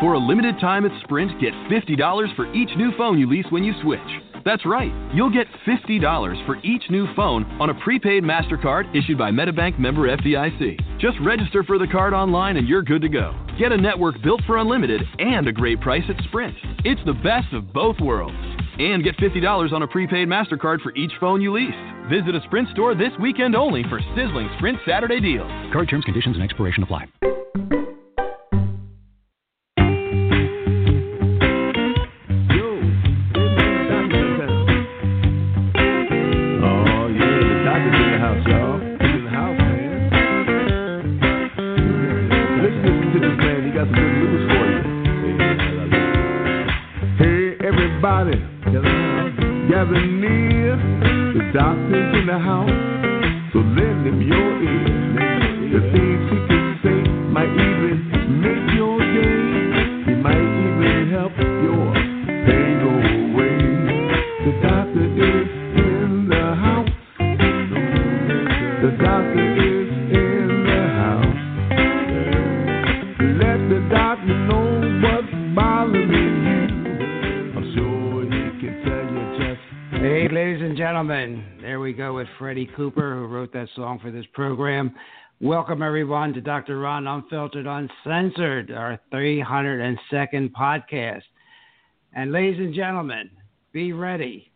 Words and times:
For 0.00 0.12
a 0.12 0.18
limited 0.18 0.60
time 0.60 0.86
at 0.86 0.92
Sprint, 1.02 1.40
get 1.40 1.52
$50 1.68 2.36
for 2.36 2.46
each 2.54 2.70
new 2.76 2.92
phone 2.96 3.18
you 3.18 3.28
lease 3.28 3.46
when 3.50 3.64
you 3.64 3.74
switch. 3.82 3.98
That's 4.44 4.64
right, 4.64 4.92
you'll 5.12 5.32
get 5.32 5.48
$50 5.66 6.46
for 6.46 6.56
each 6.62 6.84
new 6.88 7.12
phone 7.16 7.44
on 7.60 7.70
a 7.70 7.74
prepaid 7.82 8.22
MasterCard 8.22 8.94
issued 8.96 9.18
by 9.18 9.32
MetaBank 9.32 9.76
member 9.76 10.02
FDIC. 10.16 11.00
Just 11.00 11.18
register 11.24 11.64
for 11.64 11.78
the 11.78 11.86
card 11.88 12.14
online 12.14 12.58
and 12.58 12.68
you're 12.68 12.82
good 12.82 13.02
to 13.02 13.08
go. 13.08 13.34
Get 13.58 13.72
a 13.72 13.76
network 13.76 14.22
built 14.22 14.40
for 14.46 14.58
unlimited 14.58 15.02
and 15.18 15.48
a 15.48 15.52
great 15.52 15.80
price 15.80 16.04
at 16.08 16.22
Sprint. 16.26 16.54
It's 16.84 17.00
the 17.04 17.14
best 17.14 17.52
of 17.52 17.72
both 17.72 17.98
worlds. 17.98 18.36
And 18.78 19.02
get 19.02 19.16
$50 19.16 19.72
on 19.72 19.82
a 19.82 19.88
prepaid 19.88 20.28
MasterCard 20.28 20.80
for 20.80 20.94
each 20.94 21.12
phone 21.18 21.42
you 21.42 21.52
lease. 21.52 21.74
Visit 22.08 22.36
a 22.36 22.40
Sprint 22.44 22.68
store 22.68 22.94
this 22.94 23.12
weekend 23.20 23.56
only 23.56 23.82
for 23.88 23.98
sizzling 24.14 24.48
Sprint 24.58 24.78
Saturday 24.86 25.18
deals. 25.18 25.50
Card 25.72 25.88
terms, 25.88 26.04
conditions, 26.04 26.36
and 26.36 26.44
expiration 26.44 26.84
apply. 26.84 27.06
Welcome, 85.40 85.82
everyone, 85.82 86.32
to 86.32 86.40
Dr. 86.40 86.80
Ron 86.80 87.06
Unfiltered, 87.06 87.64
Uncensored, 87.64 88.72
our 88.72 88.98
302nd 89.12 90.50
podcast. 90.50 91.22
And, 92.12 92.32
ladies 92.32 92.58
and 92.58 92.74
gentlemen, 92.74 93.30
be 93.72 93.92
ready. 93.92 94.50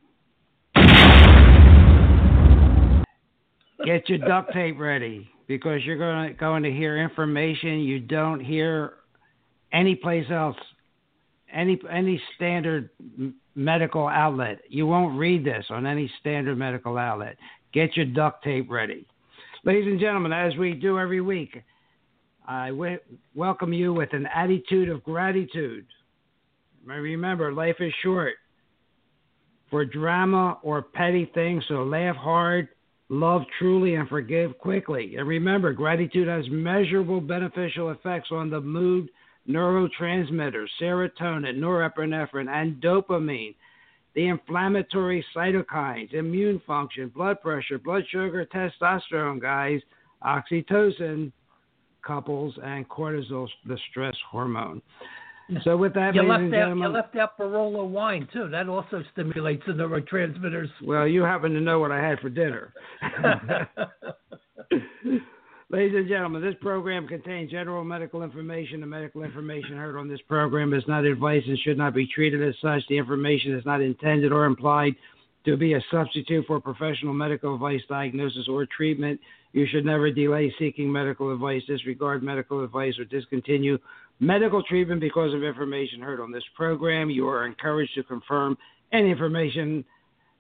Get 3.85 4.09
your 4.09 4.19
duct 4.27 4.53
tape 4.53 4.77
ready 4.77 5.31
because 5.47 5.85
you're 5.85 5.99
going 5.99 6.31
to, 6.31 6.35
going 6.35 6.65
to 6.65 6.73
hear 6.73 6.99
information 6.99 7.79
you 7.79 8.01
don't 8.01 8.41
hear 8.41 8.95
anyplace 9.73 10.29
else, 10.33 10.57
any 11.53 11.81
any 11.89 12.21
standard 12.35 12.91
medical 13.55 14.09
outlet. 14.09 14.59
You 14.69 14.89
won't 14.89 15.17
read 15.17 15.45
this 15.45 15.65
on 15.71 15.87
any 15.87 16.11
standard 16.19 16.59
medical 16.59 16.99
outlet. 16.99 17.37
Get 17.73 17.97
your 17.97 18.07
duct 18.07 18.43
tape 18.43 18.69
ready. 18.69 19.07
Ladies 19.65 19.87
and 19.87 20.01
gentlemen, 20.01 20.33
as 20.33 20.57
we 20.57 20.73
do 20.73 20.99
every 20.99 21.21
week, 21.21 21.63
I 22.49 22.71
w- 22.71 22.99
welcome 23.33 23.73
you 23.73 23.95
with 23.95 24.13
an 24.13 24.27
attitude 24.35 24.89
of 24.89 25.05
gratitude. 25.05 25.87
Remember, 26.85 27.53
life 27.53 27.77
is 27.79 27.93
short 28.03 28.35
for 29.71 29.85
drama 29.85 30.59
or 30.65 30.83
petty 30.83 31.31
things, 31.33 31.63
so 31.69 31.85
laugh 31.85 32.17
hard, 32.17 32.71
love 33.09 33.43
truly, 33.61 33.95
and 33.95 34.09
forgive 34.09 34.59
quickly. 34.59 35.15
And 35.17 35.29
remember, 35.29 35.73
gratitude 35.73 36.27
has 36.27 36.45
measurable 36.51 37.21
beneficial 37.21 37.91
effects 37.91 38.31
on 38.33 38.51
the 38.51 38.61
mood 38.61 39.11
neurotransmitters, 39.49 40.67
serotonin, 40.81 41.59
norepinephrine, 41.59 42.49
and 42.49 42.83
dopamine, 42.83 43.55
the 44.15 44.29
inflammatory 44.29 45.25
cytokines, 45.35 46.13
immune 46.15 46.61
function, 46.67 47.09
blood 47.09 47.41
pressure, 47.41 47.79
blood 47.79 48.05
sugar, 48.11 48.47
testosterone, 48.47 49.41
guys, 49.41 49.81
oxytocin, 50.25 51.33
couples, 52.07 52.55
and 52.63 52.89
cortisol, 52.89 53.49
the 53.67 53.79
stress 53.91 54.15
hormone. 54.31 54.83
So 55.65 55.77
with 55.77 55.93
that, 55.95 56.15
You 56.15 56.23
left 56.23 56.55
out 56.55 56.77
you 56.77 56.89
left 56.89 57.17
out 57.17 57.37
Barolo 57.37 57.87
wine 57.87 58.29
too. 58.33 58.49
That 58.49 58.69
also 58.69 59.03
stimulates 59.13 59.63
the 59.67 59.73
neurotransmitters. 59.73 60.69
well, 60.83 61.07
you 61.07 61.23
happen 61.23 61.53
to 61.53 61.61
know 61.61 61.79
what 61.79 61.91
I 61.91 62.01
had 62.01 62.21
for 62.21 62.31
dinner. 62.31 62.73
Ladies 65.73 65.97
and 65.97 66.07
gentlemen, 66.07 66.43
this 66.43 66.55
program 66.61 67.09
contains 67.09 67.51
general 67.51 67.83
medical 67.83 68.23
information. 68.23 68.83
The 68.83 68.87
medical 68.87 69.23
information 69.23 69.75
heard 69.75 69.97
on 69.97 70.07
this 70.07 70.21
program 70.29 70.75
is 70.75 70.85
not 70.87 71.07
advice 71.07 71.43
and 71.47 71.59
should 71.61 71.79
not 71.79 71.95
be 71.95 72.07
treated 72.07 72.47
as 72.47 72.55
such. 72.61 72.83
The 72.91 72.99
information 72.99 73.57
is 73.57 73.65
not 73.65 73.81
intended 73.81 74.33
or 74.33 74.45
implied 74.45 74.93
to 75.47 75.57
be 75.57 75.73
a 75.73 75.81
substitute 75.91 76.45
for 76.47 76.61
professional 76.61 77.15
medical 77.15 77.55
advice, 77.55 77.81
diagnosis, 77.89 78.49
or 78.51 78.67
treatment. 78.67 79.19
You 79.55 79.67
should 79.67 79.87
never 79.87 80.11
delay 80.11 80.55
seeking 80.59 80.93
medical 80.93 81.33
advice, 81.33 81.63
disregard 81.67 82.23
medical 82.23 82.63
advice, 82.63 82.99
or 82.99 83.07
discontinue 83.07 83.79
medical 84.21 84.63
treatment 84.63 85.01
because 85.01 85.33
of 85.33 85.43
information 85.43 86.03
heard 86.03 86.21
on 86.21 86.31
this 86.31 86.45
program. 86.55 87.09
You 87.09 87.27
are 87.29 87.47
encouraged 87.47 87.95
to 87.95 88.03
confirm 88.03 88.59
any 88.93 89.11
information 89.11 89.87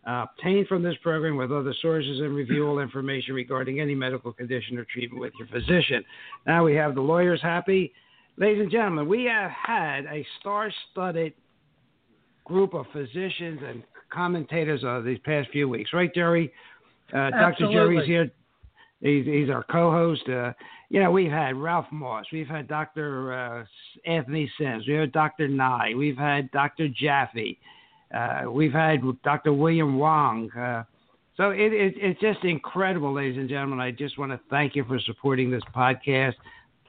uh, 0.06 0.26
obtained 0.30 0.66
from 0.66 0.82
this 0.82 0.96
program 1.02 1.36
with 1.36 1.52
other 1.52 1.74
sources 1.80 2.20
and 2.20 2.34
review 2.34 2.66
all 2.66 2.80
information 2.80 3.34
regarding 3.34 3.80
any 3.80 3.94
medical 3.94 4.32
condition 4.32 4.78
or 4.78 4.84
treatment 4.84 5.20
with 5.20 5.32
your 5.38 5.48
physician. 5.48 6.04
Now 6.46 6.64
we 6.64 6.74
have 6.74 6.94
the 6.94 7.00
lawyers 7.00 7.40
happy. 7.42 7.92
Ladies 8.36 8.62
and 8.62 8.70
gentlemen, 8.70 9.08
we 9.08 9.24
have 9.24 9.50
had 9.50 10.06
a 10.06 10.26
star 10.40 10.72
studded 10.90 11.34
group 12.44 12.74
of 12.74 12.86
physicians 12.92 13.60
and 13.64 13.82
commentators 14.12 14.82
uh, 14.84 15.00
these 15.00 15.18
past 15.24 15.48
few 15.50 15.68
weeks, 15.68 15.90
right, 15.92 16.12
Jerry? 16.14 16.52
Uh, 17.12 17.30
Dr. 17.30 17.70
Jerry's 17.70 18.06
here. 18.06 18.30
He's, 19.00 19.26
he's 19.26 19.50
our 19.50 19.64
co-host. 19.64 20.28
Uh, 20.28 20.52
you 20.88 21.00
know, 21.00 21.10
we've 21.10 21.30
had 21.30 21.56
Ralph 21.56 21.86
Moss, 21.90 22.26
we've 22.32 22.46
had 22.46 22.68
Dr. 22.68 23.32
Uh, 23.32 23.64
Anthony 24.10 24.50
Sims, 24.58 24.86
we 24.86 24.94
had 24.94 25.12
Dr. 25.12 25.48
Nye, 25.48 25.92
we've 25.96 26.16
had 26.16 26.50
Dr. 26.50 26.88
Jaffe, 26.88 27.58
uh, 28.14 28.50
we've 28.50 28.72
had 28.72 29.00
Dr. 29.22 29.52
William 29.52 29.98
Wong. 29.98 30.50
Uh, 30.52 30.84
so 31.36 31.50
it, 31.50 31.72
it, 31.72 31.94
it's 31.96 32.20
just 32.20 32.44
incredible, 32.44 33.12
ladies 33.12 33.38
and 33.38 33.48
gentlemen. 33.48 33.80
I 33.80 33.90
just 33.90 34.18
want 34.18 34.32
to 34.32 34.40
thank 34.50 34.76
you 34.76 34.84
for 34.84 34.98
supporting 35.00 35.50
this 35.50 35.62
podcast. 35.74 36.34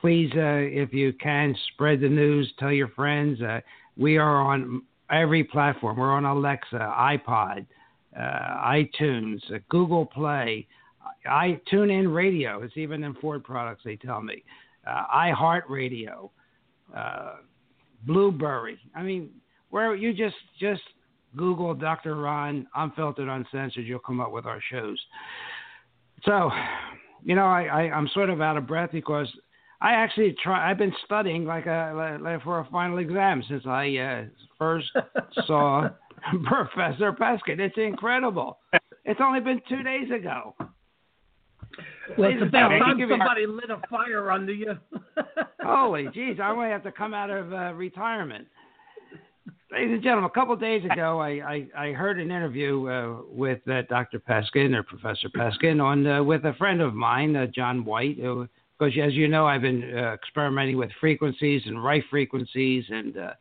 Please, 0.01 0.31
uh, 0.35 0.59
if 0.59 0.93
you 0.93 1.13
can, 1.13 1.55
spread 1.73 2.01
the 2.01 2.09
news, 2.09 2.51
tell 2.59 2.71
your 2.71 2.89
friends. 2.89 3.41
Uh, 3.41 3.61
we 3.95 4.17
are 4.17 4.41
on 4.41 4.81
every 5.09 5.43
platform. 5.43 5.97
We're 5.97 6.11
on 6.11 6.25
Alexa, 6.25 6.75
iPod, 6.75 7.65
uh, 8.17 8.19
iTunes, 8.19 9.39
Google 9.69 10.05
Play, 10.05 10.67
I 11.25 11.59
tune 11.69 11.89
in 11.89 12.09
radio. 12.09 12.61
It's 12.63 12.77
even 12.77 13.03
in 13.03 13.13
Ford 13.15 13.43
products. 13.43 13.81
They 13.85 13.95
tell 13.95 14.21
me, 14.21 14.43
uh, 14.85 15.05
iHeartRadio, 15.13 16.29
uh, 16.95 17.35
Blueberry. 18.05 18.77
I 18.95 19.03
mean, 19.03 19.29
where 19.69 19.95
you 19.95 20.13
just 20.13 20.35
just 20.59 20.81
Google 21.35 21.73
Dr. 21.73 22.15
Ron 22.15 22.67
Unfiltered 22.75 23.27
Uncensored, 23.27 23.85
you'll 23.85 23.99
come 23.99 24.19
up 24.19 24.31
with 24.31 24.45
our 24.45 24.61
shows. 24.71 24.99
So, 26.25 26.49
you 27.23 27.35
know, 27.35 27.45
I, 27.45 27.63
I 27.63 27.81
I'm 27.91 28.07
sort 28.13 28.29
of 28.29 28.41
out 28.41 28.57
of 28.57 28.67
breath 28.67 28.91
because 28.91 29.27
I 29.81 29.93
actually 29.93 30.35
try. 30.41 30.69
I've 30.69 30.77
been 30.77 30.93
studying 31.05 31.45
like 31.45 31.65
a 31.65 32.19
like 32.21 32.43
for 32.43 32.59
a 32.59 32.67
final 32.71 32.99
exam 32.99 33.43
since 33.49 33.63
I 33.65 33.97
uh, 33.97 34.23
first 34.57 34.87
saw 35.45 35.89
Professor 36.45 37.11
Peskin. 37.11 37.59
It's 37.59 37.77
incredible. 37.77 38.59
It's 39.05 39.19
only 39.21 39.41
been 39.41 39.61
two 39.67 39.83
days 39.83 40.09
ago. 40.11 40.55
Well, 42.17 42.29
it's 42.31 42.41
about 42.41 42.69
time 42.69 42.99
somebody 43.09 43.47
lit 43.47 43.69
a 43.69 43.81
fire 43.89 44.31
under 44.31 44.53
you. 44.53 44.73
Holy 45.61 46.05
jeez, 46.05 46.39
I 46.39 46.53
might 46.53 46.69
have 46.69 46.83
to 46.83 46.91
come 46.91 47.13
out 47.13 47.29
of 47.29 47.51
uh, 47.51 47.73
retirement. 47.73 48.47
Ladies 49.71 49.95
and 49.95 50.03
gentlemen, 50.03 50.29
a 50.29 50.29
couple 50.29 50.55
days 50.55 50.85
ago, 50.85 51.19
I, 51.19 51.29
I, 51.29 51.87
I 51.87 51.91
heard 51.93 52.19
an 52.19 52.29
interview 52.29 52.87
uh, 52.87 53.21
with 53.27 53.59
uh, 53.67 53.81
Dr. 53.89 54.19
Peskin 54.19 54.75
or 54.75 54.83
Professor 54.83 55.29
Peskin 55.29 55.83
on 55.83 56.05
uh, 56.05 56.23
with 56.23 56.45
a 56.45 56.53
friend 56.53 56.79
of 56.79 56.93
mine, 56.93 57.35
uh, 57.35 57.47
John 57.47 57.83
White. 57.83 58.17
Because 58.17 58.93
as 59.01 59.13
you 59.13 59.27
know, 59.27 59.47
I've 59.47 59.63
been 59.63 59.97
uh, 59.97 60.13
experimenting 60.13 60.77
with 60.77 60.91
frequencies 60.99 61.63
and 61.65 61.83
right 61.83 62.03
frequencies 62.09 62.85
and 62.89 63.17
uh, 63.17 63.33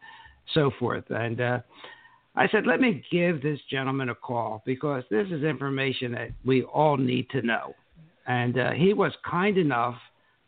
so 0.55 0.71
forth. 0.79 1.05
And 1.11 1.41
I 1.41 2.49
said, 2.51 2.67
let 2.67 2.81
me 2.81 3.05
give 3.13 3.43
this 3.43 3.61
gentleman 3.71 4.09
a 4.09 4.15
call 4.15 4.63
because 4.65 5.05
this 5.11 5.27
is 5.31 5.45
information 5.45 6.13
that 6.13 6.31
we 6.45 6.63
all 6.63 6.97
need 6.97 7.29
to 7.31 7.43
know. 7.43 7.75
And 8.27 8.57
he 8.75 8.95
was 8.95 9.13
kind 9.29 9.59
enough 9.59 9.97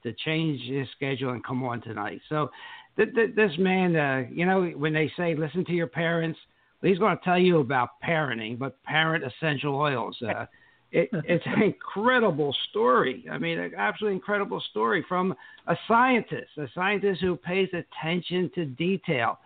to 0.03 0.13
change 0.25 0.61
his 0.63 0.89
schedule 0.97 1.31
and 1.31 1.45
come 1.45 1.63
on 1.63 1.83
tonight. 1.83 2.21
So 2.29 2.51
this 2.97 3.53
man, 3.59 3.97
uh, 3.97 4.25
you 4.31 4.47
know, 4.47 4.67
when 4.77 4.93
they 4.93 5.11
say 5.17 5.35
listen 5.35 5.65
to 5.67 5.73
your 5.73 5.87
parents, 5.87 6.39
he's 6.83 6.99
going 6.99 7.17
to 7.17 7.25
tell 7.25 7.39
you 7.39 7.61
about 7.61 8.01
parenting, 8.07 8.59
but 8.59 8.83
parent 8.85 9.25
essential 9.25 9.75
oils. 9.75 10.17
Uh, 10.23 10.47
it, 10.93 11.09
it's 11.13 11.45
an 11.47 11.63
incredible 11.63 12.55
story. 12.71 13.25
I 13.31 13.39
mean, 13.39 13.59
an 13.59 13.73
absolutely 13.77 14.17
incredible 14.17 14.63
story 14.71 15.05
from 15.09 15.35
a 15.67 15.77
scientist, 15.89 16.51
a 16.57 16.67
scientist 16.75 17.21
who 17.21 17.37
pays 17.37 17.69
attention 17.73 18.51
to 18.55 18.65
detail. 18.65 19.39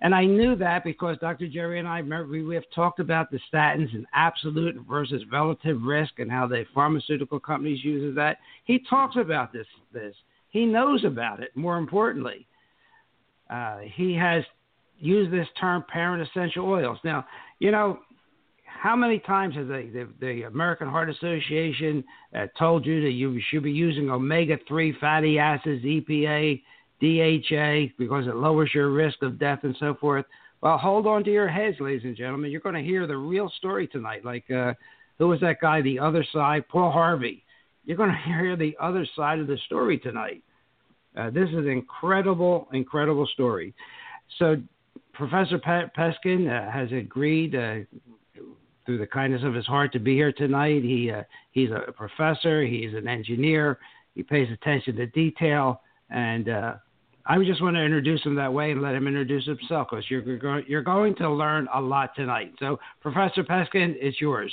And 0.00 0.14
I 0.16 0.24
knew 0.24 0.56
that 0.56 0.82
because 0.82 1.16
Dr. 1.18 1.46
Jerry 1.46 1.78
and 1.78 1.86
I 1.86 1.98
remember 1.98 2.44
we 2.44 2.54
have 2.56 2.64
talked 2.74 2.98
about 2.98 3.30
the 3.30 3.38
statins 3.52 3.94
and 3.94 4.04
absolute 4.12 4.76
versus 4.88 5.22
relative 5.30 5.80
risk 5.82 6.18
and 6.18 6.30
how 6.30 6.48
the 6.48 6.64
pharmaceutical 6.74 7.38
companies 7.38 7.84
uses 7.84 8.14
that. 8.16 8.38
He 8.64 8.80
talks 8.90 9.16
about 9.16 9.52
this. 9.52 9.66
This 9.92 10.14
he 10.50 10.66
knows 10.66 11.04
about 11.04 11.40
it. 11.40 11.56
More 11.56 11.78
importantly, 11.78 12.46
uh, 13.52 13.78
he 13.94 14.14
has 14.14 14.42
used 14.98 15.32
this 15.32 15.46
term 15.60 15.84
parent 15.92 16.26
essential 16.26 16.66
oils. 16.66 16.98
Now, 17.04 17.26
you 17.58 17.70
know, 17.70 17.98
how 18.64 18.96
many 18.96 19.18
times 19.18 19.54
has 19.56 19.66
the, 19.66 19.90
the, 19.92 20.08
the 20.20 20.42
American 20.44 20.88
Heart 20.88 21.10
Association 21.10 22.02
uh, 22.34 22.46
told 22.58 22.86
you 22.86 23.02
that 23.02 23.10
you 23.10 23.40
should 23.50 23.62
be 23.62 23.70
using 23.70 24.10
omega 24.10 24.56
3 24.66 24.96
fatty 24.98 25.38
acids, 25.38 25.84
EPA, 25.84 26.62
DHA, 27.00 27.92
because 27.98 28.26
it 28.26 28.36
lowers 28.36 28.70
your 28.74 28.90
risk 28.90 29.22
of 29.22 29.38
death 29.38 29.60
and 29.64 29.76
so 29.78 29.94
forth? 30.00 30.24
Well, 30.62 30.78
hold 30.78 31.06
on 31.06 31.24
to 31.24 31.30
your 31.30 31.48
heads, 31.48 31.76
ladies 31.80 32.04
and 32.04 32.16
gentlemen. 32.16 32.50
You're 32.50 32.60
going 32.60 32.76
to 32.76 32.82
hear 32.82 33.06
the 33.06 33.16
real 33.16 33.50
story 33.58 33.86
tonight. 33.88 34.24
Like, 34.24 34.48
uh, 34.50 34.72
who 35.18 35.28
was 35.28 35.40
that 35.40 35.60
guy, 35.60 35.82
the 35.82 35.98
other 35.98 36.24
side? 36.32 36.66
Paul 36.68 36.90
Harvey. 36.90 37.44
You're 37.84 37.96
going 37.96 38.10
to 38.26 38.32
hear 38.32 38.56
the 38.56 38.76
other 38.80 39.06
side 39.14 39.40
of 39.40 39.46
the 39.46 39.58
story 39.66 39.98
tonight. 39.98 40.42
Uh, 41.16 41.30
this 41.30 41.48
is 41.48 41.56
an 41.56 41.68
incredible, 41.68 42.68
incredible 42.72 43.26
story. 43.34 43.74
So, 44.38 44.56
Professor 45.12 45.58
Pe- 45.58 45.88
Peskin 45.96 46.48
uh, 46.48 46.70
has 46.70 46.90
agreed 46.90 47.54
uh, 47.54 47.80
through 48.86 48.98
the 48.98 49.06
kindness 49.06 49.42
of 49.44 49.54
his 49.54 49.66
heart 49.66 49.92
to 49.92 49.98
be 49.98 50.14
here 50.14 50.32
tonight. 50.32 50.82
He 50.82 51.10
uh, 51.10 51.22
he's 51.50 51.70
a 51.70 51.92
professor. 51.92 52.64
He's 52.64 52.94
an 52.94 53.08
engineer. 53.08 53.78
He 54.14 54.22
pays 54.22 54.48
attention 54.50 54.96
to 54.96 55.06
detail, 55.06 55.82
and 56.10 56.48
I 57.26 57.38
just 57.44 57.62
want 57.62 57.76
to 57.76 57.82
introduce 57.82 58.22
him 58.24 58.34
that 58.34 58.52
way 58.52 58.72
and 58.72 58.82
let 58.82 58.94
him 58.94 59.06
introduce 59.06 59.46
himself 59.46 59.88
because 59.90 60.04
you're 60.10 60.22
you're, 60.22 60.60
you're 60.60 60.82
going 60.82 61.14
to 61.16 61.30
learn 61.30 61.68
a 61.72 61.80
lot 61.80 62.14
tonight. 62.16 62.52
So, 62.58 62.80
Professor 63.00 63.44
Peskin, 63.44 63.94
it's 64.00 64.20
yours. 64.20 64.52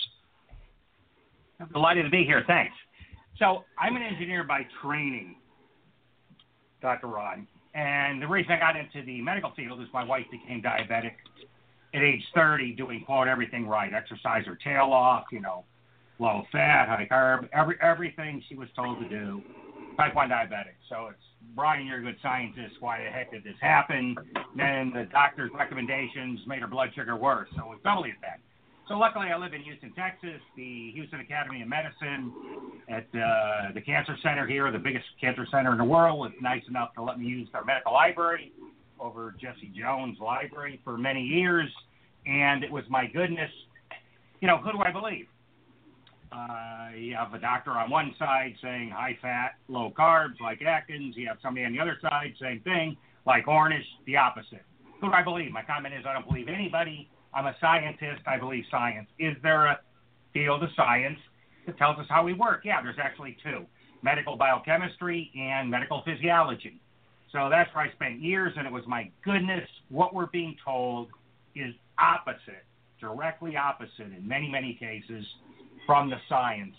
I'm 1.59 1.69
delighted 1.69 2.03
to 2.03 2.09
be 2.09 2.23
here. 2.23 2.43
Thanks. 2.45 2.73
So, 3.39 3.63
I'm 3.79 3.95
an 3.95 4.03
engineer 4.03 4.43
by 4.43 4.67
training, 4.83 5.35
Dr. 6.81 7.07
Ron. 7.07 7.47
And 7.73 8.21
the 8.21 8.27
reason 8.27 8.51
I 8.51 8.59
got 8.59 8.75
into 8.75 9.05
the 9.05 9.21
medical 9.21 9.51
field 9.55 9.81
is 9.81 9.87
my 9.93 10.03
wife 10.03 10.25
became 10.31 10.61
diabetic 10.61 11.13
at 11.93 12.01
age 12.01 12.23
30, 12.35 12.73
doing 12.73 13.03
quote 13.05 13.27
everything 13.27 13.67
right, 13.67 13.93
exercise 13.93 14.45
her 14.45 14.57
tail 14.63 14.91
off, 14.91 15.25
you 15.31 15.39
know, 15.39 15.63
low 16.19 16.43
fat, 16.51 16.87
high 16.87 17.07
carb, 17.09 17.49
every 17.53 17.75
everything 17.81 18.43
she 18.49 18.55
was 18.55 18.67
told 18.75 18.99
to 18.99 19.09
do. 19.09 19.41
Type 19.97 20.15
one 20.15 20.29
diabetic. 20.29 20.75
So 20.89 21.07
it's 21.07 21.19
Brian, 21.55 21.85
you're 21.87 21.99
a 21.99 22.01
good 22.01 22.17
scientist. 22.21 22.75
Why 22.79 23.03
the 23.03 23.09
heck 23.09 23.31
did 23.31 23.43
this 23.43 23.55
happen? 23.61 24.15
Then 24.55 24.91
the 24.93 25.07
doctor's 25.11 25.51
recommendations 25.53 26.39
made 26.47 26.61
her 26.61 26.67
blood 26.67 26.89
sugar 26.95 27.15
worse. 27.15 27.49
So 27.55 27.63
it 27.63 27.69
was 27.69 27.79
doubly 27.83 28.11
as 28.11 28.15
bad. 28.21 28.39
So 28.89 28.97
luckily, 28.97 29.27
I 29.31 29.37
live 29.37 29.53
in 29.53 29.61
Houston, 29.61 29.93
Texas. 29.93 30.41
The 30.57 30.89
Houston 30.95 31.19
Academy 31.19 31.61
of 31.61 31.67
Medicine 31.67 32.33
at 32.89 33.05
uh, 33.13 33.71
the 33.75 33.81
cancer 33.81 34.17
center 34.23 34.47
here, 34.47 34.71
the 34.71 34.79
biggest 34.79 35.05
cancer 35.21 35.45
center 35.51 35.73
in 35.73 35.77
the 35.77 35.83
world, 35.83 36.17
was 36.17 36.31
nice 36.41 36.63
enough 36.67 36.95
to 36.95 37.03
let 37.03 37.19
me 37.19 37.27
use 37.27 37.47
their 37.53 37.63
medical 37.63 37.93
library 37.93 38.51
over 38.99 39.35
Jesse 39.39 39.71
Jones' 39.79 40.17
library 40.19 40.81
for 40.83 40.97
many 40.97 41.21
years. 41.21 41.69
And 42.25 42.63
it 42.63 42.71
was 42.71 42.83
my 42.89 43.05
goodness, 43.05 43.51
you 44.41 44.47
know, 44.47 44.57
who 44.57 44.71
do 44.71 44.79
I 44.79 44.91
believe? 44.91 45.27
Uh, 46.31 46.97
you 46.97 47.13
have 47.13 47.31
a 47.35 47.39
doctor 47.39 47.71
on 47.71 47.91
one 47.91 48.15
side 48.17 48.55
saying 48.59 48.89
high 48.89 49.15
fat, 49.21 49.51
low 49.67 49.93
carbs, 49.95 50.41
like 50.41 50.63
Atkins. 50.63 51.15
You 51.15 51.27
have 51.27 51.37
somebody 51.43 51.63
on 51.63 51.73
the 51.73 51.79
other 51.79 51.99
side, 52.01 52.33
same 52.41 52.59
thing, 52.61 52.97
like 53.27 53.45
Ornish, 53.45 53.85
the 54.07 54.17
opposite. 54.17 54.65
Who 54.99 55.09
do 55.09 55.13
I 55.13 55.21
believe? 55.21 55.51
My 55.51 55.61
comment 55.61 55.93
is 55.93 56.05
I 56.07 56.13
don't 56.13 56.27
believe 56.27 56.47
anybody. 56.47 57.07
I'm 57.33 57.45
a 57.45 57.55
scientist. 57.61 58.21
I 58.27 58.37
believe 58.37 58.63
science. 58.71 59.07
Is 59.19 59.35
there 59.43 59.65
a 59.65 59.79
field 60.33 60.63
of 60.63 60.69
science 60.75 61.19
that 61.65 61.77
tells 61.77 61.97
us 61.99 62.05
how 62.09 62.23
we 62.23 62.33
work? 62.33 62.61
Yeah, 62.63 62.81
there's 62.81 62.99
actually 63.01 63.37
two 63.43 63.65
medical 64.01 64.37
biochemistry 64.37 65.31
and 65.35 65.69
medical 65.69 66.01
physiology. 66.05 66.79
So 67.31 67.49
that's 67.49 67.73
where 67.75 67.85
I 67.85 67.91
spent 67.91 68.21
years, 68.21 68.53
and 68.57 68.65
it 68.65 68.73
was 68.73 68.83
my 68.87 69.11
goodness, 69.23 69.67
what 69.89 70.13
we're 70.15 70.27
being 70.27 70.55
told 70.63 71.09
is 71.55 71.73
opposite, 71.99 72.65
directly 72.99 73.55
opposite 73.55 74.11
in 74.17 74.27
many, 74.27 74.49
many 74.49 74.73
cases 74.79 75.25
from 75.85 76.09
the 76.09 76.17
science. 76.27 76.75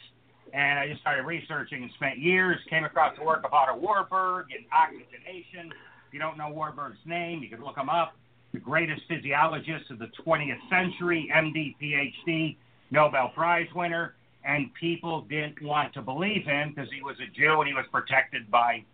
And 0.52 0.78
I 0.78 0.88
just 0.88 1.00
started 1.02 1.24
researching 1.24 1.82
and 1.84 1.92
spent 1.94 2.18
years, 2.18 2.58
came 2.68 2.84
across 2.84 3.16
the 3.16 3.24
work 3.24 3.44
of 3.44 3.52
Otto 3.52 3.76
Warburg 3.78 4.46
and 4.50 4.64
oxygenation. 4.72 5.70
If 6.08 6.14
you 6.14 6.18
don't 6.18 6.36
know 6.36 6.50
Warburg's 6.50 6.98
name, 7.04 7.42
you 7.42 7.48
can 7.48 7.62
look 7.62 7.76
him 7.76 7.88
up. 7.88 8.14
The 8.52 8.58
greatest 8.58 9.02
physiologist 9.08 9.90
of 9.90 9.98
the 9.98 10.10
20th 10.26 10.58
century, 10.68 11.30
MD, 11.34 11.76
PhD, 11.80 12.56
Nobel 12.90 13.30
Prize 13.34 13.68
winner. 13.74 14.14
And 14.44 14.72
people 14.74 15.22
didn't 15.22 15.60
want 15.62 15.92
to 15.94 16.02
believe 16.02 16.44
him 16.44 16.72
because 16.74 16.90
he 16.92 17.02
was 17.02 17.16
a 17.20 17.30
Jew 17.38 17.60
and 17.60 17.68
he 17.68 17.74
was 17.74 17.84
protected 17.92 18.50
by 18.50 18.84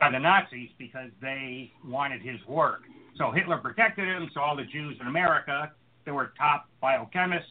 by 0.00 0.10
the 0.10 0.18
Nazis 0.18 0.70
because 0.78 1.10
they 1.20 1.72
wanted 1.84 2.20
his 2.20 2.38
work. 2.46 2.82
So 3.16 3.30
Hitler 3.30 3.58
protected 3.58 4.06
him, 4.06 4.28
so 4.34 4.40
all 4.40 4.56
the 4.56 4.64
Jews 4.64 4.96
in 5.00 5.06
America 5.06 5.72
that 6.04 6.12
were 6.12 6.32
top 6.36 6.68
biochemists 6.82 7.42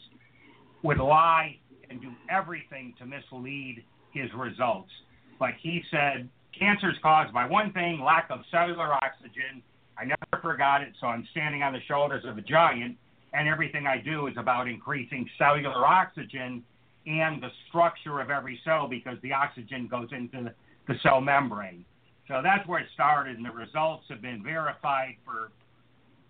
would 0.84 0.98
lie 1.00 1.58
and 1.90 2.02
do 2.02 2.12
everything 2.30 2.94
to 3.00 3.06
mislead 3.06 3.84
his 4.12 4.30
results. 4.36 4.92
But 5.40 5.52
he 5.62 5.82
said 5.90 6.30
cancer 6.58 6.92
is 6.92 6.98
caused 7.02 7.34
by 7.34 7.46
one 7.46 7.72
thing 7.74 8.02
lack 8.02 8.28
of 8.30 8.40
cellular 8.52 8.94
oxygen. 8.94 9.64
I 9.98 10.06
never 10.06 10.42
forgot 10.42 10.82
it, 10.82 10.94
so 11.00 11.08
I'm 11.08 11.28
standing 11.32 11.64
on 11.64 11.74
the 11.74 11.82
shoulders 11.88 12.24
of 12.26 12.38
a 12.38 12.42
giant, 12.42 12.98
and 13.34 13.48
everything 13.48 13.88
I 13.88 13.98
do 13.98 14.28
is 14.28 14.36
about 14.38 14.68
increasing 14.68 15.30
cellular 15.38 15.86
oxygen 15.86 16.64
and 17.06 17.42
the 17.42 17.50
structure 17.68 18.20
of 18.22 18.30
every 18.30 18.60
cell 18.64 18.88
because 18.88 19.18
the 19.22 19.34
oxygen 19.34 19.88
goes 19.88 20.10
into 20.12 20.52
the 20.88 20.96
cell 21.04 21.22
membrane. 21.22 21.86
So 22.28 22.42
that's 22.42 22.68
where 22.68 22.80
it 22.80 22.88
started, 22.94 23.38
and 23.38 23.46
the 23.46 23.52
results 23.52 24.06
have 24.10 24.22
been 24.22 24.42
verified 24.44 25.16
for 25.26 25.52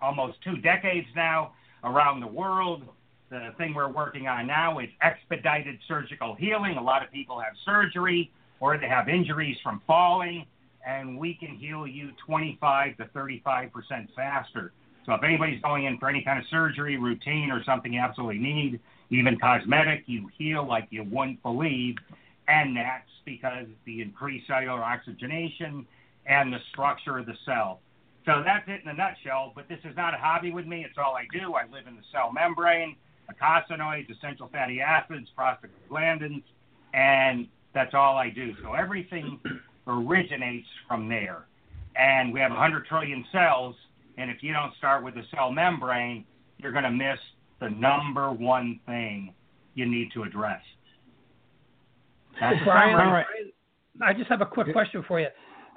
almost 0.02 0.38
two 0.44 0.58
decades 0.58 1.08
now 1.16 1.54
around 1.84 2.20
the 2.20 2.28
world. 2.28 2.84
The 3.30 3.50
thing 3.58 3.74
we're 3.74 3.92
working 3.92 4.28
on 4.28 4.48
now 4.48 4.80
is 4.80 4.90
expedited 5.02 5.80
surgical 5.88 6.36
healing. 6.36 6.78
A 6.78 6.84
lot 6.84 7.04
of 7.04 7.12
people 7.12 7.40
have 7.40 7.54
surgery 7.66 8.32
or 8.60 8.78
they 8.78 8.88
have 8.88 9.10
injuries 9.10 9.58
from 9.64 9.82
falling, 9.86 10.46
and 10.86 11.18
we 11.18 11.34
can 11.34 11.56
heal 11.56 11.88
you 11.88 12.12
25 12.26 12.98
to 12.98 13.06
35 13.14 13.72
percent 13.72 14.10
faster. 14.16 14.74
So 15.06 15.14
if 15.14 15.24
anybody's 15.24 15.62
going 15.62 15.86
in 15.86 15.98
for 15.98 16.10
any 16.10 16.24
kind 16.24 16.40
of 16.40 16.46
surgery, 16.50 16.98
routine, 16.98 17.52
or 17.52 17.64
something 17.66 17.94
you 17.94 18.00
absolutely 18.00 18.40
need, 18.40 18.80
even 19.10 19.38
cosmetic, 19.38 20.04
you 20.06 20.30
heal 20.38 20.66
like 20.66 20.88
you 20.92 21.04
wouldn't 21.04 21.44
believe 21.44 21.96
and 22.48 22.76
that's 22.76 23.10
because 23.26 23.68
the 23.86 24.02
increased 24.02 24.48
cellular 24.48 24.84
oxygenation 24.84 25.86
and 26.26 26.52
the 26.52 26.60
structure 26.72 27.18
of 27.18 27.26
the 27.26 27.36
cell. 27.46 27.80
So 28.26 28.42
that's 28.44 28.68
it 28.68 28.82
in 28.84 28.90
a 28.90 28.94
nutshell, 28.94 29.52
but 29.56 29.68
this 29.68 29.80
is 29.84 29.96
not 29.96 30.14
a 30.14 30.18
hobby 30.18 30.52
with 30.52 30.66
me. 30.66 30.86
It's 30.88 30.98
all 30.98 31.16
I 31.16 31.26
do. 31.32 31.54
I 31.56 31.64
live 31.64 31.88
in 31.88 31.96
the 31.96 32.04
cell 32.12 32.32
membrane, 32.32 32.96
eicosanoids, 33.30 34.10
essential 34.10 34.50
fatty 34.52 34.80
acids, 34.82 35.28
prostaglandins, 35.38 36.44
and 36.94 37.48
that's 37.74 37.94
all 37.94 38.18
I 38.18 38.30
do. 38.30 38.54
So 38.62 38.74
everything 38.74 39.40
originates 39.88 40.68
from 40.88 41.10
there. 41.10 41.46
And 41.96 42.34
we 42.34 42.40
have 42.40 42.52
100 42.52 42.86
trillion 42.86 43.24
cells, 43.32 43.76
and 44.18 44.32
if 44.32 44.38
you 44.42 44.54
don't 44.54 44.74
start 44.78 45.04
with 45.04 45.16
the 45.16 45.24
cell 45.36 45.52
membrane, 45.52 46.26
you're 46.58 46.72
going 46.72 46.84
to 46.84 46.92
miss 46.92 47.20
the 47.60 47.70
number 47.70 48.32
one 48.32 48.80
thing 48.86 49.34
you 49.76 49.86
need 49.86 50.10
to 50.14 50.24
address. 50.24 50.62
Well, 52.42 52.54
Brian, 52.64 52.96
All 53.00 53.12
right. 53.12 53.26
I 54.02 54.14
just 54.14 54.30
have 54.30 54.42
a 54.42 54.46
quick 54.46 54.72
question 54.74 55.04
for 55.08 55.20
you. 55.20 55.28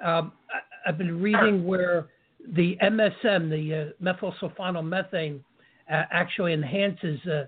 Um, 0.03 0.31
I, 0.49 0.59
have 0.85 0.97
been 0.97 1.21
reading 1.21 1.65
where 1.65 2.07
the 2.55 2.77
MSM, 2.81 3.49
the 3.49 3.93
uh, 3.93 4.13
methylsulfonylmethane, 4.13 5.39
uh, 5.91 6.03
actually 6.11 6.53
enhances 6.53 7.19
uh, 7.27 7.43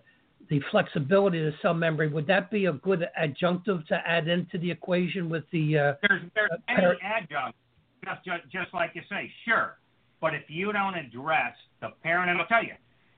the 0.50 0.60
flexibility 0.72 1.40
of 1.40 1.46
the 1.46 1.58
cell 1.62 1.74
membrane. 1.74 2.12
Would 2.14 2.28
that 2.28 2.50
be 2.50 2.66
a 2.66 2.74
good 2.74 3.08
adjunctive 3.20 3.86
to 3.88 3.96
add 4.06 4.28
into 4.28 4.58
the 4.58 4.72
equation 4.72 5.30
with 5.30 5.44
the? 5.52 5.78
Uh, 5.78 5.94
there's 6.08 6.22
there's 6.36 6.52
uh, 6.52 6.72
any 6.72 6.86
adjunct, 7.04 7.58
just, 8.04 8.26
just 8.26 8.52
just 8.52 8.74
like 8.74 8.92
you 8.96 9.02
say, 9.10 9.32
sure. 9.46 9.78
But 10.22 10.34
if 10.34 10.44
you 10.48 10.74
don't 10.74 10.96
address 10.96 11.54
the 11.82 11.90
parent, 12.04 12.32
and 12.32 12.42
I'll 12.42 12.48
tell 12.48 12.64
you, 12.64 12.74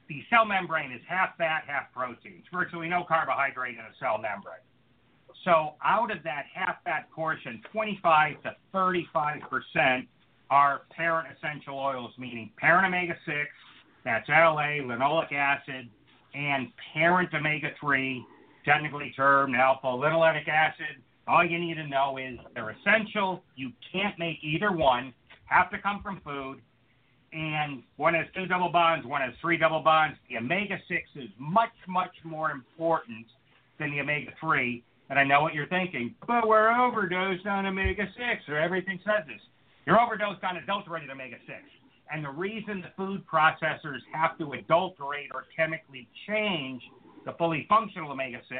the 0.07 0.21
cell 0.29 0.45
membrane 0.45 0.91
is 0.91 1.01
half 1.07 1.37
fat, 1.37 1.63
half 1.65 1.91
protein. 1.93 2.35
It's 2.39 2.47
virtually 2.53 2.89
no 2.89 3.03
carbohydrate 3.07 3.75
in 3.75 3.79
a 3.79 3.95
cell 3.99 4.17
membrane. 4.17 4.61
So 5.45 5.73
out 5.83 6.11
of 6.11 6.21
that 6.23 6.45
half 6.53 6.83
fat 6.83 7.09
portion, 7.11 7.61
25 7.71 8.43
to 8.43 8.55
35 8.73 9.41
percent 9.49 10.07
are 10.51 10.81
parent 10.91 11.29
essential 11.35 11.79
oils, 11.79 12.11
meaning 12.17 12.51
parent 12.57 12.85
omega 12.85 13.15
6, 13.25 13.35
that's 14.03 14.27
LA, 14.27 14.83
linoleic 14.83 15.31
acid, 15.31 15.89
and 16.33 16.67
parent 16.93 17.33
omega 17.33 17.69
3, 17.79 18.25
technically 18.65 19.13
termed 19.15 19.55
alpha 19.55 19.87
linolenic 19.87 20.47
acid. 20.47 21.01
All 21.27 21.45
you 21.45 21.59
need 21.59 21.75
to 21.75 21.87
know 21.87 22.17
is 22.17 22.37
they're 22.53 22.69
essential. 22.71 23.43
You 23.55 23.71
can't 23.91 24.17
make 24.17 24.37
either 24.41 24.71
one, 24.71 25.13
have 25.45 25.69
to 25.71 25.77
come 25.77 26.01
from 26.01 26.21
food. 26.21 26.61
And 27.33 27.83
one 27.95 28.13
has 28.13 28.25
two 28.35 28.45
double 28.45 28.69
bonds, 28.69 29.05
one 29.05 29.21
has 29.21 29.33
three 29.39 29.57
double 29.57 29.79
bonds. 29.79 30.17
The 30.29 30.37
omega 30.37 30.77
6 30.87 31.01
is 31.15 31.29
much, 31.37 31.71
much 31.87 32.13
more 32.23 32.51
important 32.51 33.25
than 33.79 33.91
the 33.91 34.01
omega 34.01 34.31
3. 34.39 34.83
And 35.09 35.17
I 35.17 35.23
know 35.23 35.41
what 35.41 35.53
you're 35.53 35.67
thinking, 35.67 36.15
but 36.27 36.47
we're 36.47 36.71
overdosed 36.71 37.45
on 37.45 37.65
omega 37.65 38.03
6, 38.17 38.49
or 38.49 38.57
everything 38.57 38.99
says 39.05 39.25
this. 39.27 39.41
You're 39.85 39.99
overdosed 39.99 40.43
on 40.43 40.57
adulterated 40.57 41.09
omega 41.09 41.37
6. 41.45 41.57
And 42.13 42.25
the 42.25 42.29
reason 42.29 42.81
the 42.81 42.91
food 42.97 43.23
processors 43.25 43.99
have 44.11 44.37
to 44.39 44.51
adulterate 44.53 45.29
or 45.33 45.45
chemically 45.55 46.07
change 46.27 46.81
the 47.25 47.33
fully 47.33 47.65
functional 47.69 48.11
omega 48.11 48.39
6 48.49 48.59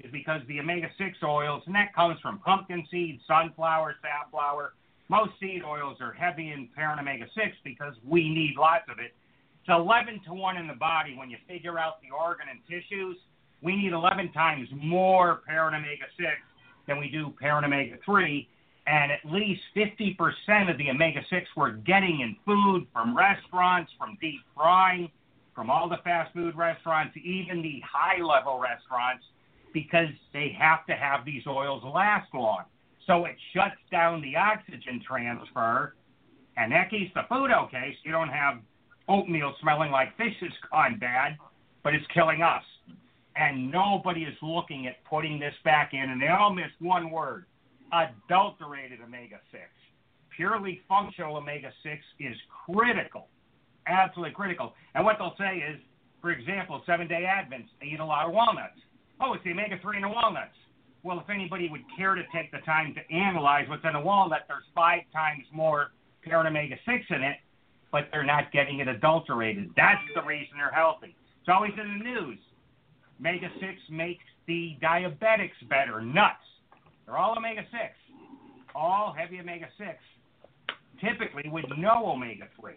is 0.00 0.10
because 0.12 0.42
the 0.48 0.60
omega 0.60 0.88
6 0.98 1.18
oils, 1.24 1.62
and 1.66 1.74
that 1.74 1.94
comes 1.94 2.18
from 2.20 2.38
pumpkin 2.40 2.86
seed, 2.90 3.20
sunflower, 3.26 3.96
safflower. 4.02 4.74
Most 5.08 5.32
seed 5.40 5.62
oils 5.64 5.96
are 6.00 6.12
heavy 6.12 6.52
in 6.52 6.68
parent 6.74 7.00
omega 7.00 7.26
6 7.34 7.46
because 7.64 7.94
we 8.06 8.28
need 8.28 8.54
lots 8.58 8.84
of 8.90 8.98
it. 8.98 9.12
It's 9.60 9.68
11 9.68 10.20
to 10.26 10.34
1 10.34 10.56
in 10.56 10.66
the 10.66 10.74
body. 10.74 11.16
When 11.16 11.30
you 11.30 11.36
figure 11.48 11.78
out 11.78 12.00
the 12.02 12.14
organ 12.14 12.46
and 12.50 12.60
tissues, 12.68 13.16
we 13.62 13.76
need 13.76 13.92
11 13.92 14.32
times 14.32 14.68
more 14.74 15.40
parent 15.46 15.76
omega 15.76 16.04
6 16.16 16.28
than 16.86 16.98
we 16.98 17.08
do 17.08 17.32
parent 17.40 17.66
omega 17.66 17.96
3 18.04 18.48
and 18.90 19.12
at 19.12 19.20
least 19.24 19.60
50% 19.76 20.68
of 20.68 20.76
the 20.76 20.90
omega 20.90 21.20
6 21.30 21.48
we're 21.56 21.70
getting 21.70 22.20
in 22.22 22.34
food 22.44 22.88
from 22.92 23.16
restaurants, 23.16 23.92
from 23.96 24.18
deep 24.20 24.40
frying, 24.52 25.08
from 25.54 25.70
all 25.70 25.88
the 25.88 25.98
fast 26.02 26.34
food 26.34 26.56
restaurants, 26.56 27.16
even 27.22 27.62
the 27.62 27.80
high 27.88 28.20
level 28.20 28.58
restaurants, 28.58 29.24
because 29.72 30.08
they 30.32 30.56
have 30.58 30.84
to 30.86 30.94
have 30.94 31.24
these 31.24 31.46
oils 31.46 31.84
last 31.84 32.34
long. 32.34 32.64
So 33.06 33.26
it 33.26 33.36
shuts 33.54 33.78
down 33.92 34.22
the 34.22 34.34
oxygen 34.34 35.00
transfer, 35.06 35.94
and 36.56 36.72
that 36.72 36.90
keeps 36.90 37.14
the 37.14 37.22
food 37.28 37.52
okay. 37.52 37.94
So 37.94 38.00
you 38.06 38.10
don't 38.10 38.28
have 38.28 38.58
oatmeal 39.08 39.54
smelling 39.62 39.92
like 39.92 40.16
fish 40.16 40.34
has 40.40 40.50
gone 40.68 40.98
bad, 40.98 41.36
but 41.84 41.94
it's 41.94 42.06
killing 42.12 42.42
us. 42.42 42.64
And 43.36 43.70
nobody 43.70 44.22
is 44.24 44.34
looking 44.42 44.88
at 44.88 45.04
putting 45.04 45.38
this 45.38 45.54
back 45.64 45.94
in, 45.94 46.10
and 46.10 46.20
they 46.20 46.28
all 46.28 46.52
miss 46.52 46.72
one 46.80 47.12
word 47.12 47.44
adulterated 47.92 49.00
omega 49.00 49.40
6. 49.50 49.62
Purely 50.36 50.80
functional 50.88 51.36
omega 51.36 51.70
6 51.82 51.96
is 52.18 52.36
critical, 52.66 53.28
absolutely 53.86 54.34
critical. 54.34 54.74
And 54.94 55.04
what 55.04 55.16
they'll 55.18 55.36
say 55.38 55.58
is, 55.58 55.80
for 56.20 56.30
example, 56.30 56.82
seven 56.86 57.08
day 57.08 57.26
Advents, 57.28 57.68
they 57.80 57.88
eat 57.88 58.00
a 58.00 58.04
lot 58.04 58.26
of 58.26 58.32
walnuts. 58.32 58.78
Oh, 59.20 59.34
it's 59.34 59.44
the 59.44 59.52
omega 59.52 59.78
3 59.82 59.96
in 59.96 60.02
the 60.02 60.08
walnuts. 60.08 60.56
Well, 61.02 61.18
if 61.18 61.30
anybody 61.30 61.68
would 61.70 61.82
care 61.96 62.14
to 62.14 62.22
take 62.34 62.50
the 62.52 62.58
time 62.58 62.94
to 62.94 63.14
analyze 63.14 63.68
what's 63.68 63.84
in 63.84 63.94
a 63.94 64.00
walnut, 64.00 64.42
there's 64.48 64.64
five 64.74 65.00
times 65.12 65.44
more 65.52 65.92
parent 66.22 66.48
omega 66.48 66.76
6 66.84 67.04
in 67.10 67.22
it, 67.22 67.36
but 67.90 68.08
they're 68.12 68.24
not 68.24 68.52
getting 68.52 68.80
it 68.80 68.88
adulterated. 68.88 69.70
That's 69.76 70.02
the 70.14 70.22
reason 70.22 70.58
they're 70.58 70.70
healthy. 70.70 71.16
It's 71.40 71.48
always 71.48 71.72
in 71.80 71.98
the 71.98 72.04
news. 72.04 72.38
Omega 73.18 73.48
6 73.60 73.64
makes 73.90 74.24
the 74.46 74.76
diabetics 74.82 75.68
better. 75.68 76.00
Nuts. 76.00 76.36
They're 77.10 77.18
all 77.18 77.36
omega 77.36 77.62
6, 77.72 77.82
all 78.72 79.12
heavy 79.18 79.40
omega 79.40 79.66
6, 79.76 79.88
typically 81.00 81.50
with 81.50 81.64
no 81.76 82.06
omega 82.06 82.44
3. 82.60 82.74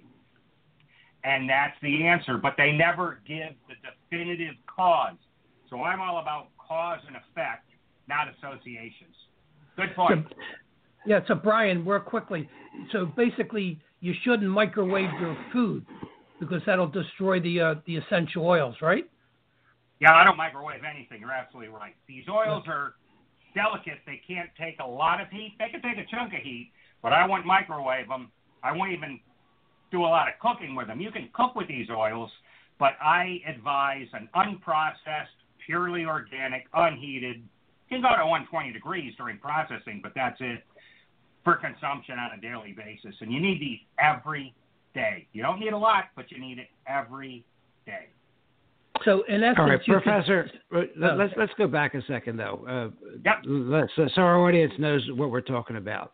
And 1.23 1.47
that's 1.47 1.75
the 1.83 2.03
answer, 2.07 2.39
but 2.39 2.55
they 2.57 2.71
never 2.71 3.19
give 3.27 3.53
the 3.67 3.75
definitive 4.09 4.55
cause. 4.65 5.17
So 5.69 5.83
I'm 5.83 6.01
all 6.01 6.17
about 6.17 6.47
cause 6.57 6.97
and 7.05 7.15
effect, 7.15 7.69
not 8.07 8.27
associations. 8.27 9.13
Good 9.77 9.95
point. 9.95 10.25
So, 10.27 10.35
yeah, 11.05 11.19
so 11.27 11.35
Brian, 11.35 11.85
work 11.85 12.05
quickly. 12.05 12.49
So 12.91 13.05
basically, 13.05 13.79
you 14.01 14.15
shouldn't 14.23 14.49
microwave 14.49 15.11
your 15.21 15.37
food 15.53 15.85
because 16.39 16.63
that'll 16.65 16.87
destroy 16.87 17.39
the 17.39 17.61
uh, 17.61 17.75
the 17.85 17.97
essential 17.97 18.47
oils, 18.47 18.75
right? 18.81 19.07
Yeah, 20.01 20.15
I 20.15 20.23
don't 20.23 20.37
microwave 20.37 20.81
anything. 20.83 21.21
You're 21.21 21.31
absolutely 21.31 21.71
right. 21.71 21.95
These 22.07 22.25
oils 22.27 22.63
are 22.67 22.95
delicate. 23.53 23.99
They 24.05 24.21
can't 24.27 24.49
take 24.59 24.79
a 24.79 24.87
lot 24.87 25.21
of 25.21 25.29
heat. 25.29 25.55
They 25.59 25.69
can 25.69 25.81
take 25.81 25.97
a 25.97 26.09
chunk 26.09 26.33
of 26.33 26.41
heat, 26.41 26.71
but 27.01 27.13
I 27.13 27.27
won't 27.27 27.45
microwave 27.45 28.07
them. 28.07 28.31
I 28.63 28.71
won't 28.71 28.91
even 28.91 29.19
do 29.91 30.01
a 30.01 30.09
lot 30.09 30.27
of 30.27 30.33
cooking 30.39 30.75
with 30.75 30.87
them. 30.87 30.99
You 30.99 31.11
can 31.11 31.29
cook 31.33 31.55
with 31.55 31.67
these 31.67 31.87
oils, 31.89 32.31
but 32.79 32.93
I 33.01 33.39
advise 33.47 34.07
an 34.13 34.29
unprocessed, 34.35 35.37
purely 35.65 36.05
organic, 36.05 36.65
unheated. 36.73 37.43
Can 37.89 38.01
go 38.01 38.09
to 38.09 38.25
120 38.25 38.71
degrees 38.71 39.13
during 39.17 39.37
processing, 39.37 39.99
but 40.01 40.13
that's 40.15 40.37
it 40.39 40.63
for 41.43 41.55
consumption 41.55 42.17
on 42.17 42.37
a 42.37 42.41
daily 42.41 42.73
basis. 42.73 43.15
And 43.21 43.31
you 43.31 43.39
need 43.39 43.59
these 43.59 43.79
every 43.99 44.55
day. 44.95 45.27
You 45.33 45.43
don't 45.43 45.59
need 45.59 45.73
a 45.73 45.77
lot, 45.77 46.05
but 46.15 46.31
you 46.31 46.39
need 46.39 46.57
it 46.57 46.67
every 46.87 47.45
day. 47.85 48.09
So 49.05 49.23
in 49.27 49.43
essence, 49.43 49.59
all 49.59 49.69
right, 49.69 49.83
Professor. 49.85 50.49
Could, 50.71 50.89
let, 50.97 51.19
us 51.19 51.31
let's 51.37 51.51
go 51.57 51.67
back 51.67 51.93
a 51.93 52.01
second 52.05 52.37
though. 52.37 52.65
Uh, 52.67 53.07
yep. 53.25 53.37
Let's, 53.45 53.91
so 53.95 54.21
our 54.21 54.47
audience 54.47 54.73
knows 54.77 55.07
what 55.13 55.31
we're 55.31 55.41
talking 55.41 55.75
about. 55.75 56.13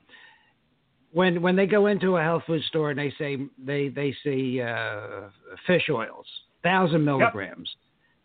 When 1.12 1.42
when 1.42 1.56
they 1.56 1.66
go 1.66 1.88
into 1.88 2.18
a 2.18 2.22
health 2.22 2.44
food 2.46 2.64
store 2.64 2.92
and 2.92 3.00
they 3.00 3.14
say 3.18 3.38
they 3.64 3.90
they 3.90 4.16
see 4.24 4.62
uh, 4.62 5.30
fish 5.66 5.90
oils, 5.90 6.26
thousand 6.64 7.04
milligrams. 7.04 7.70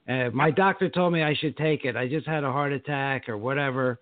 Yep. 0.07 0.35
Uh, 0.35 0.37
my 0.37 0.51
doctor 0.51 0.89
told 0.91 1.13
me 1.13 1.23
I 1.23 1.35
should 1.35 1.57
take 1.57 1.85
it. 1.85 1.97
I 1.97 2.09
just 2.09 2.27
had 2.27 2.45
a 2.45 2.53
heart 2.53 2.73
attack 2.73 3.29
or 3.29 3.39
whatever. 3.39 4.01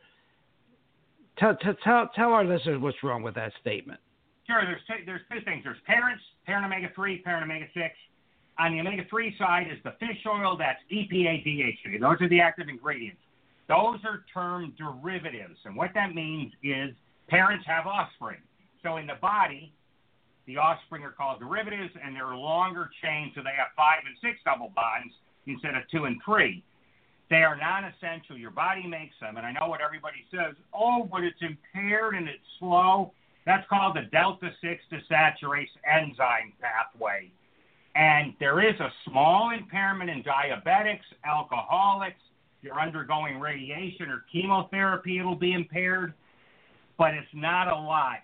Tell 1.39 1.57
tell 1.85 2.09
tell 2.15 2.33
our 2.33 2.45
listeners 2.45 2.81
what's 2.81 3.03
wrong 3.03 3.23
with 3.23 3.37
that 3.37 3.53
statement. 3.61 4.01
Sure. 4.47 4.63
There's 4.65 4.81
two, 4.89 5.05
there's 5.07 5.21
two 5.31 5.41
things. 5.45 5.63
There's 5.63 5.79
parents, 5.87 6.23
parent 6.45 6.67
omega 6.67 6.89
three, 6.95 7.19
parent 7.19 7.45
omega 7.45 7.67
six 7.73 7.95
on 8.59 8.73
the 8.73 8.81
omega 8.81 9.05
3 9.09 9.35
side 9.39 9.67
is 9.71 9.79
the 9.85 9.93
fish 9.99 10.19
oil, 10.27 10.57
that's 10.57 10.81
EPA, 10.91 11.43
DHA. 11.45 11.99
Those 12.01 12.21
are 12.21 12.29
the 12.29 12.41
active 12.41 12.69
ingredients. 12.69 13.21
Those 13.69 13.99
are 14.05 14.25
termed 14.33 14.77
derivatives. 14.77 15.59
And 15.65 15.77
what 15.77 15.91
that 15.95 16.15
means 16.15 16.53
is 16.63 16.91
parents 17.29 17.65
have 17.67 17.87
offspring. 17.87 18.41
So 18.83 18.97
in 18.97 19.07
the 19.07 19.17
body, 19.21 19.73
the 20.47 20.57
offspring 20.57 21.03
are 21.05 21.13
called 21.13 21.41
derivatives, 21.41 21.93
and 22.03 22.15
they're 22.15 22.35
longer 22.35 22.91
chains, 23.03 23.33
so 23.35 23.43
they 23.43 23.57
have 23.57 23.69
five 23.77 24.01
and 24.05 24.17
six 24.21 24.41
double 24.45 24.73
bonds 24.75 25.15
instead 25.47 25.75
of 25.75 25.83
two 25.91 26.05
and 26.05 26.21
three. 26.25 26.63
They 27.31 27.45
are 27.45 27.57
non 27.57 27.85
essential. 27.85 28.37
Your 28.37 28.51
body 28.51 28.87
makes 28.87 29.15
them. 29.21 29.39
And 29.39 29.47
I 29.47 29.53
know 29.53 29.69
what 29.69 29.81
everybody 29.81 30.27
says 30.31 30.55
oh, 30.75 31.09
but 31.11 31.23
it's 31.25 31.41
impaired 31.41 32.15
and 32.15 32.29
it's 32.29 32.45
slow. 32.59 33.13
That's 33.47 33.67
called 33.69 33.97
the 33.97 34.03
delta 34.13 34.51
6 34.61 34.83
desaturase 34.93 35.73
enzyme 35.89 36.53
pathway. 36.61 37.31
And 37.95 38.33
there 38.41 38.67
is 38.67 38.79
a 38.81 38.89
small 39.09 39.51
impairment 39.51 40.09
in 40.09 40.23
diabetics, 40.23 41.01
alcoholics. 41.25 42.21
You're 42.63 42.81
undergoing 42.81 43.41
radiation 43.41 44.09
or 44.09 44.25
chemotherapy, 44.31 45.19
it'll 45.19 45.35
be 45.35 45.53
impaired, 45.53 46.15
but 46.97 47.13
it's 47.13 47.27
not 47.35 47.69
a 47.69 47.75
lot. 47.75 48.19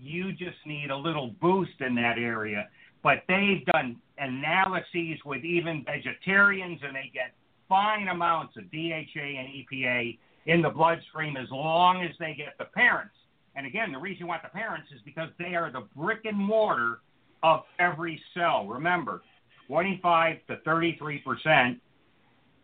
You 0.00 0.32
just 0.32 0.56
need 0.66 0.90
a 0.90 0.96
little 0.96 1.28
boost 1.40 1.80
in 1.80 1.94
that 1.94 2.18
area. 2.18 2.68
But 3.02 3.22
they've 3.28 3.64
done 3.66 3.96
analyses 4.18 5.18
with 5.24 5.44
even 5.44 5.84
vegetarians, 5.84 6.80
and 6.82 6.94
they 6.96 7.10
get 7.14 7.34
fine 7.68 8.08
amounts 8.08 8.56
of 8.56 8.70
DHA 8.70 9.20
and 9.20 9.48
EPA 9.48 10.18
in 10.46 10.60
the 10.60 10.70
bloodstream 10.70 11.36
as 11.36 11.48
long 11.50 12.02
as 12.02 12.10
they 12.18 12.34
get 12.34 12.54
the 12.58 12.64
parents. 12.64 13.14
And 13.56 13.66
again, 13.66 13.92
the 13.92 13.98
reason 13.98 14.20
you 14.20 14.26
want 14.26 14.42
the 14.42 14.48
parents 14.48 14.88
is 14.92 15.00
because 15.04 15.28
they 15.38 15.54
are 15.54 15.70
the 15.70 15.86
brick 15.96 16.24
and 16.24 16.36
mortar 16.36 17.00
of 17.44 17.60
every 17.78 18.20
cell. 18.32 18.66
Remember, 18.66 19.22
25 19.68 20.36
to 20.48 20.56
33 20.64 21.18
percent 21.18 21.78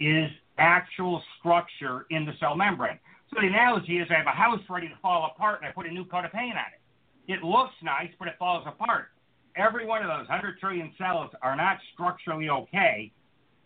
is 0.01 0.31
actual 0.59 1.23
structure 1.39 2.07
in 2.11 2.25
the 2.25 2.33
cell 2.41 2.57
membrane. 2.57 2.99
So 3.29 3.41
the 3.41 3.47
analogy 3.47 3.99
is 3.99 4.09
I 4.11 4.15
have 4.15 4.27
a 4.27 4.31
house 4.31 4.61
ready 4.69 4.89
to 4.89 4.95
fall 5.01 5.31
apart 5.33 5.61
and 5.61 5.69
I 5.69 5.73
put 5.73 5.87
a 5.87 5.93
new 5.93 6.05
coat 6.07 6.25
of 6.25 6.33
paint 6.33 6.57
on 6.57 6.65
it. 6.73 7.33
It 7.33 7.45
looks 7.45 7.75
nice, 7.83 8.09
but 8.19 8.27
it 8.27 8.35
falls 8.39 8.65
apart. 8.67 9.09
Every 9.55 9.87
one 9.87 10.03
of 10.03 10.09
those 10.09 10.27
100 10.29 10.59
trillion 10.59 10.93
cells 10.97 11.31
are 11.43 11.55
not 11.55 11.77
structurally 11.93 12.49
okay. 12.49 13.13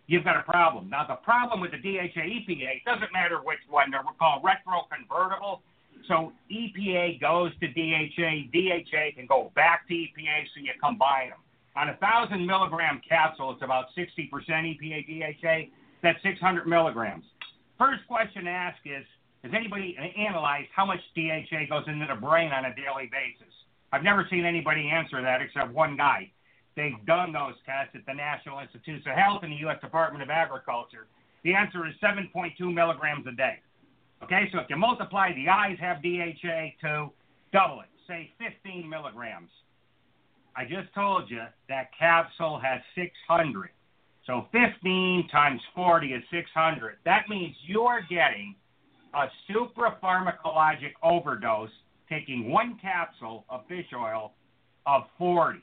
You've 0.07 0.25
got 0.25 0.37
a 0.37 0.43
problem. 0.43 0.91
Now, 0.91 1.07
the 1.07 1.15
problem 1.15 1.61
with 1.61 1.71
the 1.71 1.79
DHA 1.79 2.21
EPA 2.21 2.83
it 2.83 2.85
doesn't 2.85 3.13
matter 3.13 3.39
which 3.43 3.61
one, 3.71 3.91
they're 3.91 4.03
called 4.19 4.43
retroconvertible 4.43 5.61
so 6.09 6.33
EPA 6.51 7.21
goes 7.21 7.53
to 7.61 7.69
DHA, 7.69 8.51
DHA 8.53 9.17
can 9.17 9.27
go 9.27 9.51
back 9.55 9.87
to 9.89 9.95
EPA, 9.95 10.45
so 10.55 10.61
you 10.61 10.73
combine 10.83 11.31
them. 11.31 11.39
On 11.77 11.89
a 11.89 11.97
thousand 11.97 12.47
milligram 12.47 13.01
capsule, 13.07 13.53
it's 13.53 13.63
about 13.63 13.87
60% 13.97 14.31
EPA 14.31 15.41
DHA. 15.43 15.71
That's 16.03 16.23
600 16.23 16.67
milligrams. 16.67 17.25
First 17.79 18.07
question 18.07 18.45
to 18.45 18.51
ask 18.51 18.79
is, 18.85 19.05
has 19.43 19.53
anybody 19.55 19.97
analyzed 20.17 20.69
how 20.75 20.87
much 20.87 21.01
DHA 21.17 21.67
goes 21.69 21.85
into 21.87 22.07
the 22.07 22.21
brain 22.21 22.53
on 22.53 22.65
a 22.65 22.75
daily 22.75 23.11
basis? 23.11 23.53
I've 23.93 24.03
never 24.03 24.27
seen 24.31 24.45
anybody 24.45 24.89
answer 24.89 25.21
that 25.21 25.43
except 25.43 25.73
one 25.73 25.97
guy. 25.97 26.31
They've 26.77 26.99
done 27.07 27.33
those 27.33 27.55
tests 27.67 27.95
at 27.95 28.07
the 28.07 28.15
National 28.15 28.59
Institutes 28.59 29.07
of 29.07 29.15
Health 29.15 29.43
and 29.43 29.53
the 29.53 29.57
U.S. 29.69 29.81
Department 29.81 30.23
of 30.23 30.31
Agriculture. 30.31 31.07
The 31.45 31.55
answer 31.55 31.87
is 31.87 31.95
7.2 32.03 32.59
milligrams 32.73 33.27
a 33.27 33.33
day. 33.33 33.59
Okay, 34.23 34.49
so 34.53 34.59
if 34.59 34.67
you 34.71 34.77
multiply 34.77 35.33
the 35.35 35.49
eyes 35.49 35.77
have 35.81 36.03
DHA 36.03 36.77
to 36.81 37.11
double 37.53 37.81
it, 37.81 37.89
say 38.07 38.31
15 38.39 38.89
milligrams. 38.89 39.51
I 40.57 40.65
just 40.65 40.93
told 40.95 41.31
you 41.31 41.43
that 41.69 41.91
capsule 41.99 42.61
has 42.61 42.81
600. 42.95 43.71
So 44.27 44.47
15 44.53 45.29
times 45.31 45.61
40 45.75 46.07
is 46.09 46.23
600. 46.31 46.97
That 47.05 47.29
means 47.29 47.55
you're 47.67 48.01
getting 48.09 48.55
a 49.13 49.27
suprapharmacologic 49.51 50.93
overdose 51.03 51.71
taking 52.09 52.51
one 52.51 52.79
capsule 52.81 53.45
of 53.49 53.67
fish 53.69 53.87
oil 53.95 54.33
of 54.87 55.03
40. 55.19 55.59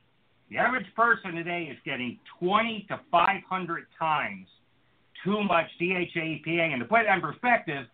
The 0.50 0.58
average 0.58 0.88
person 0.96 1.34
today 1.36 1.70
is 1.72 1.78
getting 1.86 2.20
20 2.40 2.86
to 2.90 3.00
500 3.12 3.86
times 3.98 4.48
too 5.24 5.44
much 5.44 5.66
DHA 5.80 6.20
EPA. 6.20 6.74
And 6.74 6.80
to 6.82 6.86
put 6.86 7.02
it 7.02 7.08
in 7.08 7.22
perspective, 7.22 7.86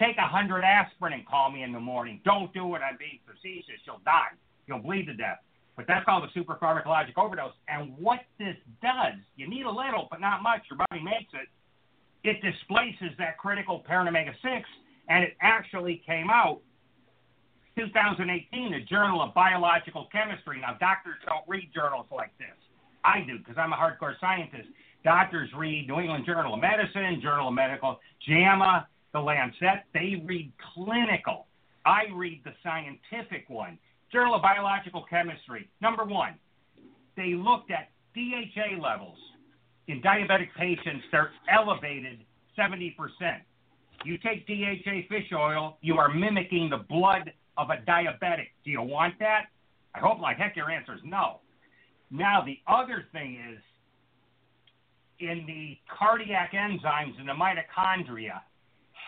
take 0.00 0.16
a 0.16 0.26
100 0.26 0.64
aspirin 0.64 1.12
and 1.12 1.26
call 1.26 1.52
me 1.52 1.62
in 1.62 1.72
the 1.72 1.80
morning. 1.80 2.20
Don't 2.24 2.52
do 2.54 2.74
it. 2.74 2.80
I'm 2.80 2.96
being 2.98 3.20
facetious. 3.28 3.84
You'll 3.86 4.00
die. 4.04 4.32
You'll 4.66 4.80
bleed 4.80 5.06
to 5.06 5.14
death. 5.14 5.38
But 5.76 5.86
that's 5.86 6.04
called 6.04 6.24
a 6.24 6.38
suprapharmacologic 6.38 7.16
overdose. 7.16 7.52
And 7.68 7.96
what 7.98 8.20
this 8.38 8.56
does, 8.82 9.20
you 9.36 9.48
need 9.48 9.66
a 9.66 9.70
little, 9.70 10.08
but 10.10 10.20
not 10.20 10.42
much. 10.42 10.62
Your 10.70 10.78
body 10.78 11.04
makes 11.04 11.30
it. 11.32 11.48
It 12.24 12.40
displaces 12.42 13.16
that 13.18 13.38
critical 13.38 13.80
parent 13.86 14.08
omega 14.08 14.32
6, 14.42 14.68
and 15.08 15.24
it 15.24 15.36
actually 15.40 16.02
came 16.04 16.28
out 16.28 16.60
2018, 17.76 18.72
the 18.72 18.80
Journal 18.80 19.22
of 19.22 19.32
Biological 19.32 20.08
Chemistry. 20.12 20.60
Now, 20.60 20.76
doctors 20.80 21.16
don't 21.24 21.44
read 21.48 21.70
journals 21.74 22.06
like 22.10 22.36
this. 22.36 22.56
I 23.04 23.20
do 23.26 23.38
because 23.38 23.56
I'm 23.56 23.72
a 23.72 23.76
hardcore 23.76 24.20
scientist. 24.20 24.68
Doctors 25.02 25.48
read 25.56 25.88
New 25.88 25.98
England 25.98 26.26
Journal 26.26 26.52
of 26.52 26.60
Medicine, 26.60 27.20
Journal 27.22 27.48
of 27.48 27.54
Medical, 27.54 27.98
JAMA, 28.28 28.86
the 29.12 29.20
Lancet. 29.20 29.84
They 29.94 30.22
read 30.24 30.52
clinical. 30.74 31.46
I 31.84 32.02
read 32.14 32.42
the 32.44 32.52
scientific 32.62 33.48
one. 33.48 33.78
Journal 34.12 34.34
of 34.34 34.42
Biological 34.42 35.04
Chemistry. 35.08 35.68
Number 35.80 36.04
one, 36.04 36.34
they 37.16 37.34
looked 37.34 37.70
at 37.70 37.90
DHA 38.14 38.82
levels 38.82 39.16
in 39.88 40.02
diabetic 40.02 40.48
patients. 40.56 41.04
They're 41.12 41.30
elevated 41.52 42.20
70%. 42.58 42.94
You 44.04 44.18
take 44.18 44.46
DHA 44.46 45.08
fish 45.08 45.30
oil, 45.34 45.76
you 45.82 45.98
are 45.98 46.12
mimicking 46.12 46.70
the 46.70 46.78
blood 46.88 47.32
of 47.58 47.68
a 47.70 47.76
diabetic. 47.88 48.48
Do 48.64 48.70
you 48.70 48.82
want 48.82 49.18
that? 49.18 49.46
I 49.94 49.98
hope 49.98 50.20
like 50.20 50.38
heck 50.38 50.56
your 50.56 50.70
answer 50.70 50.94
is 50.94 51.00
no. 51.04 51.40
Now, 52.10 52.42
the 52.44 52.58
other 52.66 53.04
thing 53.12 53.38
is 53.52 53.58
in 55.20 55.44
the 55.46 55.76
cardiac 55.96 56.52
enzymes 56.52 57.18
in 57.20 57.26
the 57.26 57.32
mitochondria, 57.32 58.40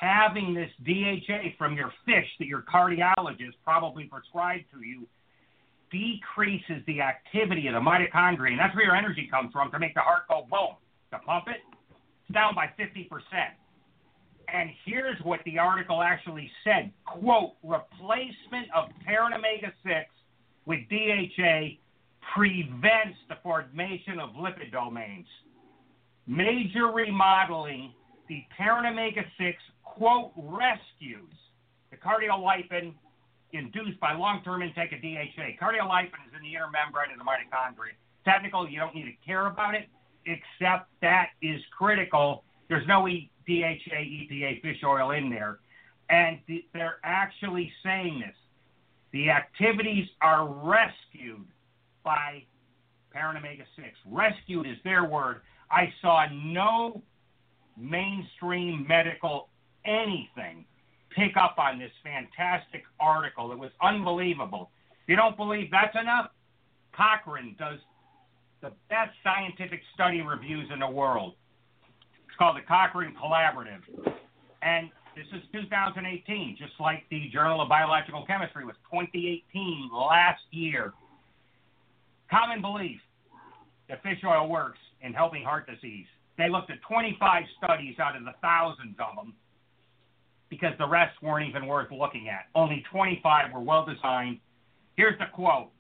having 0.03 0.53
this 0.53 0.71
DHA 0.85 1.55
from 1.57 1.77
your 1.77 1.93
fish 2.05 2.27
that 2.41 2.47
your 2.47 2.63
cardiologist 2.63 3.55
probably 3.65 4.05
prescribed 4.05 4.65
to 4.73 4.85
you 4.85 5.07
decreases 5.93 6.83
the 6.87 7.01
activity 7.01 7.69
of 7.69 7.75
the 7.75 7.81
mitochondria, 7.81 8.51
and 8.51 8.59
that's 8.59 8.75
where 8.75 8.85
your 8.85 8.97
energy 8.97 9.29
comes 9.31 9.53
from 9.53 9.71
to 9.71 9.79
make 9.79 9.95
the 9.95 10.01
heart 10.01 10.23
go 10.29 10.47
boom. 10.51 10.75
To 11.13 11.19
pump 11.19 11.45
it, 11.47 11.61
it's 12.25 12.35
down 12.35 12.55
by 12.55 12.67
50%. 12.81 13.09
And 14.53 14.71
here's 14.85 15.19
what 15.23 15.41
the 15.45 15.59
article 15.59 16.03
actually 16.03 16.51
said 16.65 16.91
quote, 17.07 17.53
replacement 17.63 18.69
of 18.75 18.89
Parent 19.05 19.35
Omega 19.35 19.73
6 19.85 19.95
with 20.67 20.81
DHA 20.89 21.77
prevents 22.35 23.19
the 23.29 23.37
formation 23.43 24.19
of 24.19 24.31
lipid 24.31 24.73
domains. 24.73 25.27
Major 26.27 26.87
remodeling, 26.87 27.93
the 28.29 28.43
Parent 28.57 28.87
Omega 28.87 29.23
6 29.39 29.57
quote, 29.83 30.33
rescues 30.37 31.33
the 31.91 31.97
cardiolipin 31.97 32.95
induced 33.53 34.01
by 34.01 34.15
long 34.15 34.43
term 34.43 34.63
intake 34.63 34.93
of 34.93 35.01
DHA. 35.01 35.57
Cardiolipin 35.61 36.23
is 36.27 36.35
in 36.37 36.43
the 36.43 36.55
inner 36.55 36.71
membrane 36.71 37.13
of 37.13 37.19
the 37.19 37.25
mitochondria. 37.25 37.93
Technical, 38.25 38.69
you 38.69 38.79
don't 38.79 38.95
need 38.95 39.05
to 39.05 39.27
care 39.27 39.47
about 39.47 39.75
it, 39.75 39.89
except 40.27 40.89
that 41.01 41.29
is 41.43 41.61
critical. 41.77 42.45
There's 42.69 42.87
no 42.87 43.07
DHA, 43.07 43.97
EPA 43.97 44.63
fish 44.63 44.79
oil 44.85 45.11
in 45.11 45.29
there. 45.29 45.59
And 46.09 46.39
th- 46.47 46.65
they're 46.73 46.99
actually 47.05 47.73
saying 47.83 48.21
this. 48.21 48.37
The 49.13 49.31
activities 49.31 50.09
are 50.23 50.47
rescued 50.47 51.45
by 52.05 52.45
parent 53.11 53.39
Omega 53.39 53.65
6. 53.77 53.89
Rescued 54.07 54.67
is 54.67 54.77
their 54.85 55.05
word. 55.05 55.43
I 55.71 55.93
saw 56.01 56.27
no 56.33 57.03
mainstream 57.77 58.87
medical 58.89 59.49
anything 59.85 60.65
pick 61.15 61.37
up 61.37 61.57
on 61.59 61.79
this 61.79 61.91
fantastic 62.03 62.85
article. 63.01 63.53
It 63.53 63.59
was 63.59 63.71
unbelievable. 63.83 64.71
If 65.03 65.09
you 65.09 65.17
don't 65.17 65.37
believe 65.37 65.71
that's 65.71 65.97
enough, 66.01 66.31
Cochrane 66.95 67.57
does 67.59 67.79
the 68.61 68.73
best 68.89 69.13
scientific 69.23 69.81
study 69.95 70.21
reviews 70.23 70.69
in 70.73 70.81
the 70.81 70.89
world. 70.89 71.35
It's 72.27 72.37
called 72.39 72.57
the 72.57 72.67
Cochrane 72.67 73.15
Collaborative. 73.21 73.83
And 74.63 74.91
this 75.17 75.27
is 75.35 75.43
2018, 75.53 76.57
just 76.59 76.73
like 76.81 77.05
the 77.11 77.29
Journal 77.33 77.61
of 77.61 77.69
Biological 77.69 78.25
Chemistry 78.25 78.65
was 78.65 78.77
2018 78.91 79.91
last 79.93 80.41
year. 80.51 80.93
Common 82.31 82.63
belief 82.63 83.01
that 83.89 84.03
fish 84.03 84.19
oil 84.25 84.49
works 84.49 84.79
in 85.03 85.13
helping 85.13 85.43
heart 85.45 85.69
disease. 85.69 86.07
They 86.39 86.49
looked 86.49 86.71
at 86.71 86.81
25 86.89 87.43
studies 87.59 87.99
out 87.99 88.17
of 88.17 88.25
the 88.25 88.33
thousands 88.41 88.97
of 88.99 89.17
them 89.17 89.35
because 90.53 90.77
the 90.77 90.87
rest 90.87 91.17
weren't 91.23 91.49
even 91.49 91.67
worth 91.67 91.91
looking 91.91 92.29
at. 92.29 92.45
Only 92.55 92.85
25 92.93 93.55
were 93.55 93.61
well 93.61 93.87
designed. 93.87 94.39
Here's 94.97 95.19
the 95.19 95.25
quote 95.33 95.71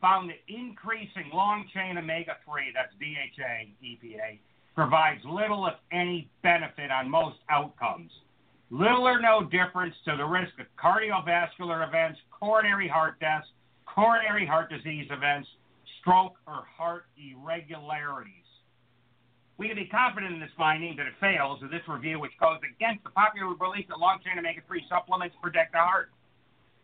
found 0.00 0.30
that 0.30 0.40
increasing 0.48 1.30
long 1.32 1.66
chain 1.74 1.98
omega 1.98 2.36
3, 2.44 2.72
that's 2.74 2.92
DHA, 2.98 3.68
EPA, 3.84 4.38
provides 4.74 5.20
little, 5.26 5.66
if 5.66 5.74
any, 5.92 6.28
benefit 6.42 6.90
on 6.90 7.10
most 7.10 7.36
outcomes. 7.50 8.10
Little 8.70 9.06
or 9.06 9.20
no 9.20 9.44
difference 9.44 9.94
to 10.06 10.16
the 10.16 10.24
risk 10.24 10.52
of 10.58 10.66
cardiovascular 10.82 11.86
events, 11.86 12.18
coronary 12.30 12.88
heart 12.88 13.20
deaths, 13.20 13.46
coronary 13.86 14.46
heart 14.46 14.70
disease 14.70 15.06
events, 15.10 15.48
stroke, 16.00 16.36
or 16.46 16.64
heart 16.78 17.04
irregularities. 17.16 18.43
We 19.64 19.68
can 19.68 19.78
be 19.80 19.88
confident 19.88 20.34
in 20.34 20.40
this 20.40 20.52
finding 20.58 20.94
that 20.96 21.06
it 21.06 21.14
fails 21.18 21.58
in 21.62 21.70
this 21.70 21.80
review, 21.88 22.20
which 22.20 22.36
goes 22.38 22.58
against 22.60 23.02
the 23.02 23.08
popular 23.08 23.54
belief 23.54 23.88
that 23.88 23.98
long 23.98 24.18
chain 24.20 24.38
omega 24.38 24.60
3 24.68 24.84
supplements 24.90 25.34
protect 25.40 25.72
the 25.72 25.78
heart. 25.78 26.10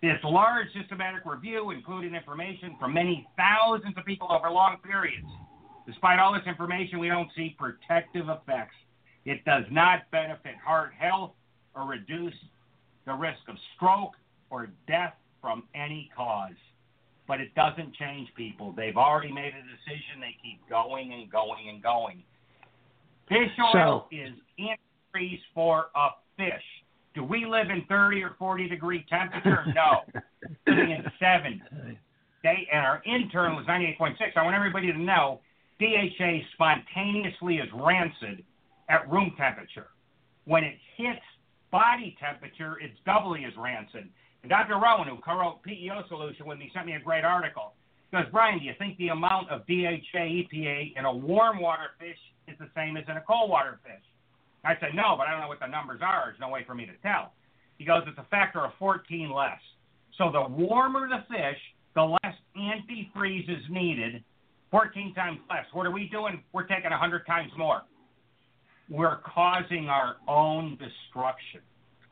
This 0.01 0.17
large 0.25 0.65
systematic 0.73 1.27
review 1.27 1.73
included 1.73 2.15
information 2.15 2.77
from 2.81 2.95
many 2.95 3.29
thousands 3.37 3.93
of 3.99 4.07
people 4.07 4.33
over 4.33 4.51
long 4.51 4.79
periods. 4.83 5.29
Despite 5.85 6.19
all 6.19 6.33
this 6.33 6.47
information, 6.47 6.99
we 6.99 7.09
don't 7.09 7.29
see 7.37 7.55
protective 7.59 8.31
effects. 8.31 8.77
It 9.27 9.45
does 9.45 9.65
not 9.71 10.11
benefit 10.11 10.57
heart 10.65 10.93
health 10.99 11.33
or 11.77 11.85
reduce 11.85 12.33
the 13.05 13.13
risk 13.13 13.45
of 13.49 13.57
stroke 13.77 14.17
or 14.49 14.71
death 14.89 15.13
from 15.43 15.65
any 15.75 16.09
cause. 16.17 16.57
But 17.29 17.43
it 17.43 17.55
doesn't 17.55 17.95
change 17.97 18.31
people. 18.39 18.73
They've 18.73 18.97
already 18.97 19.33
made 19.33 19.53
a 19.53 19.65
decision. 19.69 20.25
They 20.25 20.35
keep 20.43 20.67
going 20.71 21.13
and 21.13 21.31
going 21.31 21.69
and 21.69 21.83
going. 21.83 22.25
Fish 23.31 23.55
oil 23.75 24.09
so, 24.11 24.17
is 24.17 24.35
increased 24.59 25.45
for 25.55 25.87
a 25.95 26.09
fish. 26.37 26.65
Do 27.15 27.23
we 27.23 27.47
live 27.47 27.71
in 27.71 27.85
30 27.89 28.23
or 28.25 28.35
40 28.39 28.69
degree 28.69 29.07
temperature? 29.09 29.65
No. 29.75 30.21
Living 30.67 30.91
in 30.91 31.05
70. 31.21 31.63
They, 32.43 32.67
and 32.73 32.85
our 32.85 33.01
internal 33.07 33.61
is 33.61 33.67
98.6. 33.67 34.17
I 34.37 34.43
want 34.43 34.57
everybody 34.57 34.91
to 34.91 34.99
know 34.99 35.41
DHA 35.79 36.41
spontaneously 36.55 37.57
is 37.57 37.69
rancid 37.73 38.43
at 38.89 39.09
room 39.09 39.33
temperature. 39.39 39.89
When 40.47 40.65
it 40.65 40.75
hits 40.97 41.23
body 41.71 42.17
temperature, 42.19 42.79
it's 42.81 42.99
doubly 43.07 43.45
as 43.45 43.53
rancid. 43.57 44.09
And 44.43 44.51
Dr. 44.51 44.75
Rowen, 44.75 45.09
who 45.09 45.19
co-wrote 45.19 45.63
PEO 45.63 46.03
Solution 46.09 46.47
with 46.47 46.59
me, 46.59 46.71
sent 46.75 46.87
me 46.87 46.95
a 46.95 47.01
great 47.01 47.25
article. 47.25 47.75
He 48.11 48.17
goes, 48.17 48.27
Brian, 48.33 48.59
do 48.59 48.65
you 48.65 48.73
think 48.79 48.99
the 48.99 49.09
amount 49.09 49.51
of 49.51 49.61
DHA 49.67 50.19
EPA 50.19 50.97
in 50.97 51.05
a 51.05 51.15
warm 51.15 51.61
water 51.61 51.91
fish 52.01 52.19
is 52.51 52.59
the 52.59 52.69
same 52.75 52.97
as 52.97 53.05
in 53.09 53.17
a 53.17 53.23
cold 53.23 53.51
water 53.51 53.79
fish? 53.83 54.03
I 54.65 54.75
said, 54.81 54.91
no, 54.95 55.15
but 55.17 55.27
I 55.27 55.33
don't 55.33 55.41
know 55.41 55.49
what 55.49 55.61
the 55.61 55.67
numbers 55.67 56.01
are. 56.03 56.27
There's 56.27 56.41
no 56.41 56.49
way 56.49 56.65
for 56.67 56.75
me 56.75 56.85
to 56.87 56.93
tell. 57.03 57.33
He 57.79 57.85
goes, 57.85 58.03
it's 58.07 58.19
a 58.19 58.27
factor 58.31 58.61
of 58.65 58.73
14 58.79 59.33
less. 59.33 59.61
So 60.19 60.31
the 60.31 60.43
warmer 60.49 61.09
the 61.09 61.25
fish, 61.29 61.57
the 61.95 62.03
less 62.03 62.35
antifreeze 62.57 63.49
is 63.49 63.65
needed, 63.71 64.23
14 64.71 65.15
times 65.15 65.39
less. 65.49 65.65
What 65.73 65.87
are 65.87 65.91
we 65.91 66.09
doing? 66.13 66.43
We're 66.53 66.67
taking 66.67 66.91
100 66.91 67.27
times 67.27 67.51
more. 67.57 67.83
We're 68.91 69.19
causing 69.19 69.89
our 69.89 70.17
own 70.29 70.73
destruction. 70.73 71.61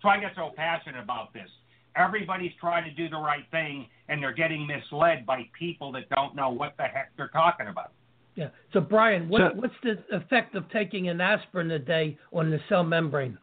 So 0.01 0.09
I 0.09 0.21
get 0.21 0.33
so 0.37 0.51
passionate 0.57 1.03
about 1.03 1.35
this. 1.35 1.49
Everybody's 1.97 2.53
trying 2.61 2.85
to 2.85 2.91
do 2.91 3.09
the 3.09 3.19
right 3.19 3.45
thing, 3.51 3.87
and 4.09 4.23
they're 4.23 4.33
getting 4.33 4.67
misled 4.67 5.27
by 5.27 5.43
people 5.59 5.91
that 5.93 6.09
don't 6.09 6.37
know 6.37 6.51
what 6.51 6.77
the 6.77 6.85
heck 6.85 7.11
they're 7.17 7.29
talking 7.29 7.67
about. 7.67 7.93
Yeah. 8.39 8.51
So, 8.73 8.81
Brian, 8.81 9.29
what, 9.29 9.41
So- 9.41 9.55
what's 9.57 9.75
the 9.83 9.99
effect 10.15 10.55
of 10.55 10.71
taking 10.71 11.09
an 11.09 11.21
aspirin 11.21 11.73
a 11.73 11.79
day 11.81 12.17
on 12.33 12.51
the 12.51 12.61
cell 12.69 12.85
membrane? 12.85 13.37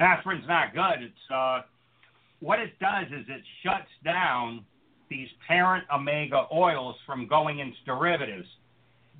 aspirin's 0.00 0.46
not 0.48 0.72
good. 0.74 1.02
It's 1.02 1.30
uh, 1.30 1.62
what 2.40 2.58
it 2.58 2.78
does 2.78 3.06
is 3.08 3.26
it 3.28 3.42
shuts 3.62 3.88
down 4.04 4.64
these 5.10 5.28
parent 5.46 5.84
omega 5.94 6.46
oils 6.52 6.96
from 7.06 7.26
going 7.26 7.58
into 7.60 7.76
derivatives. 7.84 8.48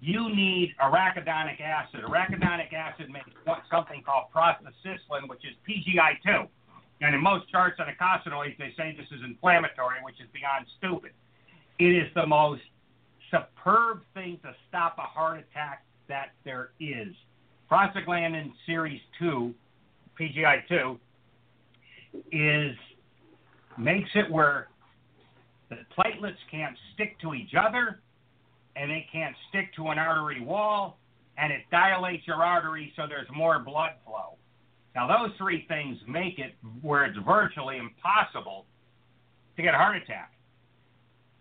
You 0.00 0.34
need 0.34 0.74
arachidonic 0.82 1.60
acid. 1.60 2.00
Arachidonic 2.00 2.72
acid 2.72 3.10
makes 3.10 3.28
what- 3.44 3.62
something 3.70 4.02
called 4.02 4.24
prostacyclin, 4.34 5.28
which 5.28 5.44
is 5.44 5.54
PGI2. 5.68 6.48
And 7.02 7.14
in 7.14 7.22
most 7.22 7.50
charts 7.50 7.78
on 7.80 7.86
eicosanoids, 7.86 8.56
they 8.56 8.72
say 8.78 8.96
this 8.96 9.06
is 9.12 9.22
inflammatory, 9.24 9.96
which 10.02 10.20
is 10.20 10.28
beyond 10.32 10.66
stupid. 10.78 11.12
It 11.78 11.92
is 11.92 12.12
the 12.14 12.26
most 12.26 12.62
superb 13.30 14.00
thing 14.14 14.38
to 14.42 14.54
stop 14.68 14.96
a 14.98 15.02
heart 15.02 15.38
attack 15.38 15.84
that 16.08 16.30
there 16.44 16.70
is. 16.80 17.14
Prostaglandin 17.70 18.52
series 18.64 19.00
2 19.18 19.52
PGI2 20.18 20.98
is 22.32 22.76
makes 23.78 24.08
it 24.14 24.30
where 24.30 24.68
the 25.68 25.76
platelets 25.96 26.36
can't 26.50 26.76
stick 26.94 27.18
to 27.20 27.34
each 27.34 27.52
other 27.58 28.00
and 28.76 28.90
they 28.90 29.06
can't 29.12 29.34
stick 29.48 29.74
to 29.74 29.88
an 29.88 29.98
artery 29.98 30.40
wall 30.40 30.98
and 31.36 31.52
it 31.52 31.62
dilates 31.70 32.26
your 32.26 32.42
artery 32.42 32.92
so 32.96 33.02
there's 33.08 33.28
more 33.34 33.58
blood 33.58 33.92
flow. 34.04 34.38
Now 34.94 35.06
those 35.06 35.36
three 35.36 35.66
things 35.68 35.98
make 36.08 36.38
it 36.38 36.54
where 36.80 37.04
it's 37.04 37.18
virtually 37.26 37.76
impossible 37.78 38.64
to 39.56 39.62
get 39.62 39.74
a 39.74 39.76
heart 39.76 39.96
attack. 39.96 40.32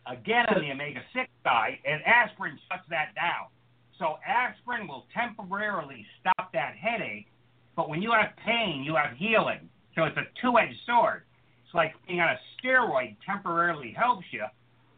Again 0.07 0.45
on 0.49 0.61
the 0.61 0.71
omega 0.71 1.01
6 1.13 1.29
side, 1.43 1.77
and 1.85 2.01
aspirin 2.05 2.59
shuts 2.69 2.87
that 2.89 3.15
down. 3.15 3.49
So 3.97 4.17
aspirin 4.25 4.87
will 4.87 5.05
temporarily 5.13 6.05
stop 6.21 6.51
that 6.53 6.75
headache 6.75 7.27
but 7.75 7.89
when 7.89 8.01
you 8.01 8.11
have 8.11 8.35
pain, 8.45 8.83
you 8.85 8.95
have 8.95 9.17
healing. 9.17 9.69
So 9.95 10.03
it's 10.05 10.17
a 10.17 10.23
two 10.41 10.57
edged 10.57 10.77
sword. 10.85 11.23
It's 11.65 11.73
like 11.73 11.93
being 12.07 12.21
on 12.21 12.29
a 12.29 12.39
steroid 12.57 13.17
temporarily 13.25 13.93
helps 13.97 14.25
you, 14.31 14.45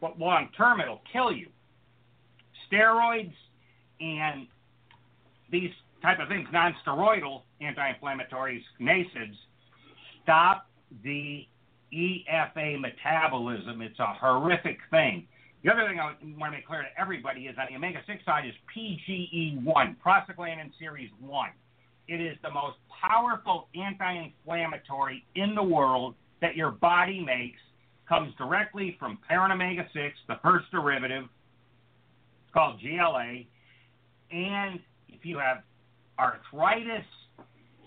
but 0.00 0.18
long 0.18 0.48
term 0.56 0.80
it'll 0.80 1.02
kill 1.12 1.32
you. 1.32 1.48
Steroids 2.70 3.32
and 4.00 4.46
these 5.50 5.70
type 6.02 6.18
of 6.20 6.28
things, 6.28 6.46
non 6.52 6.74
steroidal 6.86 7.42
anti 7.60 7.92
inflammatories, 7.92 8.62
NSAIDs, 8.80 9.34
stop 10.22 10.66
the 11.02 11.46
EFA 11.92 12.80
metabolism. 12.80 13.82
It's 13.82 13.98
a 13.98 14.14
horrific 14.14 14.78
thing. 14.90 15.26
The 15.64 15.72
other 15.72 15.86
thing 15.88 15.98
I 15.98 16.04
want 16.04 16.20
to 16.20 16.50
make 16.50 16.66
clear 16.66 16.82
to 16.82 17.00
everybody 17.00 17.42
is 17.42 17.56
that 17.56 17.68
the 17.68 17.76
omega 17.76 17.98
6 18.06 18.24
side 18.24 18.44
is 18.46 18.54
PGE1, 18.76 19.96
prostaglandin 20.04 20.70
series 20.78 21.10
1. 21.20 21.50
It 22.06 22.20
is 22.20 22.36
the 22.42 22.50
most 22.50 22.76
powerful 23.02 23.68
anti 23.74 24.24
inflammatory 24.24 25.24
in 25.34 25.54
the 25.54 25.62
world 25.62 26.14
that 26.40 26.56
your 26.56 26.70
body 26.70 27.20
makes. 27.24 27.58
Comes 28.08 28.32
directly 28.38 28.96
from 28.98 29.18
parent 29.28 29.52
omega 29.52 29.86
6, 29.92 30.14
the 30.28 30.36
first 30.42 30.70
derivative. 30.70 31.24
It's 31.24 32.54
called 32.54 32.80
GLA. 32.80 33.44
And 34.30 34.80
if 35.08 35.24
you 35.24 35.38
have 35.38 35.58
arthritis, 36.18 37.04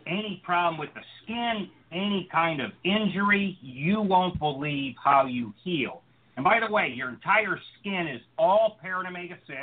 any 0.05 0.41
problem 0.45 0.79
with 0.79 0.93
the 0.93 1.01
skin, 1.23 1.69
any 1.91 2.27
kind 2.32 2.62
of 2.62 2.71
injury, 2.84 3.58
you 3.62 4.01
won't 4.01 4.39
believe 4.39 4.95
how 5.04 5.25
you 5.25 5.54
heal. 5.63 6.01
And 6.38 6.43
by 6.43 6.60
the 6.65 6.71
way, 6.71 6.91
your 6.95 7.10
entire 7.10 7.60
skin 7.80 8.08
is 8.08 8.21
all 8.38 8.77
parent 8.82 9.08
omega 9.08 9.36
6. 9.47 9.58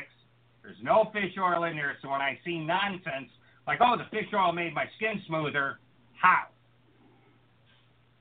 There's 0.63 0.77
no 0.83 1.11
fish 1.13 1.33
oil 1.41 1.65
in 1.65 1.77
there, 1.77 1.97
so 2.03 2.11
when 2.11 2.21
I 2.21 2.39
see 2.45 2.59
nonsense, 2.59 3.31
like, 3.67 3.79
oh, 3.83 3.97
the 3.97 4.05
fish 4.11 4.29
oil 4.35 4.53
made 4.53 4.75
my 4.75 4.85
skin 4.97 5.21
smoother. 5.27 5.79
How? 6.21 6.49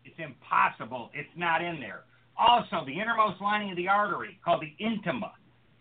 It's 0.05 0.15
impossible. 0.17 1.09
It's 1.13 1.29
not 1.35 1.61
in 1.61 1.79
there. 1.79 2.01
Also, 2.37 2.85
the 2.85 2.93
innermost 2.93 3.41
lining 3.41 3.71
of 3.71 3.77
the 3.77 3.87
artery, 3.87 4.39
called 4.45 4.61
the 4.61 4.83
intima, 4.83 5.31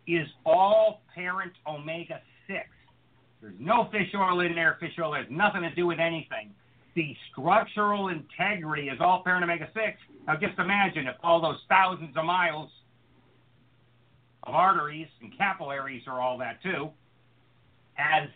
is 0.07 0.27
all 0.45 1.03
parent 1.15 1.53
omega 1.67 2.21
6. 2.47 2.59
There's 3.41 3.55
no 3.61 3.89
fish 3.93 4.09
oil 4.15 4.41
in 4.41 4.55
there. 4.55 4.77
Fish 4.81 4.95
oil 5.01 5.15
has 5.15 5.27
nothing 5.31 5.63
to 5.63 5.75
do 5.75 5.87
with 5.87 6.01
anything. 6.01 6.55
The 6.97 7.15
structural 7.31 8.09
integrity 8.09 8.89
is 8.89 8.99
all 9.01 9.23
parent 9.23 9.45
omega 9.45 9.69
6. 9.75 9.85
Now, 10.27 10.35
just 10.37 10.59
imagine 10.59 11.07
if 11.07 11.17
all 11.23 11.43
those 11.43 11.59
thousands 11.69 12.17
of 12.17 12.25
miles 12.25 12.71
of 14.45 14.55
arteries 14.55 15.09
and 15.21 15.37
capillaries 15.37 16.03
are 16.07 16.21
all 16.23 16.39
that 16.39 16.63
too, 16.63 16.89
has 17.95 18.29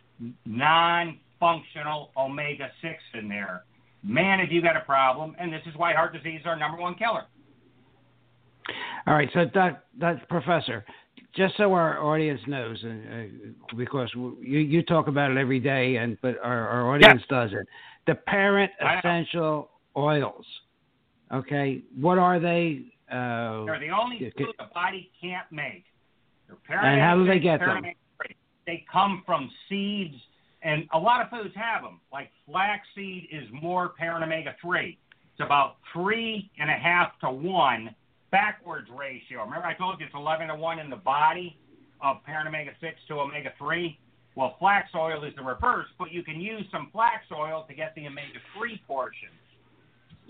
non 0.44 1.18
functional 1.40 2.10
omega 2.18 2.70
6 2.82 2.94
in 3.14 3.28
there. 3.28 3.64
Man, 4.02 4.38
have 4.38 4.52
you 4.52 4.60
got 4.60 4.76
a 4.76 4.80
problem, 4.80 5.34
and 5.38 5.50
this 5.50 5.62
is 5.66 5.74
why 5.76 5.94
heart 5.94 6.12
disease 6.12 6.40
is 6.40 6.46
our 6.46 6.56
number 6.56 6.78
one 6.78 6.94
killer. 6.94 7.24
All 9.06 9.14
right, 9.14 9.28
so 9.32 9.46
that 9.54 9.84
that 9.98 10.28
professor, 10.28 10.84
just 11.34 11.56
so 11.56 11.72
our 11.72 12.02
audience 12.02 12.40
knows, 12.46 12.78
and 12.82 13.54
uh, 13.64 13.74
because 13.76 14.10
you 14.14 14.36
you 14.40 14.82
talk 14.82 15.08
about 15.08 15.30
it 15.30 15.38
every 15.38 15.60
day, 15.60 15.96
and 15.96 16.18
but 16.20 16.36
our, 16.42 16.68
our 16.68 16.94
audience 16.94 17.22
doesn't. 17.28 17.66
The 18.06 18.14
parent 18.14 18.70
essential 18.98 19.70
oils. 19.96 20.44
Okay, 21.32 21.82
what 22.00 22.18
are 22.18 22.40
they? 22.40 22.82
Uh, 23.10 23.64
They're 23.64 23.78
the 23.80 23.90
only 23.90 24.18
food 24.36 24.48
the 24.58 24.64
body 24.74 25.10
can't 25.20 25.50
make. 25.50 25.84
And 26.68 27.00
how 27.00 27.16
do 27.16 27.26
they 27.26 27.38
get 27.38 27.60
them? 27.60 27.84
They 28.66 28.84
come 28.92 29.22
from 29.24 29.50
seeds, 29.68 30.16
and 30.62 30.86
a 30.92 30.98
lot 30.98 31.20
of 31.20 31.30
foods 31.30 31.54
have 31.54 31.82
them. 31.82 32.00
Like 32.12 32.30
flaxseed 32.46 33.28
is 33.30 33.48
more 33.52 33.90
parent 33.90 34.24
omega 34.24 34.54
three. 34.60 34.98
It's 35.32 35.44
about 35.44 35.76
three 35.92 36.50
and 36.58 36.70
a 36.70 36.74
half 36.74 37.18
to 37.20 37.30
one 37.30 37.94
backwards 38.30 38.88
ratio. 38.96 39.44
Remember 39.44 39.66
I 39.66 39.74
told 39.74 39.98
you 40.00 40.06
it's 40.06 40.14
eleven 40.14 40.48
to 40.48 40.54
one 40.56 40.78
in 40.78 40.90
the 40.90 40.96
body 40.96 41.56
of 42.00 42.22
parent 42.24 42.48
omega 42.48 42.72
six 42.80 42.96
to 43.08 43.14
omega 43.20 43.52
three. 43.58 43.98
Well, 44.36 44.56
flax 44.58 44.90
oil 44.94 45.24
is 45.24 45.34
the 45.36 45.42
reverse, 45.42 45.86
but 45.98 46.12
you 46.12 46.22
can 46.22 46.40
use 46.40 46.64
some 46.70 46.88
flax 46.92 47.24
oil 47.32 47.64
to 47.68 47.74
get 47.74 47.94
the 47.94 48.06
omega 48.06 48.38
three 48.56 48.80
portion. 48.86 49.28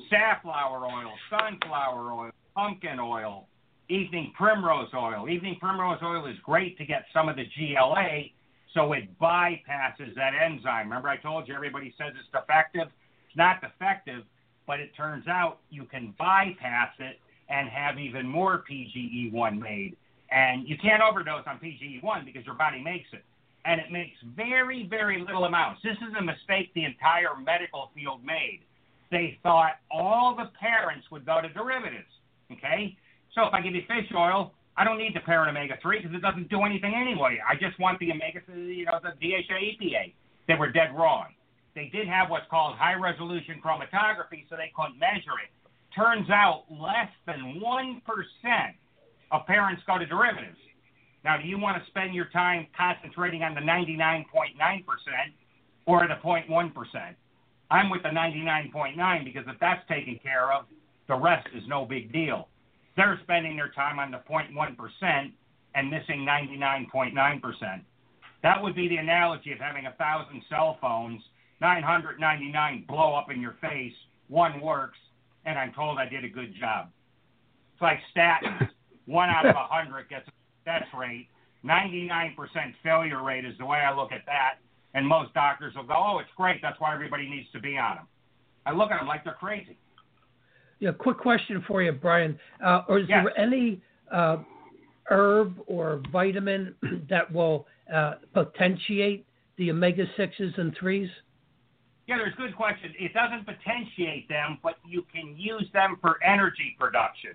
Safflower 0.09 0.87
oil, 0.87 1.13
sunflower 1.29 2.13
oil, 2.13 2.31
pumpkin 2.55 2.99
oil, 2.99 3.47
evening 3.89 4.33
primrose 4.37 4.89
oil. 4.95 5.29
Evening 5.29 5.57
primrose 5.61 5.99
oil 6.03 6.27
is 6.27 6.37
great 6.43 6.79
to 6.79 6.87
get 6.87 7.05
some 7.13 7.29
of 7.29 7.37
the 7.37 7.45
GLA 7.45 8.31
so 8.75 8.93
it 8.93 9.19
bypasses 9.19 10.15
that 10.17 10.33
enzyme. 10.35 10.89
Remember, 10.89 11.09
I 11.09 11.17
told 11.17 11.49
you 11.49 11.55
everybody 11.55 11.93
says 11.99 12.13
it's 12.19 12.29
defective? 12.33 12.89
It's 13.27 13.37
not 13.37 13.61
defective, 13.61 14.23
but 14.67 14.81
it 14.81 14.95
turns 14.97 15.27
out 15.27 15.59
you 15.71 15.85
can 15.85 16.15
bypass 16.19 16.93
it 16.99 17.19
and 17.49 17.69
have 17.69 17.99
even 17.99 18.27
more 18.27 18.65
PGE1 18.71 19.59
made. 19.59 19.97
And 20.31 20.69
you 20.69 20.77
can't 20.81 21.03
overdose 21.03 21.43
on 21.47 21.59
PGE1 21.59 22.25
because 22.25 22.47
your 22.47 22.55
body 22.55 22.81
makes 22.81 23.09
it. 23.13 23.25
And 23.65 23.81
it 23.81 23.93
makes 23.93 24.17
very, 24.37 24.87
very 24.89 25.21
little 25.21 25.45
amounts. 25.45 25.83
This 25.83 25.97
is 25.99 26.15
a 26.19 26.23
mistake 26.23 26.73
the 26.75 26.85
entire 26.85 27.37
medical 27.37 27.91
field 27.95 28.25
made. 28.25 28.61
They 29.11 29.39
thought 29.43 29.81
all 29.91 30.35
the 30.37 30.51
parents 30.59 31.07
would 31.11 31.27
go 31.27 31.41
to 31.43 31.49
derivatives. 31.49 32.09
Okay? 32.53 32.97
So 33.35 33.45
if 33.45 33.53
I 33.53 33.61
give 33.61 33.75
you 33.75 33.83
fish 33.87 34.11
oil, 34.17 34.53
I 34.77 34.85
don't 34.85 34.99
need 34.99 35.15
the 35.15 35.21
parent 35.21 35.51
omega 35.51 35.75
3 35.83 35.99
because 35.99 36.15
it 36.17 36.23
doesn't 36.23 36.49
do 36.49 36.63
anything 36.63 36.95
anyway. 36.95 37.39
I 37.47 37.55
just 37.55 37.79
want 37.79 37.99
the 37.99 38.13
omega, 38.13 38.41
you 38.49 38.87
know, 38.87 38.99
the 39.03 39.13
DHA 39.21 39.77
EPA. 39.77 40.15
They 40.49 40.55
were 40.55 40.71
dead 40.71 40.97
wrong. 40.97 41.27
They 41.75 41.91
did 41.93 42.09
have 42.09 42.31
what's 42.31 42.49
called 42.51 42.77
high 42.77 42.95
resolution 42.95 43.61
chromatography, 43.63 44.49
so 44.49 44.57
they 44.57 44.73
couldn't 44.75 44.99
measure 44.99 45.39
it. 45.43 45.51
Turns 45.95 46.31
out 46.31 46.65
less 46.71 47.11
than 47.27 47.61
1% 47.61 48.01
of 49.33 49.47
parents 49.47 49.83
go 49.87 49.99
to 49.99 50.07
derivatives. 50.07 50.59
Now, 51.25 51.37
do 51.37 51.47
you 51.47 51.59
want 51.59 51.83
to 51.83 51.91
spend 51.91 52.15
your 52.15 52.27
time 52.27 52.67
concentrating 52.77 53.43
on 53.43 53.55
the 53.55 53.61
99.9% 53.61 54.25
or 55.87 56.09
the 56.09 56.15
0.1%? 56.15 57.15
I'm 57.71 57.91
with 57.91 58.03
the 58.03 58.09
99.9 58.09 59.25
because 59.25 59.45
if 59.47 59.61
that's 59.61 59.87
taken 59.89 60.19
care 60.23 60.53
of, 60.53 60.65
the 61.09 61.15
rest 61.15 61.47
is 61.55 61.63
no 61.69 61.85
big 61.85 62.13
deal. 62.13 62.49
They're 62.97 63.19
spending 63.23 63.57
their 63.57 63.71
time 63.71 63.99
on 63.99 64.11
the 64.11 64.21
0.1% 64.31 65.33
and 65.75 65.91
missing 65.91 66.27
99.9%. 66.27 67.81
That 68.43 68.63
would 68.63 68.75
be 68.75 68.89
the 68.89 68.97
analogy 68.97 69.53
of 69.53 69.59
having 69.59 69.87
a 69.87 69.93
thousand 69.93 70.43
cell 70.49 70.79
phones, 70.81 71.21
999 71.61 72.85
blow 72.89 73.15
up 73.15 73.31
in 73.31 73.41
your 73.41 73.57
face, 73.61 73.93
one 74.29 74.61
works, 74.61 74.99
and 75.45 75.59
I'm 75.59 75.73
told 75.73 75.99
I 75.99 76.09
did 76.09 76.25
a 76.25 76.29
good 76.29 76.55
job. 76.59 76.89
It's 77.75 77.83
like 77.83 77.99
statins. 78.17 78.69
One 79.07 79.29
out 79.29 79.45
of 79.45 79.57
a 79.57 79.67
hundred 79.67 80.09
gets 80.09 80.29
a 80.29 80.33
success 80.65 80.87
rate. 80.99 81.29
99% 81.65 82.35
failure 82.83 83.23
rate 83.23 83.45
is 83.45 83.55
the 83.59 83.67
way 83.67 83.79
I 83.79 83.95
look 83.95 84.13
at 84.13 84.25
that. 84.27 84.55
And 84.95 85.07
most 85.07 85.33
doctors 85.35 85.75
will 85.77 85.85
go, 85.85 85.95
oh, 85.97 86.19
it's 86.19 86.31
great. 86.37 86.61
That's 86.63 86.81
why 86.81 86.95
everybody 86.95 87.29
needs 87.29 87.47
to 87.53 87.61
be 87.61 87.77
on 87.77 87.97
them. 87.97 88.07
I 88.67 88.73
look 88.73 88.91
at 88.91 88.99
them 88.99 89.07
like 89.07 89.25
they're 89.25 89.35
crazy. 89.35 89.79
Yeah, 90.81 90.93
quick 90.93 91.19
question 91.19 91.63
for 91.69 91.83
you, 91.83 91.93
Brian. 91.93 92.39
Uh, 92.65 92.83
or 92.89 92.99
is 92.99 93.07
yes. 93.09 93.25
there 93.25 93.39
any 93.39 93.83
uh, 94.11 94.39
herb 95.11 95.57
or 95.67 96.03
vitamin 96.11 96.75
that 97.11 97.31
will 97.31 97.67
uh, 97.95 98.15
potentiate 98.33 99.27
the 99.59 99.71
omega 99.71 100.05
sixes 100.17 100.55
and 100.57 100.75
threes? 100.79 101.11
Yeah, 102.09 102.17
there's 102.17 102.35
good 102.35 102.57
questions. 102.57 102.95
It 102.99 103.13
doesn't 103.15 103.45
potentiate 103.45 104.29
them, 104.29 104.59
but 104.63 104.77
you 104.85 105.05
can 105.13 105.37
use 105.37 105.69
them 105.73 105.97
for 106.01 106.19
energy 106.25 106.75
production. 106.79 107.33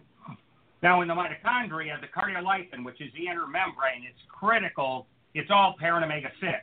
Now, 0.86 1.02
in 1.02 1.08
the 1.08 1.16
mitochondria, 1.16 2.00
the 2.00 2.06
cardiolipin, 2.06 2.86
which 2.86 3.02
is 3.02 3.12
the 3.18 3.26
inner 3.26 3.48
membrane, 3.48 4.06
it's 4.08 4.22
critical. 4.30 5.08
It's 5.34 5.50
all 5.50 5.74
parent 5.80 6.06
omega 6.06 6.30
6. 6.40 6.54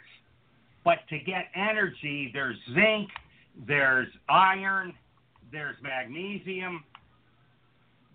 But 0.85 0.99
to 1.09 1.19
get 1.19 1.47
energy, 1.57 2.31
there's 2.33 2.55
zinc, 2.73 3.09
there's 3.67 4.07
iron, 4.29 4.95
there's 5.51 5.75
magnesium, 5.83 6.85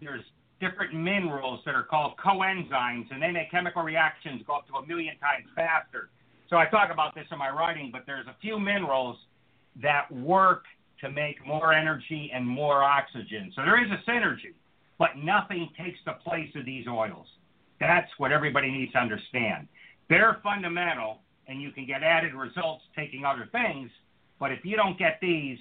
there's 0.02 0.24
different 0.62 0.94
minerals 0.94 1.60
that 1.66 1.76
are 1.76 1.84
called 1.84 2.14
coenzymes, 2.26 3.12
and 3.12 3.22
they 3.22 3.32
make 3.32 3.52
chemical 3.52 3.82
reactions 3.82 4.42
go 4.48 4.56
up 4.56 4.68
to 4.70 4.76
a 4.76 4.88
million 4.88 5.18
times 5.18 5.44
faster. 5.56 6.08
So 6.50 6.56
I 6.56 6.68
talk 6.68 6.90
about 6.90 7.16
this 7.16 7.26
in 7.34 7.38
my 7.38 7.50
writing, 7.50 7.90
but 7.92 8.04
there's 8.06 8.28
a 8.28 8.36
few 8.40 8.62
minerals 8.62 9.18
that 9.82 10.10
work 10.10 10.64
to 11.02 11.12
make 11.12 11.46
more 11.46 11.74
energy 11.74 12.32
and 12.34 12.48
more 12.48 12.82
oxygen. 12.82 13.52
So 13.54 13.64
there 13.64 13.84
is 13.84 13.92
a 13.92 14.10
synergy, 14.10 14.54
but 15.00 15.10
nothing 15.18 15.70
takes 15.78 16.00
the 16.06 16.14
place 16.24 16.50
of 16.56 16.66
these 16.66 16.88
oils. 16.88 17.28
That's 17.80 18.10
what 18.18 18.32
everybody 18.32 18.72
needs 18.72 18.92
to 18.94 19.00
understand. 19.00 19.68
They're 20.10 20.40
fundamental, 20.42 21.20
and 21.48 21.62
you 21.62 21.72
can 21.72 21.86
get 21.86 22.04
added 22.04 22.34
results 22.34 22.84
taking 22.96 23.26
other 23.26 23.48
things, 23.52 23.90
but 24.40 24.52
if 24.52 24.60
you 24.64 24.76
don't 24.76 24.98
get 24.98 25.20
these, 25.22 25.58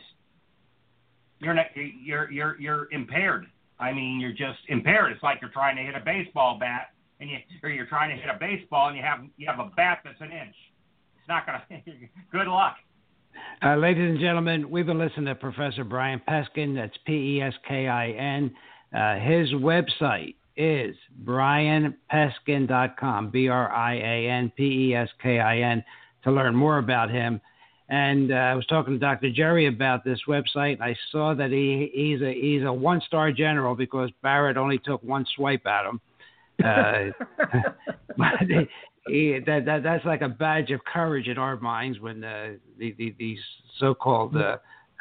you're 1.40 1.54
not, 1.54 1.66
you're 1.74 2.30
you're 2.30 2.60
you're 2.60 2.88
impaired. 2.92 3.46
I 3.78 3.92
mean, 3.92 4.20
you're 4.20 4.32
just 4.32 4.58
impaired. 4.68 5.12
It's 5.12 5.22
like 5.22 5.38
you're 5.42 5.50
trying 5.50 5.76
to 5.76 5.82
hit 5.82 5.94
a 5.94 6.04
baseball 6.04 6.58
bat, 6.58 6.92
and 7.20 7.28
you 7.28 7.36
or 7.62 7.68
you're 7.68 7.86
trying 7.86 8.14
to 8.14 8.20
hit 8.20 8.34
a 8.34 8.38
baseball, 8.38 8.88
and 8.88 8.96
you 8.96 9.02
have 9.02 9.20
you 9.36 9.46
have 9.46 9.58
a 9.58 9.70
bat 9.76 9.98
that's 10.04 10.20
an 10.20 10.32
inch. 10.32 10.54
It's 11.18 11.28
not 11.28 11.44
gonna. 11.44 11.62
good 12.32 12.46
luck. 12.46 12.76
Uh, 13.62 13.76
ladies 13.76 14.08
and 14.08 14.18
gentlemen, 14.18 14.70
we've 14.70 14.86
been 14.86 14.98
listening 14.98 15.26
to 15.26 15.34
Professor 15.34 15.84
Brian 15.84 16.20
Peskin. 16.26 16.74
That's 16.74 16.96
P 17.06 17.38
E 17.38 17.42
S 17.42 17.54
K 17.68 17.86
I 17.86 18.10
N. 18.10 18.54
Uh, 18.94 19.16
his 19.16 19.52
website 19.52 20.36
is 20.56 20.94
brianpeskin.com, 21.24 23.30
B 23.30 23.48
R 23.48 23.70
I 23.70 23.94
A 23.96 24.28
N 24.30 24.52
P 24.56 24.90
E 24.90 24.94
S 24.94 25.08
K 25.22 25.38
I 25.38 25.58
N, 25.58 25.84
to 26.24 26.30
learn 26.30 26.54
more 26.54 26.78
about 26.78 27.10
him. 27.10 27.40
And 27.88 28.32
uh, 28.32 28.34
I 28.34 28.54
was 28.54 28.66
talking 28.66 28.94
to 28.94 28.98
Dr. 28.98 29.30
Jerry 29.30 29.66
about 29.66 30.04
this 30.04 30.18
website, 30.26 30.72
and 30.74 30.82
I 30.82 30.96
saw 31.12 31.34
that 31.34 31.52
he, 31.52 31.88
he's 31.94 32.20
a 32.20 32.32
he's 32.32 32.64
a 32.64 32.72
one 32.72 33.00
star 33.06 33.30
general 33.30 33.76
because 33.76 34.10
Barrett 34.22 34.56
only 34.56 34.78
took 34.78 35.00
one 35.02 35.24
swipe 35.36 35.64
at 35.66 35.86
him. 35.86 36.00
Uh, 36.64 37.10
but 38.16 38.40
he, 38.40 38.66
he, 39.06 39.38
that, 39.46 39.66
that 39.66 39.84
that's 39.84 40.04
like 40.04 40.22
a 40.22 40.28
badge 40.28 40.72
of 40.72 40.84
courage 40.84 41.28
in 41.28 41.38
our 41.38 41.60
minds 41.60 42.00
when 42.00 42.24
uh, 42.24 42.54
the, 42.78 42.92
the, 42.98 43.14
these 43.18 43.38
so-called 43.78 44.36
uh, 44.36 44.56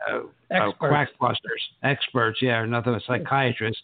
uh, 0.10 0.20
experts. 0.52 1.12
quackbusters, 1.22 1.62
experts, 1.84 2.40
yeah, 2.42 2.58
or 2.58 2.68
nothing, 2.68 3.00
psychiatrists, 3.08 3.82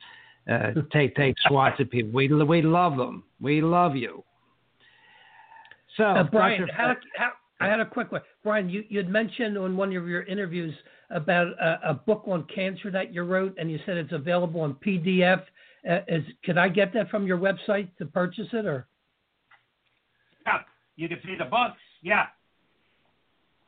uh, 0.52 0.72
take 0.92 1.16
take 1.16 1.36
swats 1.48 1.78
at 1.80 1.90
people. 1.90 2.12
We 2.12 2.28
we 2.28 2.62
love 2.62 2.98
them. 2.98 3.24
We 3.40 3.62
love 3.62 3.96
you. 3.96 4.24
So, 5.98 6.04
uh, 6.04 6.24
Brian, 6.24 6.62
Dr. 6.62 6.74
how, 6.74 6.96
how, 7.18 7.32
I 7.60 7.68
had 7.68 7.80
a 7.80 7.86
quick 7.86 8.12
one. 8.12 8.22
Brian, 8.44 8.70
you 8.70 8.84
you 8.90 8.98
had 8.98 9.10
mentioned 9.10 9.58
on 9.58 9.78
one 9.78 9.96
of 9.96 10.08
your 10.08 10.24
interviews 10.24 10.74
about 11.10 11.48
a, 11.62 11.90
a 11.90 11.94
book 11.94 12.24
on 12.28 12.46
cancer 12.54 12.90
that 12.92 13.14
you 13.14 13.24
wrote, 13.24 13.56
and 13.58 13.70
you 13.70 13.80
said 13.86 13.98
it's 13.98 14.14
available 14.14 14.66
in 14.66 14.74
PDF. 14.76 15.44
Uh, 15.90 16.00
is 16.08 16.24
could 16.44 16.58
I 16.58 16.70
get 16.70 16.94
that 16.94 17.10
from 17.10 17.28
your 17.28 17.38
website 17.38 17.90
to 17.98 18.06
purchase 18.06 18.48
it, 18.54 18.66
or? 18.66 18.88
Yeah, 20.46 20.60
you 20.96 21.08
can 21.08 21.20
see 21.24 21.36
the 21.38 21.46
books. 21.46 21.78
Yeah, 22.02 22.26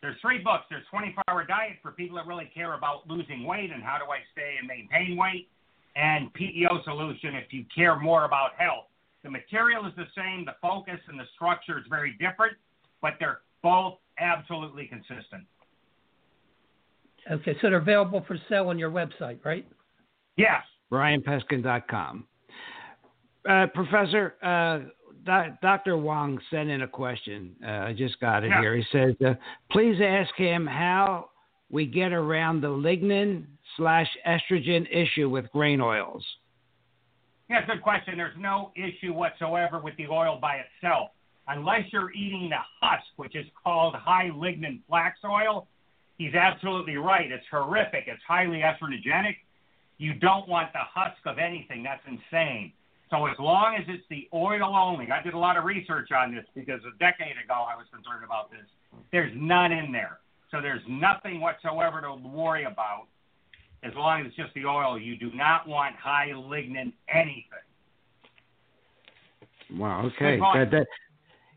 there's 0.03 0.19
three 0.21 0.39
books. 0.39 0.65
There's 0.69 0.83
24 0.91 1.23
Hour 1.29 1.45
Diet 1.45 1.77
for 1.81 1.91
people 1.91 2.17
that 2.17 2.27
really 2.27 2.51
care 2.53 2.73
about 2.73 3.07
losing 3.07 3.45
weight 3.45 3.71
and 3.71 3.81
how 3.81 3.97
do 3.97 4.03
I 4.11 4.19
stay 4.33 4.55
and 4.59 4.67
maintain 4.67 5.17
weight, 5.17 5.47
and 5.95 6.31
PEO 6.33 6.83
Solution 6.83 7.35
if 7.35 7.53
you 7.53 7.63
care 7.73 7.97
more 7.97 8.25
about 8.25 8.51
health. 8.57 8.87
The 9.23 9.31
material 9.31 9.85
is 9.85 9.93
the 9.95 10.07
same. 10.15 10.43
The 10.43 10.55
focus 10.61 10.99
and 11.07 11.17
the 11.17 11.23
structure 11.33 11.79
is 11.79 11.85
very 11.89 12.11
different, 12.19 12.57
but 13.01 13.13
they're 13.17 13.39
both 13.63 13.95
absolutely 14.19 14.87
consistent. 14.87 15.45
Okay, 17.31 17.55
so 17.61 17.69
they're 17.69 17.77
available 17.77 18.25
for 18.27 18.37
sale 18.49 18.67
on 18.67 18.77
your 18.77 18.91
website, 18.91 19.39
right? 19.45 19.65
Yes. 20.35 20.63
BrianPeskin.com. 20.91 22.27
Uh, 23.49 23.67
Professor, 23.73 24.35
uh, 24.43 24.89
Dr. 25.25 25.97
Wong 25.97 26.39
sent 26.49 26.69
in 26.69 26.81
a 26.81 26.87
question. 26.87 27.55
Uh, 27.65 27.69
I 27.69 27.93
just 27.93 28.19
got 28.19 28.43
it 28.43 28.49
yeah. 28.49 28.61
here. 28.61 28.75
He 28.75 28.85
says, 28.91 29.15
uh, 29.25 29.33
please 29.71 29.97
ask 30.01 30.33
him 30.35 30.65
how 30.65 31.29
we 31.69 31.85
get 31.85 32.13
around 32.13 32.61
the 32.61 32.67
lignin 32.67 33.45
slash 33.77 34.07
estrogen 34.27 34.87
issue 34.91 35.29
with 35.29 35.49
grain 35.51 35.81
oils. 35.81 36.23
Yeah, 37.49 37.65
good 37.65 37.81
question. 37.81 38.17
There's 38.17 38.35
no 38.37 38.71
issue 38.75 39.13
whatsoever 39.13 39.79
with 39.79 39.95
the 39.97 40.07
oil 40.07 40.39
by 40.41 40.61
itself. 40.61 41.09
Unless 41.47 41.91
you're 41.91 42.11
eating 42.13 42.49
the 42.49 42.59
husk, 42.81 43.05
which 43.17 43.35
is 43.35 43.45
called 43.63 43.95
high 43.95 44.29
lignin 44.33 44.79
flax 44.87 45.19
oil, 45.25 45.67
he's 46.17 46.33
absolutely 46.33 46.95
right. 46.95 47.31
It's 47.31 47.45
horrific. 47.51 48.05
It's 48.07 48.21
highly 48.27 48.59
estrogenic. 48.59 49.35
You 49.97 50.13
don't 50.13 50.47
want 50.47 50.71
the 50.73 50.79
husk 50.81 51.19
of 51.25 51.37
anything. 51.37 51.83
That's 51.83 52.01
insane. 52.07 52.71
So 53.13 53.27
as 53.27 53.37
long 53.37 53.75
as 53.77 53.85
it's 53.87 54.03
the 54.09 54.27
oil 54.33 54.75
only, 54.75 55.11
I 55.11 55.21
did 55.21 55.35
a 55.35 55.37
lot 55.37 55.55
of 55.55 55.65
research 55.65 56.09
on 56.11 56.33
this 56.33 56.45
because 56.55 56.81
a 56.81 56.97
decade 56.97 57.37
ago 57.43 57.53
I 57.53 57.75
was 57.77 57.85
concerned 57.93 58.25
about 58.25 58.49
this. 58.49 58.65
There's 59.11 59.31
none 59.35 59.71
in 59.71 59.91
there. 59.91 60.17
So 60.49 60.61
there's 60.61 60.81
nothing 60.89 61.39
whatsoever 61.39 62.01
to 62.01 62.15
worry 62.15 62.63
about 62.63 63.05
as 63.83 63.91
long 63.95 64.21
as 64.21 64.27
it's 64.27 64.35
just 64.35 64.51
the 64.55 64.65
oil. 64.65 64.99
You 64.99 65.15
do 65.15 65.29
not 65.35 65.67
want 65.67 65.95
high 65.95 66.29
lignin 66.33 66.91
anything. 67.07 67.43
Wow. 69.77 70.07
Okay. 70.07 70.39
That, 70.39 70.71
that, 70.71 70.87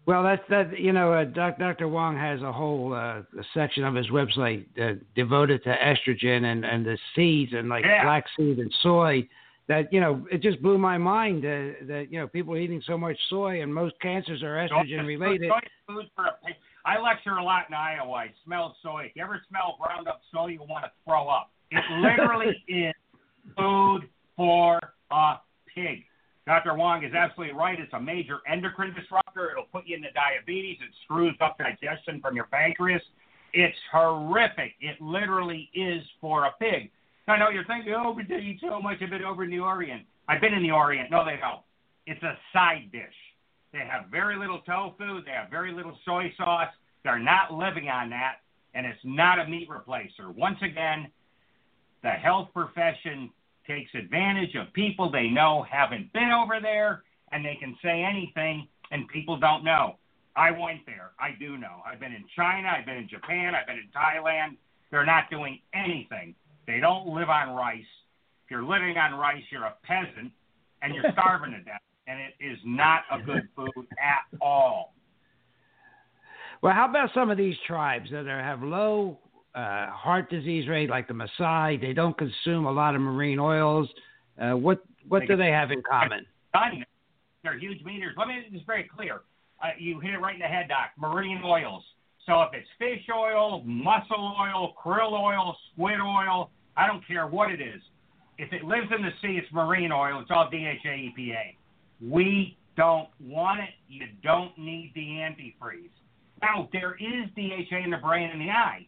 well, 0.05 0.23
that's 0.23 0.43
that. 0.51 0.79
You 0.79 0.93
know, 0.93 1.15
uh, 1.15 1.25
Doc, 1.25 1.59
Dr. 1.59 1.89
Wong 1.89 2.19
has 2.19 2.43
a 2.43 2.53
whole 2.53 2.93
uh, 2.93 3.23
section 3.55 3.83
of 3.85 3.95
his 3.95 4.09
website 4.09 4.67
uh, 4.79 4.99
devoted 5.15 5.65
to 5.65 5.75
estrogen 5.75 6.45
and 6.45 6.67
and 6.67 6.85
the 6.85 6.99
seeds 7.15 7.53
and 7.55 7.71
like 7.71 7.85
yeah. 7.87 8.03
flaxseed 8.05 8.59
and 8.59 8.73
soy. 8.83 9.27
That 9.69 9.93
you 9.93 10.01
know, 10.01 10.25
it 10.31 10.43
just 10.43 10.63
blew 10.63 10.79
my 10.79 10.97
mind 10.97 11.45
uh, 11.45 11.75
that 11.89 12.07
you 12.11 12.21
know 12.21 12.29
people 12.29 12.55
are 12.55 12.59
eating 12.59 12.83
so 12.87 12.97
much 12.97 13.17
soy 13.29 13.63
and 13.63 13.75
most 13.75 13.95
cancers 14.01 14.43
are 14.43 14.57
estrogen 14.57 15.07
related. 15.07 15.51
Soy 15.51 15.69
food 15.89 16.11
for 16.15 16.27
a, 16.27 16.31
I 16.85 17.01
lecture 17.01 17.33
a 17.33 17.43
lot 17.43 17.65
in 17.69 17.75
Iowa. 17.75 18.13
I 18.13 18.31
smell 18.45 18.77
soy. 18.81 19.07
If 19.07 19.17
you 19.17 19.25
ever 19.25 19.43
smell 19.49 19.77
ground 19.81 20.07
up 20.07 20.21
soy, 20.33 20.49
you 20.49 20.61
want 20.61 20.85
to 20.85 20.91
throw 21.05 21.29
up. 21.29 21.51
It 21.73 21.83
literally 21.91 22.63
is 22.69 22.95
food 23.57 24.09
for 24.37 24.79
a 25.11 25.35
pig. 25.75 26.05
Dr. 26.47 26.75
Wong 26.75 27.03
is 27.03 27.13
absolutely 27.13 27.57
right. 27.57 27.79
It's 27.81 27.93
a 27.93 28.01
major 28.01 28.39
endocrine 28.49 28.95
disruptor. 28.95 29.51
It'll 29.51 29.65
put 29.65 29.85
you 29.87 29.97
into 29.97 30.11
diabetes. 30.13 30.79
It 30.81 30.95
screws 31.05 31.35
up 31.41 31.59
digestion 31.59 32.21
from 32.21 32.37
your 32.37 32.47
pancreas. 32.47 33.03
It's 33.53 33.77
horrific. 33.91 34.75
It 34.81 35.01
literally 35.01 35.69
is 35.75 36.03
for 36.21 36.45
a 36.45 36.53
pig. 36.61 36.93
I 37.29 37.39
know 37.39 37.51
you're 37.51 37.65
thinking, 37.65 37.95
oh, 37.97 38.15
but 38.15 38.27
they 38.29 38.37
eat 38.37 38.61
so 38.61 38.81
much 38.81 39.03
of 39.03 39.13
it 39.13 39.23
over 39.23 39.45
in 39.45 39.51
the 39.51 39.59
Orient. 39.61 40.05
I've 40.29 40.41
been 40.41 40.55
in 40.55 40.63
the 40.63 40.71
Orient. 40.71 41.11
No, 41.11 41.25
they 41.25 41.37
don't. 41.41 41.63
It's 42.07 42.23
a 42.23 42.39
side 42.53 42.91
dish. 42.93 43.03
They 43.73 43.81
have 43.81 44.11
very 44.11 44.39
little 44.39 44.61
tofu. 44.61 45.23
They 45.25 45.33
have 45.33 45.51
very 45.51 45.73
little 45.73 45.99
soy 46.05 46.33
sauce. 46.37 46.71
They're 47.05 47.19
not 47.19 47.53
living 47.53 47.89
on 47.89 48.11
that, 48.11 48.37
and 48.75 48.87
it's 48.87 49.01
not 49.05 49.39
a 49.41 49.47
meat 49.49 49.69
replacer. 49.69 50.35
Once 50.35 50.59
again, 50.63 51.09
the 52.03 52.11
health 52.11 52.49
profession 52.55 53.31
takes 53.67 53.91
advantage 53.95 54.55
of 54.55 54.73
people 54.73 55.11
they 55.11 55.29
know 55.29 55.67
haven't 55.71 56.13
been 56.13 56.31
over 56.31 56.61
there, 56.61 57.03
and 57.33 57.45
they 57.45 57.57
can 57.61 57.77
say 57.83 58.03
anything, 58.05 58.69
and 58.93 59.09
people 59.09 59.39
don't 59.39 59.65
know. 59.65 59.97
I 60.37 60.51
went 60.53 60.87
there. 60.87 61.13
I 61.19 61.31
do 61.39 61.57
know. 61.59 61.83
I've 61.87 62.01
been 62.01 62.13
in 62.13 62.25
China. 62.37 62.69
I've 62.69 62.87
been 62.87 62.99
in 62.99 63.09
Japan. 63.09 63.55
I've 63.55 63.67
been 63.67 63.79
in 63.79 63.91
Thailand. 63.97 64.57
They're 64.91 65.07
not 65.07 65.31
doing 65.31 65.61
anything. 65.75 66.35
They 66.67 66.81
don't 66.81 67.07
live 67.07 67.29
on 67.29 67.55
rice. 67.55 67.81
If 68.45 68.51
you're 68.51 68.65
living 68.65 68.97
on 68.97 69.19
rice, 69.19 69.43
you're 69.51 69.65
a 69.65 69.75
peasant, 69.85 70.33
and 70.83 70.95
you're 70.95 71.05
starving 71.13 71.53
to 71.53 71.61
death. 71.61 71.81
And 72.07 72.21
it 72.21 72.35
is 72.45 72.59
not 72.65 73.03
a 73.11 73.21
good 73.21 73.49
food 73.57 73.87
at 74.03 74.39
all. 74.41 74.95
Well, 76.63 76.73
how 76.73 76.89
about 76.89 77.11
some 77.15 77.31
of 77.31 77.37
these 77.37 77.57
tribes 77.67 78.11
that 78.11 78.27
are, 78.27 78.43
have 78.43 78.63
low 78.63 79.19
uh, 79.55 79.89
heart 79.91 80.31
disease 80.31 80.69
rate, 80.69 80.89
like 80.89 81.09
the 81.09 81.15
Maasai? 81.15 81.81
They 81.81 81.93
don't 81.93 82.17
consume 82.17 82.67
a 82.67 82.73
lot 82.73 82.95
of 82.95 83.01
marine 83.01 83.39
oils. 83.39 83.89
Uh, 84.41 84.53
what 84.53 84.85
what 85.09 85.27
do 85.27 85.37
they 85.37 85.51
have 85.51 85.71
in 85.71 85.83
common? 85.89 86.27
They're 87.43 87.59
huge 87.59 87.83
meters. 87.85 88.15
Let 88.19 88.29
me 88.29 88.43
be 88.51 88.63
very 88.67 88.89
clear. 88.95 89.21
Uh, 89.63 89.69
you 89.79 90.01
hit 90.01 90.15
it 90.15 90.19
right 90.19 90.35
in 90.35 90.41
the 90.41 90.47
head, 90.47 90.69
Doc. 90.69 90.91
Marine 90.99 91.41
oils. 91.45 91.83
So 92.27 92.43
if 92.43 92.51
it's 92.55 92.69
fish 92.79 93.07
oil, 93.15 93.63
mussel 93.65 94.35
oil, 94.41 94.75
krill 94.85 95.13
oil, 95.13 95.57
squid 95.73 96.01
oil, 96.01 96.51
I 96.77 96.87
don't 96.87 97.07
care 97.07 97.27
what 97.27 97.51
it 97.51 97.61
is. 97.61 97.81
if 98.39 98.53
it 98.53 98.65
lives 98.65 98.89
in 98.95 99.03
the 99.03 99.13
sea, 99.23 99.39
it's 99.43 99.51
marine 99.53 99.91
oil. 99.93 100.21
It's 100.21 100.31
all 100.31 100.51
DHA 100.51 100.89
EPA. 100.89 101.57
We 102.03 102.59
don't 102.77 103.09
want 103.19 103.61
it. 103.61 103.71
You 103.89 104.07
don't 104.23 104.57
need 104.59 104.93
the 104.95 105.01
antifreeze. 105.01 105.91
Now, 106.43 106.69
there 106.73 106.97
is 107.01 107.31
DHA 107.35 107.79
in 107.85 107.91
the 107.91 107.97
brain 107.97 108.29
and 108.31 108.41
the 108.41 108.51
eye, 108.51 108.87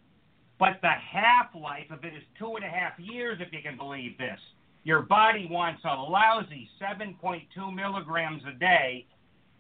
but 0.59 0.79
the 0.83 0.91
half 0.91 1.47
life 1.55 1.91
of 1.91 2.05
it 2.05 2.13
is 2.15 2.23
two 2.39 2.57
and 2.57 2.65
a 2.65 2.69
half 2.69 2.93
years, 2.99 3.39
if 3.41 3.53
you 3.53 3.61
can 3.63 3.79
believe 3.79 4.19
this. 4.19 4.39
Your 4.85 5.01
body 5.03 5.49
wants 5.51 5.81
a 5.85 5.95
lousy 5.95 6.69
7.2 6.81 7.75
milligrams 7.75 8.43
a 8.47 8.59
day, 8.59 9.07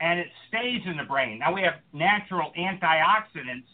and 0.01 0.21
it 0.21 0.29
stays 0.49 0.83
in 0.85 0.97
the 0.97 1.05
brain. 1.05 1.38
Now, 1.38 1.55
we 1.55 1.62
have 1.62 1.75
natural 1.93 2.53
antioxidants, 2.59 3.67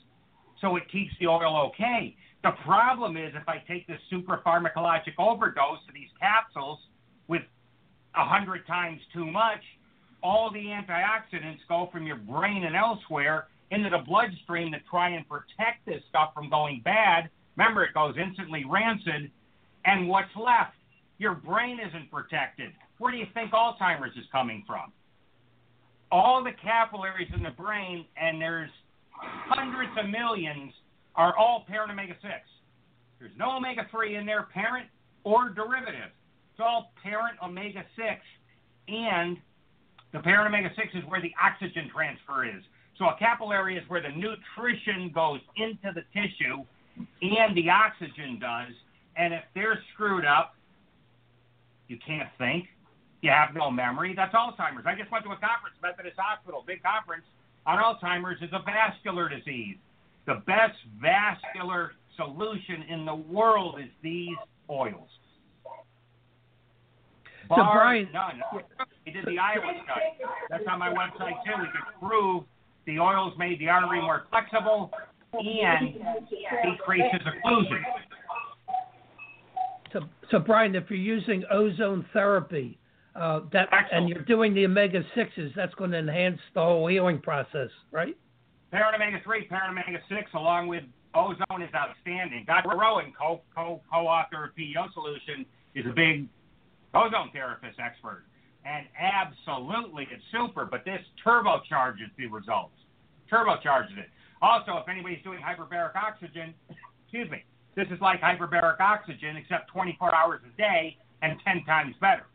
so 0.60 0.76
it 0.76 0.90
keeps 0.90 1.12
the 1.18 1.26
oil 1.26 1.70
okay. 1.70 2.16
The 2.44 2.52
problem 2.62 3.16
is 3.16 3.32
if 3.34 3.48
I 3.48 3.64
take 3.66 3.86
this 3.86 3.98
super 4.10 4.42
pharmacologic 4.46 5.16
overdose 5.18 5.80
of 5.88 5.94
these 5.94 6.10
capsules 6.20 6.78
with 7.26 7.40
a 8.14 8.24
hundred 8.24 8.66
times 8.66 9.00
too 9.14 9.24
much, 9.24 9.62
all 10.22 10.50
the 10.52 10.58
antioxidants 10.60 11.60
go 11.70 11.88
from 11.90 12.06
your 12.06 12.16
brain 12.16 12.64
and 12.64 12.76
elsewhere 12.76 13.46
into 13.70 13.88
the 13.88 14.04
bloodstream 14.06 14.72
to 14.72 14.78
try 14.90 15.08
and 15.08 15.26
protect 15.26 15.86
this 15.86 16.02
stuff 16.10 16.34
from 16.34 16.50
going 16.50 16.82
bad. 16.84 17.30
Remember, 17.56 17.82
it 17.82 17.94
goes 17.94 18.14
instantly 18.22 18.66
rancid. 18.68 19.30
And 19.86 20.06
what's 20.06 20.28
left? 20.36 20.76
Your 21.16 21.34
brain 21.34 21.78
isn't 21.80 22.10
protected. 22.10 22.72
Where 22.98 23.10
do 23.10 23.16
you 23.16 23.26
think 23.32 23.52
Alzheimer's 23.52 24.16
is 24.18 24.24
coming 24.30 24.64
from? 24.66 24.92
All 26.12 26.44
the 26.44 26.52
capillaries 26.62 27.30
in 27.34 27.42
the 27.42 27.50
brain, 27.50 28.04
and 28.20 28.38
there's 28.38 28.70
hundreds 29.12 29.92
of 29.98 30.10
millions, 30.10 30.72
are 31.16 31.36
all 31.36 31.64
parent 31.66 31.90
omega 31.90 32.14
6. 32.20 32.32
There's 33.18 33.32
no 33.38 33.56
omega 33.56 33.86
3 33.90 34.16
in 34.16 34.26
there, 34.26 34.48
parent 34.52 34.88
or 35.22 35.48
derivative. 35.48 36.10
It's 36.52 36.60
all 36.60 36.92
parent 37.02 37.36
omega 37.42 37.84
6. 37.96 38.08
And 38.88 39.38
the 40.12 40.20
parent 40.20 40.46
omega 40.46 40.70
6 40.76 40.88
is 40.94 41.04
where 41.06 41.20
the 41.20 41.32
oxygen 41.42 41.90
transfer 41.92 42.44
is. 42.44 42.62
So 42.98 43.06
a 43.06 43.16
capillary 43.18 43.76
is 43.76 43.88
where 43.88 44.02
the 44.02 44.10
nutrition 44.10 45.10
goes 45.14 45.40
into 45.56 45.90
the 45.94 46.02
tissue 46.12 46.62
and 47.22 47.56
the 47.56 47.68
oxygen 47.70 48.38
does. 48.38 48.72
And 49.16 49.34
if 49.34 49.42
they're 49.54 49.78
screwed 49.94 50.24
up, 50.24 50.54
you 51.88 51.98
can't 52.06 52.28
think. 52.38 52.66
You 53.22 53.30
have 53.30 53.54
no 53.54 53.70
memory. 53.70 54.12
That's 54.14 54.34
Alzheimer's. 54.34 54.84
I 54.86 54.94
just 54.94 55.10
went 55.10 55.24
to 55.24 55.30
a 55.30 55.40
conference, 55.40 55.76
Methodist 55.82 56.16
Hospital, 56.18 56.62
big 56.66 56.82
conference 56.82 57.24
on 57.66 57.78
Alzheimer's 57.78 58.40
is 58.42 58.50
a 58.52 58.60
vascular 58.62 59.28
disease. 59.28 59.76
The 60.26 60.42
best 60.46 60.76
vascular 61.00 61.92
solution 62.16 62.82
in 62.88 63.04
the 63.04 63.14
world 63.14 63.78
is 63.80 63.90
these 64.02 64.36
oils. 64.70 65.08
So 67.48 67.56
Brian, 67.56 68.08
none. 68.12 68.40
We 69.04 69.12
did 69.12 69.26
the 69.26 69.38
Iowa 69.38 69.72
study. 69.84 70.30
That's 70.48 70.64
on 70.68 70.78
my 70.78 70.88
website 70.88 71.34
too. 71.44 71.60
We 71.60 71.66
could 71.66 72.08
prove 72.08 72.44
the 72.86 72.98
oils 72.98 73.34
made 73.38 73.58
the 73.60 73.68
artery 73.68 74.00
more 74.00 74.24
flexible 74.30 74.90
and 75.32 75.94
decreases 76.64 77.20
occlusion. 77.26 77.82
So, 79.92 80.00
so 80.30 80.38
Brian, 80.38 80.74
if 80.74 80.84
you're 80.88 80.98
using 80.98 81.44
ozone 81.50 82.06
therapy, 82.12 82.78
uh, 83.14 83.40
that 83.52 83.68
and 83.92 84.08
you're 84.08 84.24
doing 84.24 84.54
the 84.54 84.64
omega 84.64 85.02
sixes, 85.14 85.52
that's 85.54 85.74
going 85.74 85.92
to 85.92 85.98
enhance 85.98 86.40
the 86.54 86.60
whole 86.60 86.86
healing 86.88 87.20
process, 87.20 87.68
right? 87.92 88.16
Parent 88.74 88.96
omega 88.96 89.22
three, 89.22 89.46
parent 89.46 89.70
omega 89.70 90.02
six, 90.08 90.28
along 90.34 90.66
with 90.66 90.82
ozone 91.14 91.62
is 91.62 91.70
outstanding. 91.76 92.42
Dr. 92.44 92.70
Rowen, 92.70 93.12
co 93.16 93.40
co 93.54 93.80
co-author 93.88 94.46
of 94.46 94.56
PEO 94.56 94.90
Solution, 94.92 95.46
is 95.76 95.86
a 95.86 95.94
big 95.94 96.26
ozone 96.92 97.30
therapist 97.32 97.78
expert. 97.78 98.24
And 98.64 98.88
absolutely, 98.98 100.08
it's 100.10 100.24
super, 100.32 100.64
but 100.64 100.84
this 100.84 100.98
turbocharges 101.24 102.10
the 102.18 102.26
results. 102.26 102.74
Turbocharges 103.30 103.96
it. 103.96 104.10
Also, 104.42 104.76
if 104.82 104.88
anybody's 104.88 105.22
doing 105.22 105.38
hyperbaric 105.38 105.94
oxygen, 105.94 106.52
excuse 107.04 107.30
me, 107.30 107.44
this 107.76 107.86
is 107.92 108.00
like 108.00 108.20
hyperbaric 108.20 108.80
oxygen, 108.80 109.36
except 109.36 109.70
24 109.70 110.12
hours 110.12 110.40
a 110.52 110.56
day 110.60 110.98
and 111.22 111.38
10 111.46 111.62
times 111.64 111.94
better. 112.00 112.26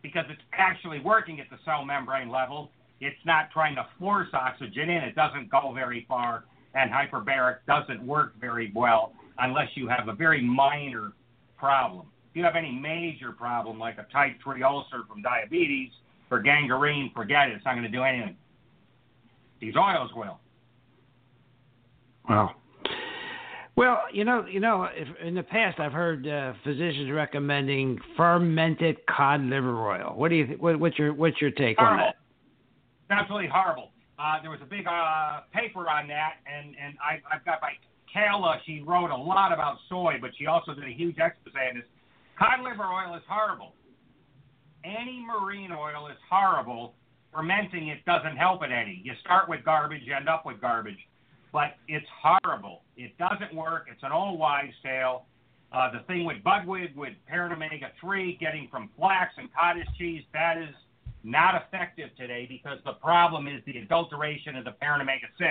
Because 0.00 0.26
it's 0.30 0.42
actually 0.52 1.00
working 1.00 1.40
at 1.40 1.50
the 1.50 1.58
cell 1.64 1.84
membrane 1.84 2.28
level. 2.30 2.70
It's 3.00 3.16
not 3.24 3.50
trying 3.52 3.74
to 3.76 3.86
force 3.98 4.28
oxygen 4.32 4.88
in. 4.88 5.02
It 5.02 5.14
doesn't 5.14 5.50
go 5.50 5.72
very 5.74 6.06
far, 6.08 6.44
and 6.74 6.90
hyperbaric 6.90 7.58
doesn't 7.66 8.04
work 8.06 8.34
very 8.40 8.72
well 8.74 9.12
unless 9.38 9.68
you 9.74 9.88
have 9.88 10.08
a 10.08 10.14
very 10.14 10.42
minor 10.42 11.12
problem 11.58 12.06
If 12.30 12.36
you 12.36 12.44
have 12.44 12.56
any 12.56 12.72
major 12.72 13.32
problem 13.32 13.78
like 13.78 13.98
a 13.98 14.06
type 14.12 14.36
3 14.42 14.62
ulcer 14.62 15.02
from 15.08 15.22
diabetes 15.22 15.90
or 16.30 16.40
gangrene, 16.40 17.10
forget 17.14 17.48
it. 17.48 17.54
It's 17.54 17.64
not 17.64 17.72
going 17.74 17.84
to 17.84 17.90
do 17.90 18.02
anything. 18.02 18.36
These 19.60 19.74
oils 19.76 20.10
will. 20.14 20.38
Well, 22.28 22.54
well, 23.76 24.02
you 24.12 24.24
know, 24.24 24.46
you 24.46 24.58
know, 24.58 24.88
if, 24.90 25.08
in 25.22 25.34
the 25.34 25.42
past 25.42 25.78
I've 25.78 25.92
heard 25.92 26.26
uh, 26.26 26.54
physicians 26.64 27.10
recommending 27.12 27.98
fermented 28.16 28.96
cod 29.06 29.42
liver 29.42 29.90
oil. 29.90 30.14
What 30.16 30.30
do 30.30 30.36
you? 30.36 30.56
What, 30.58 30.80
what's 30.80 30.98
your 30.98 31.12
What's 31.12 31.40
your 31.40 31.50
take 31.50 31.78
horrible. 31.78 32.04
on 32.04 32.08
that? 32.08 32.16
Absolutely 33.10 33.48
horrible. 33.52 33.90
Uh, 34.18 34.40
there 34.40 34.50
was 34.50 34.60
a 34.62 34.66
big 34.66 34.86
uh, 34.86 35.40
paper 35.52 35.88
on 35.88 36.08
that, 36.08 36.40
and 36.46 36.74
and 36.74 36.96
I, 36.98 37.20
I've 37.32 37.44
got 37.44 37.60
my 37.60 37.72
Kayla. 38.14 38.58
She 38.64 38.80
wrote 38.80 39.10
a 39.10 39.16
lot 39.16 39.52
about 39.52 39.76
soy, 39.88 40.14
but 40.20 40.30
she 40.38 40.46
also 40.46 40.74
did 40.74 40.84
a 40.84 40.92
huge 40.92 41.18
expose 41.18 41.52
on 41.54 41.76
this 41.76 41.84
Cod 42.38 42.60
liver 42.62 42.84
oil 42.84 43.16
is 43.16 43.22
horrible. 43.28 43.72
Any 44.84 45.24
marine 45.24 45.72
oil 45.72 46.08
is 46.08 46.18
horrible. 46.30 46.94
Fermenting 47.32 47.88
it 47.88 48.04
doesn't 48.04 48.36
help 48.36 48.62
it 48.62 48.70
any. 48.70 49.00
You 49.02 49.12
start 49.20 49.48
with 49.48 49.64
garbage, 49.64 50.02
you 50.04 50.14
end 50.14 50.28
up 50.28 50.44
with 50.44 50.60
garbage. 50.60 50.98
But 51.52 51.76
it's 51.88 52.06
horrible. 52.22 52.82
It 52.96 53.16
doesn't 53.18 53.54
work. 53.54 53.86
It's 53.90 54.02
an 54.02 54.12
old 54.12 54.38
wives' 54.38 54.74
tale. 54.82 55.24
Uh, 55.72 55.90
the 55.92 56.00
thing 56.06 56.24
with 56.24 56.36
Budwig, 56.44 56.94
with 56.94 57.14
parent 57.26 57.52
omega 57.52 57.90
3, 58.00 58.36
getting 58.38 58.68
from 58.70 58.90
flax 58.96 59.34
and 59.38 59.52
cottage 59.52 59.86
cheese, 59.98 60.22
that 60.32 60.56
is 60.58 60.74
not 61.26 61.60
effective 61.60 62.10
today 62.16 62.46
because 62.48 62.78
the 62.84 62.92
problem 62.92 63.48
is 63.48 63.60
the 63.66 63.78
adulteration 63.78 64.56
of 64.56 64.64
the 64.64 64.72
parent 64.72 65.02
omega 65.02 65.26
6. 65.38 65.50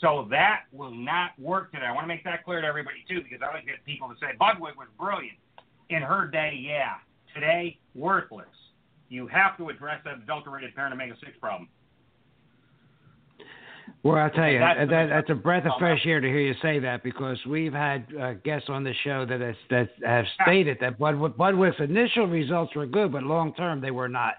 So 0.00 0.26
that 0.30 0.64
will 0.72 0.94
not 0.94 1.30
work 1.38 1.72
today. 1.72 1.86
I 1.86 1.92
want 1.92 2.04
to 2.04 2.08
make 2.08 2.24
that 2.24 2.44
clear 2.44 2.60
to 2.60 2.66
everybody, 2.66 3.04
too, 3.08 3.22
because 3.22 3.40
I 3.42 3.48
always 3.48 3.64
get 3.64 3.84
people 3.84 4.08
to 4.08 4.14
say 4.20 4.36
Budwig 4.40 4.76
was 4.76 4.88
brilliant 4.98 5.36
in 5.88 6.02
her 6.02 6.26
day, 6.26 6.58
yeah. 6.60 6.94
Today, 7.34 7.78
worthless. 7.94 8.46
You 9.08 9.26
have 9.26 9.56
to 9.58 9.68
address 9.68 10.00
that 10.04 10.18
adulterated 10.22 10.74
parent 10.74 10.94
omega 10.94 11.14
six 11.24 11.32
problem. 11.40 11.68
Well, 14.02 14.16
I'll 14.16 14.30
tell 14.30 14.48
you, 14.48 14.58
that's, 14.58 14.88
that, 14.88 15.06
that's 15.10 15.30
a 15.30 15.34
breath 15.34 15.66
of 15.66 15.72
fresh 15.78 16.00
air 16.06 16.20
to 16.20 16.26
hear 16.26 16.40
you 16.40 16.54
say 16.62 16.78
that 16.78 17.02
because 17.02 17.38
we've 17.46 17.72
had 17.72 18.06
uh, 18.18 18.32
guests 18.44 18.68
on 18.68 18.84
the 18.84 18.94
show 19.04 19.26
that 19.26 19.40
has, 19.40 19.56
that 19.68 19.90
have 20.04 20.24
stated 20.42 20.78
that 20.80 20.98
Bud, 20.98 21.16
Budwig's 21.16 21.80
initial 21.80 22.26
results 22.26 22.74
were 22.74 22.86
good, 22.86 23.12
but 23.12 23.24
long 23.24 23.52
term 23.54 23.80
they 23.80 23.90
were 23.90 24.08
not. 24.08 24.34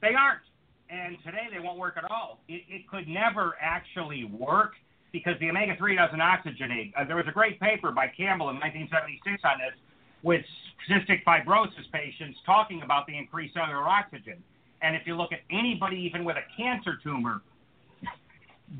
They 0.00 0.14
aren't, 0.14 0.42
and 0.90 1.16
today 1.24 1.48
they 1.52 1.60
won't 1.60 1.78
work 1.78 1.96
at 1.96 2.04
all. 2.10 2.40
It, 2.48 2.62
it 2.68 2.88
could 2.88 3.08
never 3.08 3.56
actually 3.60 4.24
work 4.24 4.72
because 5.12 5.34
the 5.40 5.48
omega 5.48 5.74
3 5.76 5.96
doesn't 5.96 6.20
oxygenate. 6.20 6.92
Uh, 6.96 7.04
there 7.04 7.16
was 7.16 7.26
a 7.28 7.32
great 7.32 7.58
paper 7.60 7.90
by 7.90 8.06
Campbell 8.08 8.50
in 8.50 8.56
1976 8.56 9.42
on 9.44 9.58
this 9.58 9.76
with 10.22 10.44
cystic 10.90 11.24
fibrosis 11.24 11.90
patients 11.92 12.38
talking 12.44 12.82
about 12.82 13.06
the 13.06 13.16
increased 13.16 13.54
cellular 13.54 13.88
oxygen. 13.88 14.42
And 14.82 14.94
if 14.94 15.02
you 15.06 15.16
look 15.16 15.32
at 15.32 15.40
anybody, 15.50 15.96
even 15.96 16.24
with 16.24 16.36
a 16.36 16.44
cancer 16.56 16.98
tumor, 17.02 17.42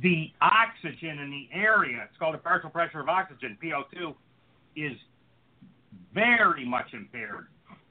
the 0.02 0.30
oxygen 0.40 1.18
in 1.20 1.30
the 1.30 1.48
area, 1.52 2.06
it's 2.08 2.18
called 2.18 2.34
the 2.34 2.38
partial 2.38 2.70
pressure 2.70 3.00
of 3.00 3.08
oxygen, 3.08 3.56
PO2, 3.62 4.14
is 4.74 4.96
very 6.12 6.66
much 6.66 6.92
impaired. 6.92 7.46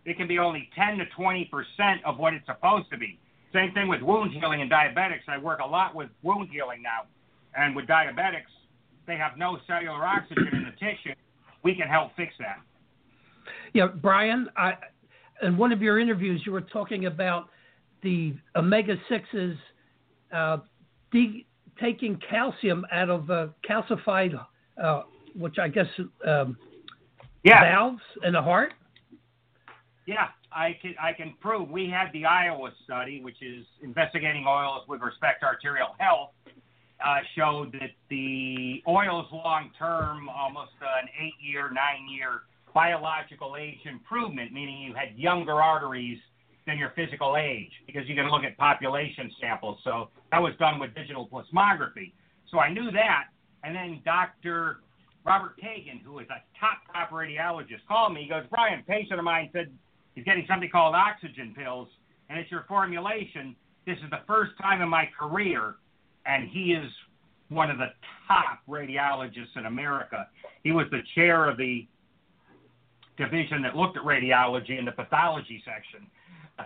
It 0.06 0.18
can 0.18 0.28
be 0.28 0.40
only 0.40 0.70
10 0.76 0.98
to 1.00 1.06
20 1.16 1.46
percent 1.46 2.06
of 2.06 2.18
what 2.18 2.34
it's 2.34 2.46
supposed 2.46 2.90
to 2.92 2.98
be. 2.98 3.20
Same 3.54 3.72
thing 3.74 3.88
with 3.88 4.02
wound 4.02 4.32
healing 4.32 4.62
and 4.62 4.70
diabetics. 4.70 5.28
I 5.28 5.38
work 5.38 5.60
a 5.64 5.66
lot 5.66 5.96
with 5.96 6.10
wound 6.22 6.50
healing 6.52 6.82
now. 6.82 7.04
And 7.56 7.76
with 7.76 7.88
diabetics, 7.88 8.52
they 9.08 9.16
have 9.16 9.38
no 9.38 9.58
cellular 9.66 10.06
oxygen 10.06 10.50
in 10.52 10.64
the 10.66 10.72
tissue. 10.72 11.16
We 11.64 11.74
can 11.76 11.88
help 11.88 12.16
fix 12.18 12.34
that. 12.40 12.60
Yeah, 13.74 13.88
Brian, 13.88 14.50
I, 14.58 14.74
in 15.42 15.58
one 15.58 15.72
of 15.72 15.82
your 15.82 16.00
interviews, 16.00 16.42
you 16.46 16.52
were 16.52 16.62
talking 16.62 17.06
about 17.06 17.50
the 18.04 18.36
omega 18.56 18.96
sixes 19.10 19.58
uh, 20.34 20.58
de- 21.12 21.46
taking 21.80 22.20
calcium 22.30 22.86
out 22.92 23.10
of 23.10 23.30
uh, 23.30 23.48
calcified, 23.68 24.34
uh, 24.82 25.02
which 25.36 25.58
I 25.60 25.68
guess 25.68 25.88
um, 26.28 26.58
yeah. 27.44 27.62
valves 27.62 28.02
in 28.24 28.34
the 28.34 28.42
heart. 28.42 28.74
Yeah, 30.06 30.28
I 30.52 30.78
can 30.82 30.94
I 31.02 31.14
can 31.14 31.34
prove. 31.42 31.70
We 31.70 31.90
had 31.90 32.12
the 32.14 32.26
Iowa 32.26 32.72
study, 32.84 33.22
which 33.24 33.42
is 33.42 33.66
investigating 33.82 34.46
oils 34.48 34.84
with 34.88 35.02
respect 35.02 35.42
to 35.42 35.48
arterial 35.48 35.96
health, 35.98 36.30
uh, 37.04 37.18
showed 37.36 37.74
that 37.74 37.90
the 38.10 38.84
oils 38.88 39.26
long 39.32 39.72
term, 39.78 40.30
almost 40.30 40.72
an 40.82 41.10
eight 41.20 41.34
year, 41.42 41.70
nine 41.70 42.08
year 42.10 42.42
biological 42.74 43.56
age 43.58 43.80
improvement, 43.86 44.52
meaning 44.52 44.82
you 44.82 44.94
had 44.94 45.18
younger 45.18 45.62
arteries 45.62 46.20
than 46.68 46.78
your 46.78 46.92
physical 46.96 47.38
age, 47.38 47.72
because 47.88 48.08
you 48.08 48.16
can 48.16 48.30
look 48.30 48.44
at 48.44 48.58
population 48.58 49.32
samples. 49.40 49.80
So 49.84 50.10
that 50.32 50.42
was 50.42 50.54
done 50.60 50.78
with 50.80 50.94
digital 50.94 51.28
plasmography. 51.28 52.12
So 52.52 52.60
I 52.60 52.72
knew 52.72 52.92
that. 52.92 53.26
And 53.64 53.74
then 53.76 54.02
Dr. 54.04 54.80
Robert 55.26 55.58
Kagan, 55.58 56.04
who 56.04 56.20
is 56.20 56.28
a 56.30 56.44
top, 56.60 56.80
top 56.92 57.12
radiologist, 57.12 57.86
called 57.88 58.14
me. 58.14 58.24
He 58.24 58.30
goes, 58.30 58.44
Brian, 58.50 58.84
patient 58.88 59.20
of 59.20 59.26
mine 59.26 59.50
said 59.54 59.72
he's 60.16 60.26
getting 60.26 60.46
something 60.48 60.70
called 60.70 60.96
oxygen 60.96 61.54
pills, 61.58 61.88
and 62.30 62.40
it's 62.40 62.50
your 62.50 62.66
formulation. 62.68 63.56
This 63.86 63.98
is 64.04 64.10
the 64.10 64.22
first 64.26 64.54
time 64.62 64.82
in 64.82 64.90
my 64.90 65.08
career, 65.18 65.76
and 66.26 66.50
he 66.50 66.74
is 66.74 66.92
one 67.50 67.70
of 67.70 67.78
the 67.78 67.90
top 68.28 68.60
radiologists 68.68 69.56
in 69.56 69.66
America. 69.66 70.28
He 70.64 70.72
was 70.72 70.88
the 70.90 71.02
chair 71.14 71.48
of 71.48 71.58
the 71.58 71.88
division 73.18 73.62
that 73.62 73.76
looked 73.76 73.98
at 73.98 74.04
radiology 74.04 74.80
in 74.80 74.86
the 74.86 74.92
pathology 74.92 75.64
section. 75.64 76.08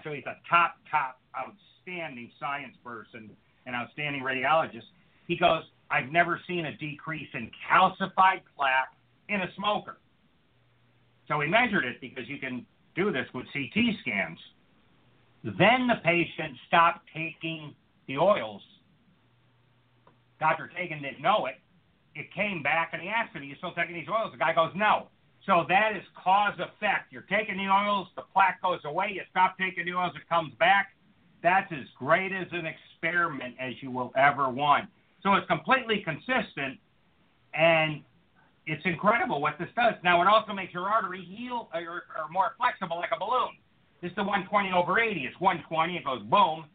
So 0.03 0.11
he's 0.11 0.25
a 0.25 0.37
top, 0.49 0.75
top, 0.89 1.19
outstanding 1.37 2.31
science 2.39 2.75
person 2.83 3.29
and 3.65 3.75
outstanding 3.75 4.21
radiologist. 4.21 4.83
He 5.27 5.35
goes, 5.37 5.63
I've 5.91 6.11
never 6.11 6.39
seen 6.47 6.65
a 6.65 6.77
decrease 6.77 7.27
in 7.33 7.51
calcified 7.69 8.41
plaque 8.55 8.93
in 9.27 9.41
a 9.41 9.47
smoker. 9.55 9.97
So 11.27 11.37
we 11.37 11.47
measured 11.47 11.85
it 11.85 12.01
because 12.01 12.27
you 12.27 12.37
can 12.37 12.65
do 12.99 13.11
this 13.11 13.27
with 13.33 13.45
CT 13.53 13.95
scans. 14.01 14.39
Then 15.43 15.87
the 15.87 15.95
patient 16.03 16.57
stopped 16.67 17.07
taking 17.15 17.73
the 18.07 18.17
oils. 18.17 18.61
Dr. 20.39 20.69
Kagan 20.75 21.01
didn't 21.01 21.21
know 21.21 21.45
it. 21.45 21.55
It 22.15 22.33
came 22.33 22.61
back 22.61 22.89
and 22.91 23.01
he 23.01 23.07
asked 23.07 23.33
him, 23.33 23.43
Are 23.43 23.45
you 23.45 23.55
still 23.57 23.73
taking 23.73 23.95
these 23.95 24.09
oils? 24.09 24.31
The 24.33 24.37
guy 24.37 24.53
goes, 24.53 24.71
No. 24.75 25.07
So 25.45 25.63
that 25.69 25.95
is 25.95 26.03
cause 26.21 26.53
effect. 26.59 27.11
You're 27.11 27.25
taking 27.29 27.55
the 27.57 27.71
oils, 27.71 28.07
the 28.15 28.23
plaque 28.33 28.61
goes 28.61 28.81
away, 28.83 29.11
you 29.13 29.21
stop 29.31 29.57
taking 29.57 29.85
the 29.85 29.93
oils, 29.93 30.11
it 30.15 30.27
comes 30.27 30.53
back. 30.59 30.89
That's 31.41 31.71
as 31.71 31.87
great 31.97 32.33
as 32.33 32.47
an 32.51 32.65
experiment 32.65 33.55
as 33.59 33.73
you 33.81 33.89
will 33.89 34.11
ever 34.17 34.49
want. 34.49 34.89
So 35.23 35.33
it's 35.35 35.47
completely 35.47 36.03
consistent 36.03 36.77
and 37.53 38.03
it's 38.69 38.85
incredible 38.85 39.41
what 39.41 39.57
this 39.57 39.69
does. 39.75 39.95
Now, 40.03 40.21
it 40.21 40.27
also 40.27 40.53
makes 40.53 40.73
your 40.73 40.87
artery 40.87 41.25
heal 41.25 41.69
or, 41.73 42.03
or 42.15 42.29
more 42.31 42.51
flexible 42.57 42.97
like 42.97 43.09
a 43.15 43.19
balloon. 43.19 43.57
This 43.99 44.11
is 44.11 44.15
the 44.15 44.23
120 44.23 44.71
over 44.71 44.99
80. 44.99 45.21
It's 45.21 45.39
120, 45.41 45.97
it 45.97 46.05
goes 46.05 46.21
boom. 46.29 46.65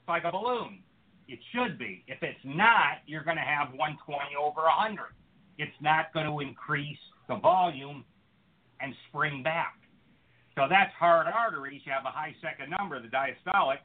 It's 0.00 0.08
like 0.08 0.24
a 0.24 0.32
balloon. 0.32 0.80
It 1.28 1.38
should 1.52 1.78
be. 1.78 2.04
If 2.06 2.22
it's 2.22 2.40
not, 2.42 3.04
you're 3.06 3.22
going 3.22 3.36
to 3.36 3.42
have 3.42 3.68
120 3.76 4.18
over 4.40 4.62
100. 4.62 5.12
It's 5.58 5.76
not 5.82 6.12
going 6.14 6.26
to 6.26 6.40
increase 6.40 6.98
the 7.28 7.36
volume 7.36 8.02
and 8.80 8.94
spring 9.08 9.42
back. 9.42 9.76
So 10.54 10.66
that's 10.70 10.92
hard 10.98 11.26
arteries. 11.26 11.82
You 11.84 11.92
have 11.92 12.06
a 12.06 12.10
high 12.10 12.34
second 12.40 12.70
number, 12.70 13.00
the 13.00 13.08
diastolic. 13.08 13.84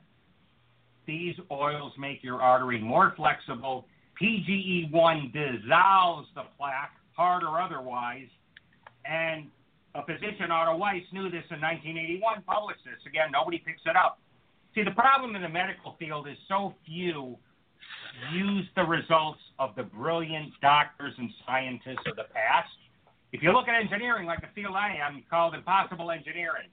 These 1.06 1.36
oils 1.52 1.92
make 2.00 2.24
your 2.24 2.42
artery 2.42 2.80
more 2.80 3.14
flexible. 3.18 3.88
PGE1 4.22 5.34
dissolves 5.34 6.28
the 6.36 6.44
plaque, 6.58 6.94
hard 7.18 7.44
or 7.44 7.60
otherwise. 7.60 8.30
And 9.06 9.48
a 9.96 10.06
physician, 10.06 10.52
Otto 10.52 10.78
Weiss, 10.78 11.04
knew 11.12 11.26
this 11.26 11.44
in 11.50 11.60
1981, 11.60 12.44
published 12.46 12.86
this. 12.86 13.02
Again, 13.08 13.34
nobody 13.34 13.58
picks 13.58 13.82
it 13.86 13.96
up. 13.96 14.20
See, 14.76 14.84
the 14.84 14.96
problem 14.96 15.36
in 15.36 15.42
the 15.42 15.50
medical 15.50 15.96
field 16.00 16.28
is 16.30 16.38
so 16.48 16.74
few 16.86 17.36
use 18.32 18.68
the 18.76 18.84
results 18.84 19.40
of 19.58 19.76
the 19.76 19.84
brilliant 19.84 20.54
doctors 20.62 21.14
and 21.18 21.30
scientists 21.46 22.06
of 22.06 22.16
the 22.16 22.30
past. 22.32 22.72
If 23.34 23.42
you 23.42 23.52
look 23.52 23.68
at 23.68 23.80
engineering 23.80 24.28
like 24.28 24.42
the 24.42 24.52
field 24.54 24.76
I 24.76 24.96
am, 24.96 25.24
called 25.30 25.56
impossible 25.56 26.12
engineering. 26.12 26.70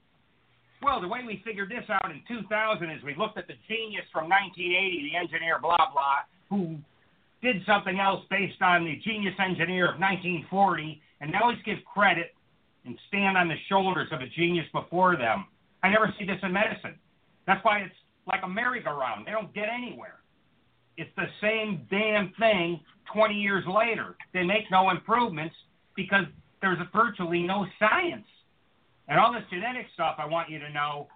Well, 0.83 1.01
the 1.01 1.07
way 1.07 1.19
we 1.25 1.41
figured 1.43 1.69
this 1.69 1.83
out 1.89 2.11
in 2.11 2.21
2000 2.27 2.89
is 2.89 3.03
we 3.03 3.15
looked 3.17 3.37
at 3.37 3.47
the 3.47 3.55
genius 3.67 4.07
from 4.13 4.29
1980, 4.29 5.11
the 5.11 5.17
engineer 5.17 5.59
blah 5.59 5.91
blah, 5.91 6.23
who 6.47 6.79
did 7.41 7.57
something 7.65 7.99
else 7.99 8.23
based 8.29 8.61
on 8.61 8.85
the 8.85 8.95
genius 9.03 9.35
engineer 9.39 9.85
of 9.85 9.99
1940, 9.99 11.01
and 11.21 11.33
always 11.41 11.57
give 11.65 11.77
credit 11.91 12.35
and 12.85 12.97
stand 13.07 13.37
on 13.37 13.47
the 13.47 13.55
shoulders 13.67 14.07
of 14.11 14.21
a 14.21 14.27
genius 14.27 14.65
before 14.73 15.15
them. 15.15 15.45
I 15.83 15.89
never 15.89 16.13
see 16.17 16.25
this 16.25 16.39
in 16.43 16.51
medicine. 16.51 16.95
That's 17.47 17.63
why 17.63 17.79
it's 17.79 17.95
like 18.27 18.41
a 18.43 18.47
merry-go-round. 18.47 19.25
They 19.25 19.31
don't 19.31 19.53
get 19.53 19.67
anywhere. 19.73 20.19
It's 20.97 21.09
the 21.15 21.27
same 21.41 21.87
damn 21.89 22.33
thing 22.39 22.79
20 23.13 23.33
years 23.33 23.63
later. 23.67 24.15
They 24.33 24.43
make 24.43 24.69
no 24.69 24.89
improvements 24.89 25.55
because 25.95 26.25
there's 26.61 26.77
virtually 26.93 27.43
no 27.43 27.65
science. 27.79 28.27
And 29.07 29.19
all 29.19 29.33
this 29.33 29.43
genetic 29.49 29.87
stuff, 29.93 30.15
I 30.19 30.25
want 30.25 30.49
you 30.49 30.59
to 30.59 30.69
know, 30.69 31.07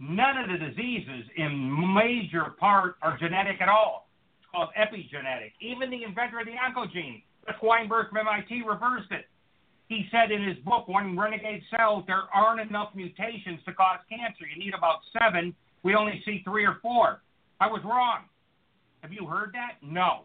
none 0.00 0.38
of 0.38 0.48
the 0.48 0.66
diseases 0.66 1.24
in 1.36 1.94
major 1.94 2.54
part 2.58 2.96
are 3.02 3.16
genetic 3.18 3.60
at 3.60 3.68
all. 3.68 4.08
Called 4.52 4.68
epigenetic. 4.78 5.52
Even 5.60 5.90
the 5.90 6.04
inventor 6.04 6.40
of 6.40 6.46
the 6.46 6.52
oncogene, 6.52 7.22
Weinberg 7.62 8.10
from 8.10 8.18
MIT, 8.18 8.62
reversed 8.68 9.10
it. 9.10 9.24
He 9.88 10.06
said 10.10 10.30
in 10.30 10.46
his 10.46 10.56
book, 10.64 10.88
One 10.88 11.18
Renegade 11.18 11.62
Cells, 11.74 12.04
there 12.06 12.22
aren't 12.34 12.60
enough 12.60 12.90
mutations 12.94 13.60
to 13.66 13.72
cause 13.72 13.98
cancer. 14.08 14.44
You 14.46 14.62
need 14.62 14.74
about 14.74 15.00
seven. 15.18 15.54
We 15.82 15.94
only 15.94 16.22
see 16.24 16.42
three 16.44 16.64
or 16.64 16.78
four. 16.82 17.22
I 17.60 17.66
was 17.66 17.82
wrong. 17.84 18.24
Have 19.02 19.12
you 19.12 19.26
heard 19.26 19.52
that? 19.52 19.76
No. 19.82 20.24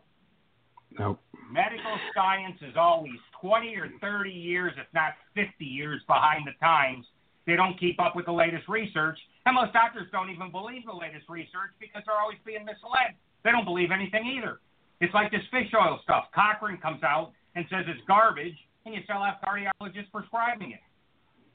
Nope. 0.97 1.19
Medical 1.51 1.97
science 2.13 2.57
is 2.61 2.75
always 2.77 3.19
20 3.41 3.75
or 3.75 3.89
30 4.01 4.29
years, 4.29 4.73
if 4.77 4.87
not 4.93 5.13
50 5.35 5.63
years 5.65 6.01
behind 6.07 6.47
the 6.47 6.53
times. 6.63 7.05
They 7.45 7.55
don't 7.55 7.79
keep 7.79 7.99
up 7.99 8.15
with 8.15 8.25
the 8.25 8.31
latest 8.31 8.67
research. 8.67 9.17
And 9.45 9.55
most 9.55 9.73
doctors 9.73 10.07
don't 10.11 10.29
even 10.29 10.51
believe 10.51 10.85
the 10.85 10.93
latest 10.93 11.29
research 11.29 11.71
because 11.79 12.03
they're 12.05 12.19
always 12.19 12.39
being 12.45 12.65
misled. 12.65 13.15
They 13.43 13.51
don't 13.51 13.65
believe 13.65 13.91
anything 13.91 14.25
either. 14.25 14.59
It's 14.99 15.13
like 15.13 15.31
this 15.31 15.41
fish 15.51 15.71
oil 15.75 15.99
stuff. 16.03 16.25
Cochrane 16.33 16.77
comes 16.77 17.03
out 17.03 17.31
and 17.55 17.65
says 17.69 17.85
it's 17.87 18.01
garbage, 18.07 18.55
and 18.85 18.95
you 18.95 19.01
still 19.03 19.23
have 19.23 19.35
cardiologists 19.45 20.11
prescribing 20.11 20.71
it. 20.71 20.79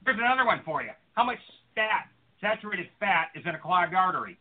Here's 0.04 0.18
another 0.18 0.44
one 0.46 0.60
for 0.64 0.82
you. 0.82 0.90
How 1.14 1.24
much 1.24 1.38
fat, 1.74 2.08
saturated 2.40 2.86
fat, 2.98 3.28
is 3.34 3.42
in 3.46 3.54
a 3.54 3.58
clogged 3.58 3.94
artery? 3.94 4.38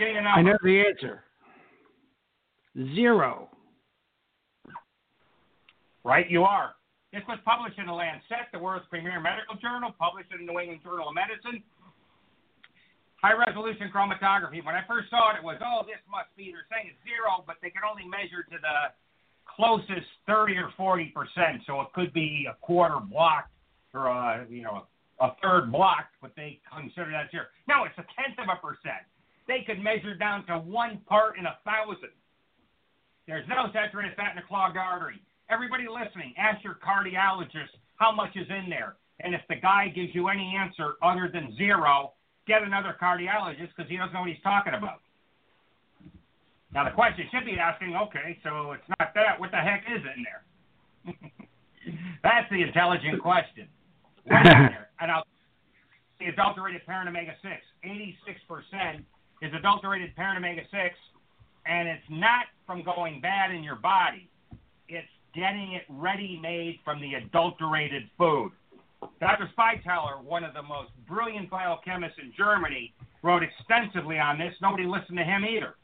I 0.00 0.42
know 0.42 0.58
the 0.62 0.84
answer. 0.86 1.24
Zero. 2.94 3.48
Right, 6.04 6.30
you 6.30 6.44
are. 6.44 6.74
This 7.12 7.22
was 7.28 7.38
published 7.44 7.78
in 7.78 7.86
the 7.86 7.92
Lancet, 7.92 8.48
the 8.52 8.58
world's 8.58 8.86
premier 8.88 9.20
medical 9.20 9.56
journal, 9.56 9.92
published 9.98 10.30
in 10.32 10.46
the 10.46 10.52
New 10.52 10.58
England 10.60 10.80
Journal 10.84 11.08
of 11.08 11.14
Medicine. 11.14 11.62
High 13.20 13.36
resolution 13.36 13.92
chromatography. 13.92 14.64
When 14.64 14.74
I 14.74 14.80
first 14.88 15.12
saw 15.12 15.36
it, 15.36 15.38
it 15.38 15.44
was, 15.44 15.60
oh, 15.60 15.84
this 15.84 16.00
must 16.08 16.32
be, 16.40 16.56
they're 16.56 16.64
saying 16.72 16.88
it's 16.88 17.02
zero, 17.04 17.44
but 17.44 17.60
they 17.60 17.68
can 17.68 17.84
only 17.84 18.08
measure 18.08 18.40
to 18.48 18.56
the 18.56 18.96
closest 19.44 20.08
30 20.24 20.56
or 20.56 20.72
40 20.76 21.12
percent. 21.12 21.60
So 21.68 21.84
it 21.84 21.92
could 21.92 22.12
be 22.16 22.48
a 22.48 22.56
quarter 22.64 22.96
blocked 22.96 23.52
or 23.92 24.08
a, 24.08 24.46
you 24.48 24.62
know, 24.62 24.88
a 25.20 25.36
third 25.44 25.70
blocked, 25.70 26.16
but 26.24 26.32
they 26.34 26.60
consider 26.64 27.12
that 27.12 27.30
zero. 27.30 27.44
No, 27.68 27.84
it's 27.84 27.98
a 28.00 28.06
tenth 28.16 28.40
of 28.40 28.48
a 28.48 28.56
percent. 28.56 29.04
They 29.46 29.68
could 29.68 29.82
measure 29.82 30.16
down 30.16 30.46
to 30.46 30.56
one 30.56 31.04
part 31.04 31.36
in 31.36 31.44
a 31.44 31.60
thousand. 31.64 32.16
There's 33.26 33.46
no 33.48 33.68
saturated 33.72 34.16
fat 34.16 34.32
in 34.32 34.38
a 34.38 34.46
clogged 34.48 34.78
artery. 34.80 35.20
Everybody 35.50 35.84
listening, 35.92 36.32
ask 36.38 36.64
your 36.64 36.78
cardiologist 36.80 37.76
how 37.96 38.12
much 38.12 38.32
is 38.34 38.48
in 38.48 38.70
there. 38.70 38.96
And 39.20 39.34
if 39.34 39.42
the 39.48 39.56
guy 39.56 39.88
gives 39.88 40.14
you 40.14 40.28
any 40.28 40.56
answer 40.56 40.94
other 41.02 41.28
than 41.30 41.54
zero, 41.56 42.14
get 42.46 42.62
another 42.62 42.96
cardiologist 43.00 43.74
because 43.76 43.90
he 43.90 43.96
doesn't 43.96 44.12
know 44.12 44.20
what 44.20 44.30
he's 44.30 44.42
talking 44.42 44.74
about. 44.74 45.00
Now 46.72 46.84
the 46.84 46.94
question 46.94 47.26
should 47.32 47.44
be 47.44 47.58
asking, 47.58 47.96
okay, 47.96 48.38
so 48.42 48.72
it's 48.72 48.88
not 48.98 49.12
that. 49.14 49.38
What 49.38 49.50
the 49.50 49.58
heck 49.58 49.84
is 49.90 50.02
in 50.02 50.24
there? 50.24 50.42
That's 52.22 52.48
the 52.50 52.62
intelligent 52.62 53.20
question. 53.20 53.66
and 54.26 55.10
I'll, 55.10 55.24
the 56.20 56.26
adulterated 56.26 56.84
parent 56.86 57.08
omega 57.08 57.32
six. 57.42 57.62
Eighty-six 57.82 58.38
percent 58.46 59.04
is 59.42 59.52
adulterated 59.58 60.14
parent 60.14 60.38
omega 60.38 60.62
six, 60.70 60.94
and 61.66 61.88
it's 61.88 62.04
not 62.10 62.44
from 62.66 62.84
going 62.84 63.20
bad 63.20 63.50
in 63.50 63.64
your 63.64 63.76
body. 63.76 64.28
It's 64.88 65.08
getting 65.34 65.72
it 65.72 65.82
ready 65.88 66.38
made 66.42 66.78
from 66.84 67.00
the 67.00 67.14
adulterated 67.14 68.04
food. 68.18 68.52
Dr. 69.20 69.50
Spiteller, 69.56 70.22
one 70.24 70.44
of 70.44 70.54
the 70.54 70.62
most 70.62 70.90
brilliant 71.06 71.50
biochemists 71.50 72.18
in 72.20 72.32
Germany, 72.36 72.94
wrote 73.22 73.42
extensively 73.42 74.18
on 74.18 74.38
this. 74.38 74.54
Nobody 74.62 74.86
listened 74.86 75.18
to 75.18 75.24
him 75.24 75.44
either. 75.44 75.74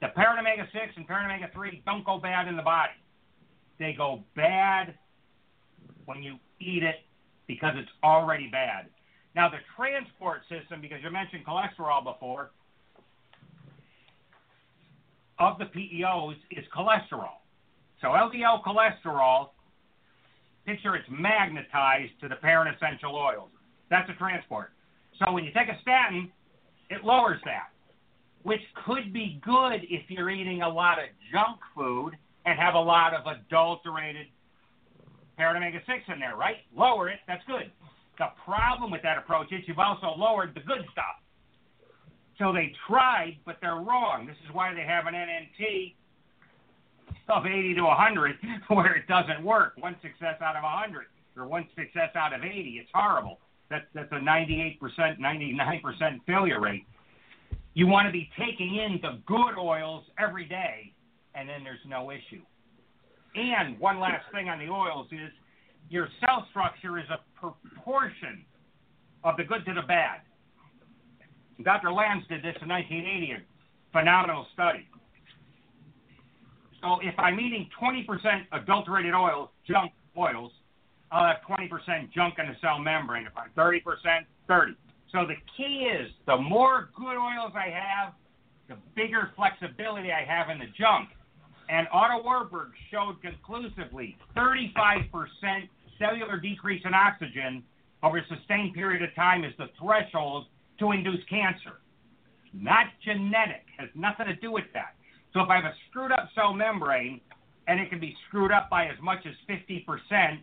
The 0.00 0.08
parent 0.08 0.40
omega 0.40 0.66
6 0.72 0.84
and 0.96 1.06
parent 1.06 1.26
omega 1.26 1.52
3 1.52 1.82
don't 1.84 2.04
go 2.04 2.18
bad 2.18 2.48
in 2.48 2.56
the 2.56 2.62
body. 2.62 2.92
They 3.78 3.92
go 3.92 4.24
bad 4.34 4.94
when 6.06 6.22
you 6.22 6.38
eat 6.58 6.82
it 6.82 6.96
because 7.46 7.74
it's 7.76 7.90
already 8.02 8.48
bad. 8.48 8.86
Now, 9.34 9.50
the 9.50 9.58
transport 9.76 10.42
system, 10.48 10.80
because 10.80 10.98
you 11.02 11.10
mentioned 11.10 11.44
cholesterol 11.44 12.04
before, 12.04 12.50
of 15.38 15.58
the 15.58 15.64
PEOs 15.66 16.36
is 16.50 16.64
cholesterol. 16.74 17.40
So 18.00 18.08
LDL 18.08 18.62
cholesterol 18.62 19.48
picture 20.66 20.96
it's 20.96 21.08
magnetized 21.10 22.12
to 22.20 22.28
the 22.28 22.36
parent 22.36 22.74
essential 22.76 23.14
oils. 23.16 23.50
That's 23.90 24.08
a 24.10 24.14
transport. 24.14 24.72
So 25.18 25.32
when 25.32 25.44
you 25.44 25.52
take 25.52 25.68
a 25.68 25.80
statin, 25.82 26.30
it 26.90 27.04
lowers 27.04 27.40
that, 27.44 27.70
which 28.42 28.60
could 28.84 29.12
be 29.12 29.40
good 29.44 29.84
if 29.88 30.02
you're 30.08 30.30
eating 30.30 30.62
a 30.62 30.68
lot 30.68 30.98
of 30.98 31.04
junk 31.32 31.60
food 31.74 32.12
and 32.46 32.58
have 32.58 32.74
a 32.74 32.80
lot 32.80 33.14
of 33.14 33.22
adulterated 33.26 34.26
parent 35.36 35.56
omega 35.56 35.78
6 35.86 35.98
in 36.12 36.20
there, 36.20 36.36
right? 36.36 36.56
Lower 36.76 37.08
it, 37.08 37.20
that's 37.26 37.42
good. 37.46 37.70
The 38.18 38.28
problem 38.44 38.90
with 38.90 39.02
that 39.02 39.18
approach 39.18 39.52
is 39.52 39.60
you've 39.66 39.78
also 39.78 40.14
lowered 40.16 40.54
the 40.54 40.60
good 40.60 40.86
stuff. 40.92 41.18
So 42.38 42.52
they 42.52 42.72
tried, 42.88 43.38
but 43.44 43.56
they're 43.60 43.76
wrong. 43.76 44.26
This 44.26 44.36
is 44.46 44.54
why 44.54 44.74
they 44.74 44.82
have 44.82 45.06
an 45.06 45.14
NNT 45.14 45.94
of 47.28 47.46
80 47.46 47.74
to 47.74 47.82
100 47.82 48.36
where 48.68 48.96
it 48.96 49.06
doesn't 49.08 49.44
work. 49.44 49.74
One 49.78 49.96
success 50.02 50.40
out 50.42 50.56
of 50.56 50.62
100 50.62 51.06
or 51.36 51.46
one 51.46 51.66
success 51.74 52.10
out 52.14 52.34
of 52.34 52.44
80. 52.44 52.78
It's 52.80 52.90
horrible. 52.94 53.38
That's, 53.70 53.84
that's 53.94 54.12
a 54.12 54.16
98%, 54.16 54.78
99% 55.18 56.20
failure 56.26 56.60
rate. 56.60 56.86
You 57.74 57.86
want 57.88 58.06
to 58.06 58.12
be 58.12 58.30
taking 58.38 58.76
in 58.76 59.00
the 59.02 59.18
good 59.26 59.58
oils 59.58 60.04
every 60.18 60.44
day, 60.44 60.92
and 61.34 61.48
then 61.48 61.64
there's 61.64 61.80
no 61.86 62.10
issue. 62.10 62.42
And 63.34 63.78
one 63.80 63.98
last 63.98 64.24
thing 64.32 64.48
on 64.48 64.60
the 64.60 64.70
oils 64.70 65.08
is 65.10 65.32
your 65.90 66.08
cell 66.20 66.46
structure 66.50 66.98
is 66.98 67.06
a 67.10 67.18
proportion 67.38 68.44
of 69.24 69.36
the 69.36 69.44
good 69.44 69.64
to 69.66 69.74
the 69.74 69.82
bad. 69.82 70.20
Dr. 71.64 71.92
Lanz 71.92 72.24
did 72.28 72.40
this 72.40 72.54
in 72.62 72.68
1980, 72.68 73.32
a 73.32 73.38
phenomenal 73.92 74.46
study. 74.54 74.86
So 76.84 76.98
if 77.00 77.18
I'm 77.18 77.40
eating 77.40 77.66
20% 77.80 78.04
adulterated 78.52 79.14
oils, 79.14 79.48
junk 79.66 79.92
oils, 80.18 80.52
I'll 81.10 81.26
have 81.26 81.36
20% 81.48 82.12
junk 82.12 82.34
in 82.38 82.46
the 82.46 82.54
cell 82.60 82.78
membrane. 82.78 83.26
If 83.26 83.32
I'm 83.38 83.48
30%, 83.56 83.80
30. 84.46 84.72
So 85.10 85.24
the 85.26 85.36
key 85.56 85.88
is 85.88 86.10
the 86.26 86.36
more 86.36 86.90
good 86.94 87.16
oils 87.16 87.52
I 87.54 87.70
have, 87.72 88.12
the 88.68 88.76
bigger 88.94 89.30
flexibility 89.34 90.12
I 90.12 90.24
have 90.28 90.50
in 90.50 90.58
the 90.58 90.66
junk. 90.78 91.08
And 91.70 91.88
Otto 91.90 92.22
Warburg 92.22 92.72
showed 92.92 93.16
conclusively 93.22 94.18
35% 94.36 95.08
cellular 95.98 96.38
decrease 96.38 96.82
in 96.84 96.92
oxygen 96.92 97.62
over 98.02 98.18
a 98.18 98.26
sustained 98.28 98.74
period 98.74 99.02
of 99.02 99.14
time 99.14 99.42
is 99.42 99.52
the 99.56 99.70
threshold 99.80 100.46
to 100.80 100.90
induce 100.90 101.24
cancer. 101.30 101.80
Not 102.52 102.88
genetic, 103.02 103.64
has 103.78 103.88
nothing 103.94 104.26
to 104.26 104.36
do 104.36 104.52
with 104.52 104.66
that. 104.74 104.93
So 105.34 105.40
if 105.40 105.50
I 105.50 105.56
have 105.56 105.64
a 105.64 105.74
screwed 105.90 106.12
up 106.12 106.28
cell 106.34 106.54
membrane 106.54 107.20
and 107.66 107.80
it 107.80 107.90
can 107.90 108.00
be 108.00 108.16
screwed 108.28 108.52
up 108.52 108.70
by 108.70 108.86
as 108.86 108.96
much 109.02 109.18
as 109.26 109.34
50%, 109.48 110.38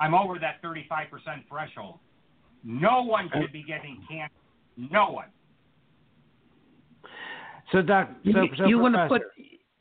I'm 0.00 0.14
over 0.14 0.38
that 0.38 0.62
35% 0.62 1.08
threshold. 1.48 1.98
No 2.64 3.02
one 3.02 3.28
should 3.34 3.52
be 3.52 3.64
getting 3.64 4.02
cancer. 4.08 4.32
No 4.76 5.10
one. 5.10 5.26
So, 7.72 7.82
doc, 7.82 8.10
so, 8.24 8.30
you, 8.30 8.48
so 8.56 8.66
you 8.66 8.78
want 8.78 8.94
to 8.94 9.08
put 9.08 9.22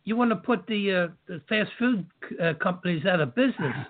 you 0.03 0.15
want 0.15 0.31
to 0.31 0.37
put 0.37 0.65
the, 0.67 0.91
uh, 0.91 1.07
the 1.27 1.41
fast 1.49 1.69
food 1.77 2.05
uh, 2.41 2.53
companies 2.63 3.05
out 3.05 3.19
of 3.19 3.35
business. 3.35 3.75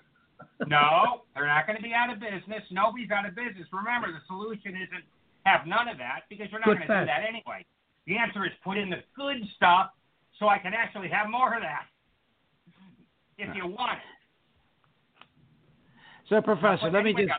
No, 0.65 1.21
they're 1.35 1.45
not 1.45 1.67
going 1.67 1.77
to 1.77 1.83
be 1.83 1.93
out 1.93 2.09
of 2.09 2.17
business. 2.19 2.65
Nobody's 2.71 3.11
out 3.11 3.29
of 3.29 3.35
business. 3.35 3.69
Remember, 3.71 4.09
the 4.09 4.25
solution 4.25 4.73
isn't 4.73 5.05
have 5.45 5.67
none 5.67 5.87
of 5.87 5.99
that 5.99 6.25
because 6.29 6.47
you're 6.49 6.59
not 6.59 6.65
going 6.65 6.81
to 6.81 6.87
do 6.87 7.05
that 7.05 7.21
anyway. 7.29 7.61
The 8.07 8.17
answer 8.17 8.43
is 8.43 8.51
put 8.65 8.75
in 8.75 8.89
the 8.89 9.05
good 9.15 9.37
stuff 9.55 9.91
so 10.39 10.47
I 10.47 10.57
can 10.57 10.73
actually 10.73 11.09
have 11.09 11.29
more 11.29 11.55
of 11.55 11.61
that 11.61 11.85
if 13.37 13.55
you 13.55 13.67
want 13.67 13.97
it. 13.99 15.27
So, 16.29 16.41
Professor, 16.41 16.89
let 16.91 17.03
me 17.03 17.13
just 17.13 17.31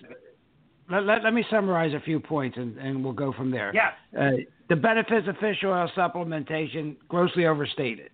let, 0.91 1.05
let, 1.05 1.23
let 1.25 1.35
me 1.35 1.45
summarize 1.51 1.93
a 1.93 2.01
few 2.01 2.19
points, 2.19 2.57
and, 2.57 2.79
and 2.79 3.05
we'll 3.05 3.13
go 3.13 3.33
from 3.33 3.51
there. 3.51 3.71
Yes. 3.75 3.93
Uh, 4.19 4.31
the 4.69 4.77
benefits 4.77 5.29
of 5.29 5.37
fish 5.39 5.59
oil 5.65 5.91
supplementation 5.97 6.97
grossly 7.09 7.47
overstated. 7.47 8.11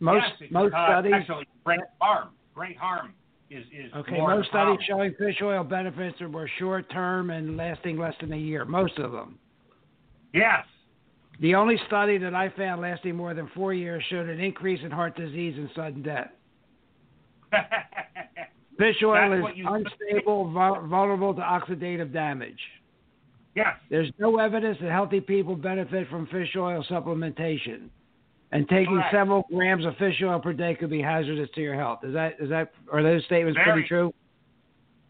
Most 0.00 0.26
yes, 0.40 0.50
most 0.50 0.74
uh, 0.74 0.86
studies 0.86 1.12
actually 1.14 1.48
great 1.64 1.80
harm. 2.00 2.28
Great 2.54 2.76
harm 2.76 3.14
is 3.50 3.64
is 3.66 3.92
okay 3.94 4.18
most 4.18 4.48
studies 4.48 4.78
showing 4.86 5.14
fish 5.18 5.36
oil 5.42 5.64
benefits 5.64 6.20
are- 6.20 6.28
were 6.28 6.48
short 6.58 6.88
term 6.90 7.30
and 7.30 7.56
lasting 7.56 7.96
less 7.98 8.14
than 8.20 8.32
a 8.32 8.36
year. 8.36 8.64
Most 8.64 8.98
of 8.98 9.12
them. 9.12 9.38
Yes. 10.32 10.64
The 11.40 11.54
only 11.54 11.76
study 11.86 12.18
that 12.18 12.34
I 12.34 12.48
found 12.56 12.80
lasting 12.82 13.14
more 13.14 13.32
than 13.34 13.48
four 13.54 13.72
years 13.72 14.02
showed 14.10 14.28
an 14.28 14.40
increase 14.40 14.80
in 14.84 14.90
heart 14.90 15.16
disease 15.16 15.54
and 15.56 15.70
sudden 15.74 16.02
death. 16.02 16.30
Fish 18.78 18.96
oil 19.04 19.46
is 19.48 19.54
unstable, 19.66 20.50
vul- 20.52 20.86
vulnerable 20.86 21.34
to 21.34 21.40
oxidative 21.40 22.12
damage. 22.12 22.58
yes. 23.56 23.74
There's 23.90 24.10
no 24.18 24.38
evidence 24.38 24.78
that 24.80 24.90
healthy 24.90 25.20
people 25.20 25.56
benefit 25.56 26.08
from 26.08 26.26
fish 26.28 26.54
oil 26.56 26.84
supplementation. 26.88 27.88
And 28.50 28.66
taking 28.68 28.94
Correct. 28.94 29.12
several 29.14 29.44
grams 29.52 29.84
of 29.84 29.94
fish 29.96 30.14
oil 30.24 30.38
per 30.40 30.52
day 30.54 30.74
could 30.74 30.90
be 30.90 31.02
hazardous 31.02 31.50
to 31.54 31.60
your 31.60 31.74
health. 31.74 31.98
Is 32.02 32.14
that 32.14 32.34
is 32.40 32.48
that 32.50 32.72
are 32.90 33.02
those 33.02 33.22
statements 33.26 33.58
Very. 33.58 33.72
pretty 33.82 33.88
true? 33.88 34.14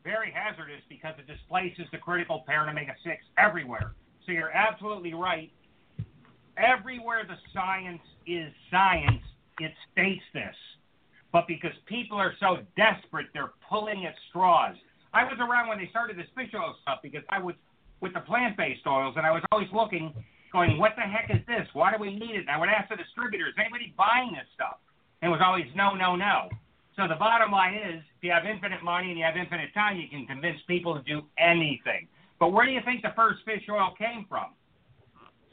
very 0.04 0.32
hazardous 0.32 0.80
because 0.88 1.12
it 1.18 1.26
displaces 1.30 1.84
the 1.92 1.98
critical 1.98 2.42
parent 2.46 2.70
omega 2.70 2.94
6 3.04 3.16
everywhere. 3.36 3.92
So 4.24 4.32
you're 4.32 4.50
absolutely 4.50 5.12
right. 5.12 5.52
Everywhere 6.59 7.22
the 7.26 7.36
science 7.54 8.02
is 8.26 8.52
science, 8.70 9.22
it 9.61 9.72
states 9.92 10.24
this. 10.34 10.54
But 11.32 11.46
because 11.46 11.72
people 11.86 12.18
are 12.18 12.34
so 12.40 12.59
desperate, 12.76 13.26
they're 13.32 13.52
pulling 13.68 14.06
at 14.06 14.14
straws. 14.28 14.74
I 15.14 15.24
was 15.24 15.38
around 15.38 15.68
when 15.68 15.78
they 15.78 15.88
started 15.90 16.18
this 16.18 16.26
fish 16.34 16.50
oil 16.54 16.74
stuff 16.82 16.98
because 17.02 17.22
I 17.28 17.38
was 17.38 17.54
with 18.00 18.14
the 18.14 18.20
plant 18.20 18.56
based 18.56 18.86
oils 18.86 19.14
and 19.16 19.26
I 19.26 19.30
was 19.30 19.42
always 19.52 19.68
looking, 19.72 20.12
going, 20.52 20.78
what 20.78 20.92
the 20.96 21.02
heck 21.02 21.30
is 21.30 21.44
this? 21.46 21.66
Why 21.72 21.92
do 21.92 21.98
we 22.00 22.14
need 22.14 22.34
it? 22.34 22.48
And 22.48 22.50
I 22.50 22.59
would 22.59 22.68
ask 22.68 22.88
the 22.88 22.96
distributors, 22.96 23.54
anybody 23.59 23.94
buying 23.96 24.32
this 24.32 24.48
stuff? 24.54 24.78
And 25.20 25.30
it 25.30 25.32
was 25.32 25.42
always 25.44 25.66
no, 25.74 25.94
no, 25.94 26.16
no. 26.16 26.48
So 26.96 27.06
the 27.06 27.16
bottom 27.16 27.52
line 27.52 27.74
is, 27.74 28.02
if 28.18 28.22
you 28.22 28.32
have 28.32 28.44
infinite 28.44 28.82
money 28.82 29.11
and 29.11 29.18
you 29.18 29.24
have 29.24 29.36
infinite 29.36 29.72
time, 29.74 29.98
you 29.98 30.09
can 30.09 30.26
convince 30.26 30.59
people 30.66 30.94
to 30.96 31.02
do 31.02 31.22
anything. 31.38 32.09
But 32.40 32.52
where 32.52 32.66
do 32.66 32.72
you 32.72 32.80
think 32.84 33.02
the 33.02 33.14
first 33.14 33.44
fish 33.44 33.62
oil 33.70 33.94
came 33.98 34.26
from? 34.28 34.54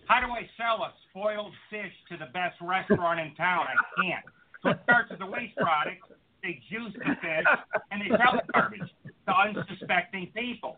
How 0.08 0.20
do 0.22 0.28
I 0.32 0.48
sell 0.58 0.84
a 0.84 0.94
spoiled 1.10 1.54
fish 1.70 1.92
to 2.10 2.18
the 2.18 2.28
best 2.32 2.56
restaurant 2.62 3.20
in 3.20 3.34
town? 3.36 3.66
I 3.68 4.02
can't. 4.02 4.26
So 4.64 4.70
it 4.70 4.80
starts 4.84 5.12
as 5.12 5.20
a 5.22 5.26
waste 5.26 5.56
product. 5.58 6.02
They 6.44 6.60
juice 6.70 6.94
the 6.94 7.16
fish 7.22 7.46
and 7.92 8.02
they 8.02 8.10
sell 8.10 8.34
the 8.34 8.52
garbage 8.54 8.82
to 9.28 9.34
unsuspecting 9.34 10.32
people. 10.36 10.78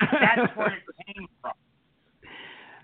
That's 0.00 0.56
where 0.56 0.68
it 0.74 1.14
came 1.14 1.28
from. 1.40 1.52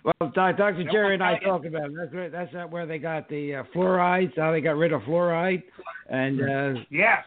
Well, 0.04 0.30
Dr. 0.34 0.84
Jerry 0.90 1.14
and 1.14 1.22
I 1.22 1.32
one 1.32 1.40
talked 1.40 1.66
about 1.66 1.86
it. 1.90 1.92
That's 1.96 2.12
where, 2.12 2.30
that's 2.30 2.54
not 2.54 2.70
where 2.70 2.86
they 2.86 2.98
got 2.98 3.28
the 3.28 3.56
uh, 3.56 3.62
fluorides. 3.74 4.32
How 4.36 4.52
they 4.52 4.60
got 4.60 4.76
rid 4.76 4.92
of 4.92 5.02
fluoride, 5.02 5.62
and 6.08 6.40
uh, 6.40 6.80
Yes. 6.90 7.24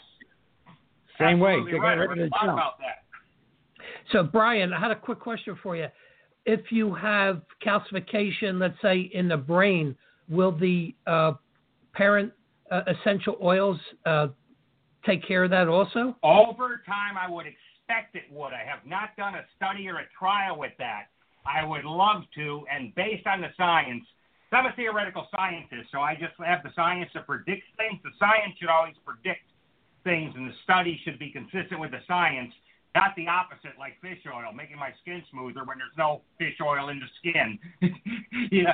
same 1.20 1.40
way 1.40 1.58
they 1.66 1.72
got 1.72 1.80
right. 1.80 1.98
I 1.98 2.02
rid 2.02 2.12
of 2.12 2.18
the 2.18 2.30
junk. 2.30 2.54
about 2.54 2.80
that. 2.80 3.04
So, 4.12 4.24
Brian, 4.24 4.74
I 4.74 4.80
had 4.80 4.92
a 4.92 4.96
quick 4.96 5.20
question 5.20 5.58
for 5.62 5.76
you. 5.76 5.88
If 6.46 6.72
you 6.72 6.94
have 6.96 7.42
calcification, 7.66 8.60
let's 8.60 8.80
say 8.82 9.12
in 9.14 9.28
the 9.28 9.38
brain, 9.38 9.96
will 10.30 10.52
the 10.52 10.96
uh, 11.06 11.34
parent 11.94 12.32
uh, 12.72 12.82
essential 12.88 13.38
oils 13.44 13.78
uh, 14.06 14.28
take 15.06 15.26
care 15.28 15.44
of 15.44 15.52
that 15.52 15.68
also? 15.68 16.16
Over 16.24 16.82
time, 16.86 17.18
I 17.20 17.30
would 17.30 17.46
expect 17.46 18.16
it 18.16 18.24
would. 18.32 18.54
I 18.54 18.64
have 18.66 18.86
not 18.86 19.16
done 19.18 19.36
a 19.36 19.46
study 19.56 19.88
or 19.88 20.00
a 20.00 20.06
trial 20.18 20.58
with 20.58 20.74
that. 20.80 21.08
I 21.46 21.66
would 21.66 21.86
love 21.86 22.24
to, 22.36 22.66
and 22.72 22.94
based 22.96 23.26
on 23.26 23.42
the 23.42 23.50
science, 23.58 24.04
I'm 24.52 24.66
a 24.66 24.74
theoretical 24.76 25.28
scientist, 25.36 25.90
so 25.92 26.00
I 26.00 26.14
just 26.14 26.34
have 26.44 26.62
the 26.64 26.72
science 26.76 27.10
to 27.14 27.22
predict 27.22 27.64
things. 27.78 28.00
The 28.04 28.12
science 28.20 28.54
should 28.60 28.70
always 28.70 28.96
predict 29.06 29.48
things, 30.04 30.34
and 30.36 30.50
the 30.50 30.54
study 30.64 31.00
should 31.04 31.18
be 31.18 31.32
consistent 31.32 31.80
with 31.80 31.92
the 31.92 32.04
science, 32.08 32.54
not 32.96 33.16
the 33.16 33.28
opposite, 33.28 33.78
like 33.80 34.00
fish 34.02 34.20
oil, 34.28 34.52
making 34.54 34.78
my 34.78 34.90
skin 35.02 35.24
smoother 35.32 35.64
when 35.64 35.78
there's 35.78 35.96
no 35.98 36.22
fish 36.38 36.56
oil 36.62 36.90
in 36.90 37.00
the 37.00 37.06
skin. 37.20 37.58
you 38.52 38.64
know, 38.64 38.74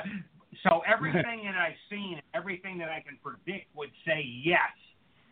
so 0.64 0.82
everything 0.88 1.44
that 1.46 1.56
I've 1.56 1.78
seen, 1.90 2.20
everything 2.34 2.78
that 2.80 2.90
I 2.90 3.02
can 3.02 3.18
predict 3.24 3.68
would 3.76 3.92
say 4.06 4.24
yes, 4.44 4.60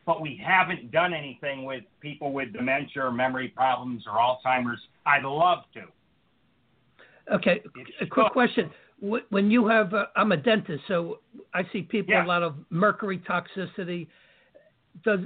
but 0.06 0.22
we 0.22 0.40
haven't 0.44 0.92
done 0.92 1.14
anything 1.14 1.66
with 1.66 1.84
people 2.00 2.32
with 2.32 2.54
dementia 2.54 3.04
or 3.06 3.12
memory 3.12 3.48
problems 3.48 4.04
or 4.08 4.18
Alzheimer's. 4.20 4.80
I'd 5.06 5.24
love 5.24 5.60
to. 5.74 7.34
Okay, 7.34 7.62
It's 7.76 7.90
a 8.02 8.06
quick 8.06 8.28
tough. 8.28 8.34
question. 8.34 8.70
When 9.30 9.50
you 9.50 9.68
have, 9.68 9.94
uh, 9.96 10.06
I'm 10.16 10.32
a 10.32 10.38
dentist, 10.38 10.84
so 10.88 11.20
I 11.56 11.64
see 11.74 11.82
people 11.82 12.14
Yeah. 12.14 12.24
a 12.24 12.28
lot 12.28 12.44
of 12.44 12.56
mercury 12.70 13.18
toxicity. 13.18 14.08
Does 15.04 15.22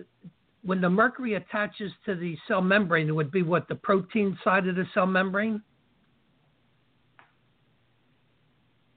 when 0.63 0.81
the 0.81 0.89
mercury 0.89 1.35
attaches 1.35 1.91
to 2.05 2.15
the 2.15 2.37
cell 2.47 2.61
membrane, 2.61 3.07
it 3.07 3.15
would 3.15 3.31
be 3.31 3.43
what 3.43 3.67
the 3.67 3.75
protein 3.75 4.37
side 4.43 4.67
of 4.67 4.75
the 4.75 4.85
cell 4.93 5.05
membrane, 5.05 5.61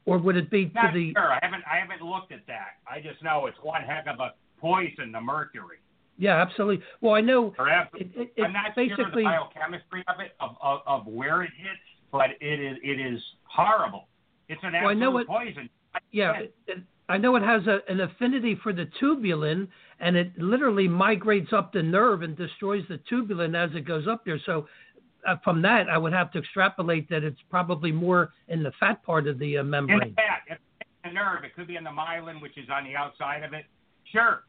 or 0.04 0.18
would 0.18 0.36
it 0.36 0.50
be 0.50 0.66
to 0.66 0.74
Not 0.74 0.94
the? 0.94 1.12
sure. 1.12 1.32
I 1.32 1.38
haven't 1.42 1.62
I 1.70 1.78
haven't 1.78 2.06
looked 2.06 2.32
at 2.32 2.46
that. 2.48 2.78
I 2.90 3.00
just 3.00 3.22
know 3.22 3.46
it's 3.46 3.58
one 3.62 3.82
heck 3.82 4.06
of 4.06 4.18
a 4.20 4.32
poison, 4.60 5.12
the 5.12 5.20
mercury. 5.20 5.78
Yeah, 6.18 6.40
absolutely. 6.40 6.84
Well, 7.00 7.14
I 7.14 7.20
know. 7.20 7.54
It, 7.94 8.10
it, 8.14 8.32
it, 8.36 8.42
I'm 8.42 8.52
not 8.52 8.76
basically, 8.76 8.96
sure 8.96 9.10
the 9.14 9.24
biochemistry 9.24 10.04
of 10.08 10.20
it, 10.20 10.32
of, 10.40 10.56
of, 10.60 10.80
of 10.86 11.06
where 11.06 11.42
it 11.42 11.50
hits, 11.56 11.80
but 12.10 12.30
it 12.40 12.60
is 12.60 12.76
it 12.82 13.00
is 13.00 13.20
horrible. 13.44 14.08
It's 14.48 14.60
an 14.62 14.74
absolute 14.74 14.82
well, 14.82 14.90
I 14.90 14.94
know 14.94 15.18
it, 15.18 15.26
poison. 15.26 15.70
Yeah, 16.10 16.42
I 17.08 17.18
know 17.18 17.36
it 17.36 17.42
has 17.42 17.66
a, 17.66 17.80
an 17.90 18.00
affinity 18.00 18.58
for 18.62 18.72
the 18.72 18.88
tubulin, 19.00 19.68
and 20.00 20.16
it 20.16 20.36
literally 20.38 20.88
migrates 20.88 21.52
up 21.52 21.72
the 21.72 21.82
nerve 21.82 22.22
and 22.22 22.36
destroys 22.36 22.84
the 22.88 22.98
tubulin 23.10 23.54
as 23.54 23.74
it 23.74 23.82
goes 23.86 24.06
up 24.06 24.24
there. 24.24 24.40
So, 24.46 24.66
uh, 25.26 25.36
from 25.44 25.62
that, 25.62 25.88
I 25.88 25.98
would 25.98 26.12
have 26.12 26.32
to 26.32 26.38
extrapolate 26.38 27.08
that 27.10 27.22
it's 27.22 27.38
probably 27.48 27.92
more 27.92 28.32
in 28.48 28.62
the 28.62 28.72
fat 28.80 29.02
part 29.04 29.28
of 29.28 29.38
the 29.38 29.58
uh, 29.58 29.62
membrane. 29.62 30.02
In 30.02 30.08
the 30.08 30.14
fat, 30.14 30.42
it's 30.48 30.60
the 31.04 31.12
nerve. 31.12 31.44
It 31.44 31.54
could 31.54 31.68
be 31.68 31.76
in 31.76 31.84
the 31.84 31.90
myelin, 31.90 32.40
which 32.40 32.56
is 32.58 32.68
on 32.72 32.84
the 32.84 32.96
outside 32.96 33.44
of 33.44 33.52
it. 33.52 33.64
Sure. 34.10 34.42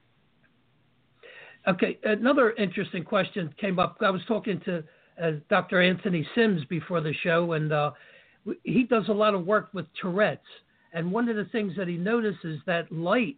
Okay, 1.68 1.98
another 2.04 2.52
interesting 2.52 3.04
question 3.04 3.54
came 3.60 3.80
up. 3.80 3.98
I 4.02 4.10
was 4.10 4.22
talking 4.28 4.60
to 4.66 4.84
uh, 5.22 5.32
Dr. 5.50 5.82
Anthony 5.82 6.28
Sims 6.36 6.64
before 6.66 7.02
the 7.02 7.14
show, 7.24 7.54
and 7.54 7.72
uh, 7.72 7.92
he 8.64 8.84
does 8.84 9.08
a 9.08 9.14
lot 9.14 9.34
of 9.34 9.46
work 9.46 9.70
with 9.74 9.86
Tourette's. 10.02 10.42
And 10.94 11.12
one 11.12 11.28
of 11.28 11.36
the 11.36 11.46
things 11.46 11.74
that 11.78 11.88
he 11.88 11.98
notices 11.98 12.38
is 12.44 12.60
that 12.66 12.92
light 12.92 13.38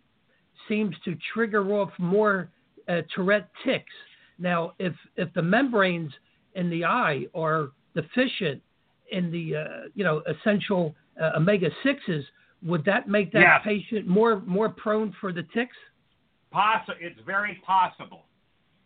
seems 0.67 0.95
to 1.05 1.15
trigger 1.33 1.73
off 1.73 1.91
more 1.97 2.49
uh, 2.87 3.01
Tourette 3.15 3.49
tics. 3.63 3.93
Now, 4.37 4.73
if 4.79 4.93
if 5.15 5.33
the 5.33 5.41
membranes 5.41 6.11
in 6.55 6.69
the 6.69 6.85
eye 6.85 7.25
are 7.33 7.69
deficient 7.95 8.61
in 9.11 9.31
the 9.31 9.55
uh, 9.55 9.87
you 9.93 10.03
know 10.03 10.21
essential 10.27 10.93
uh, 11.21 11.31
omega 11.37 11.69
sixes, 11.83 12.25
would 12.63 12.83
that 12.85 13.07
make 13.07 13.31
that 13.31 13.39
yes. 13.39 13.61
patient 13.63 14.07
more 14.07 14.41
more 14.41 14.69
prone 14.69 15.15
for 15.21 15.31
the 15.31 15.43
ticks? 15.53 15.77
Possi- 16.53 16.99
it's 16.99 17.19
very 17.25 17.61
possible. 17.65 18.25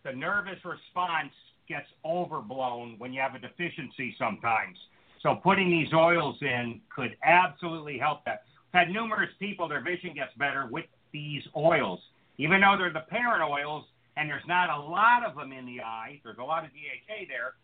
The 0.04 0.12
nervous 0.12 0.58
response 0.64 1.32
gets 1.68 1.86
overblown 2.04 2.96
when 2.98 3.12
you 3.12 3.20
have 3.20 3.34
a 3.34 3.38
deficiency 3.38 4.14
sometimes. 4.18 4.76
So 5.22 5.36
putting 5.36 5.70
these 5.70 5.92
oils 5.92 6.36
in 6.40 6.80
could 6.94 7.16
absolutely 7.24 7.98
help 7.98 8.24
that. 8.24 8.42
Had 8.72 8.90
numerous 8.90 9.30
people, 9.38 9.68
their 9.68 9.82
vision 9.82 10.14
gets 10.14 10.32
better 10.38 10.68
with 10.70 10.84
these 11.12 11.42
oils. 11.56 12.00
Even 12.38 12.60
though 12.60 12.76
they're 12.78 12.92
the 12.92 13.06
parent 13.08 13.42
oils 13.42 13.84
and 14.16 14.28
there's 14.28 14.46
not 14.46 14.70
a 14.70 14.80
lot 14.80 15.24
of 15.24 15.34
them 15.36 15.52
in 15.52 15.66
the 15.66 15.80
eye, 15.80 16.20
there's 16.24 16.38
a 16.38 16.42
lot 16.42 16.64
of 16.64 16.70
DHA 16.70 17.26
there, 17.28 17.54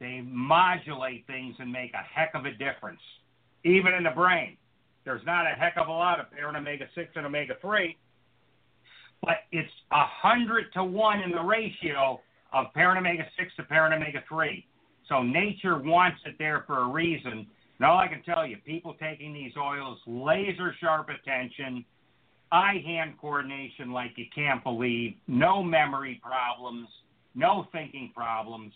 they 0.00 0.20
modulate 0.22 1.26
things 1.26 1.54
and 1.58 1.70
make 1.70 1.92
a 1.94 2.02
heck 2.02 2.34
of 2.34 2.46
a 2.46 2.52
difference. 2.52 3.00
Even 3.64 3.94
in 3.94 4.04
the 4.04 4.10
brain. 4.10 4.56
There's 5.04 5.24
not 5.26 5.46
a 5.46 5.50
heck 5.50 5.76
of 5.76 5.88
a 5.88 5.92
lot 5.92 6.18
of 6.18 6.30
parent 6.30 6.56
omega 6.56 6.86
6 6.94 7.10
and 7.14 7.26
omega 7.26 7.54
3, 7.60 7.96
but 9.22 9.36
it's 9.52 9.70
a 9.92 10.04
hundred 10.06 10.72
to 10.74 10.84
one 10.84 11.20
in 11.20 11.30
the 11.30 11.42
ratio 11.42 12.20
of 12.52 12.72
parent 12.72 12.98
omega 12.98 13.24
6 13.38 13.52
to 13.56 13.62
parent 13.64 13.94
omega 13.94 14.24
3. 14.28 14.66
So 15.08 15.22
nature 15.22 15.78
wants 15.78 16.18
it 16.24 16.36
there 16.38 16.64
for 16.66 16.80
a 16.80 16.88
reason. 16.88 17.46
And 17.78 17.86
all 17.86 17.98
I 17.98 18.06
can 18.08 18.22
tell 18.22 18.46
you, 18.46 18.56
people 18.64 18.94
taking 18.94 19.32
these 19.32 19.52
oils, 19.56 19.98
laser 20.06 20.74
sharp 20.80 21.08
attention, 21.08 21.84
eye 22.52 22.82
hand 22.84 23.14
coordination 23.20 23.92
like 23.92 24.12
you 24.16 24.26
can't 24.34 24.62
believe, 24.62 25.14
no 25.26 25.62
memory 25.62 26.20
problems, 26.22 26.88
no 27.34 27.66
thinking 27.72 28.12
problems, 28.14 28.72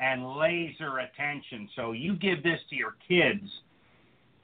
and 0.00 0.36
laser 0.36 0.98
attention. 0.98 1.68
So 1.76 1.92
you 1.92 2.16
give 2.16 2.42
this 2.42 2.58
to 2.70 2.76
your 2.76 2.96
kids, 3.06 3.48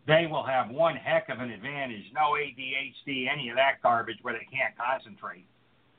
they 0.07 0.27
will 0.31 0.45
have 0.45 0.71
one 0.71 0.97
heck 0.97 1.29
of 1.29 1.41
an 1.41 1.51
advantage. 1.51 2.05
No 2.15 2.37
ADHD, 2.39 3.27
any 3.31 3.51
of 3.51 3.57
that 3.57 3.83
garbage 3.83 4.19
where 4.23 4.33
they 4.33 4.47
can't 4.51 4.75
concentrate. 4.79 5.45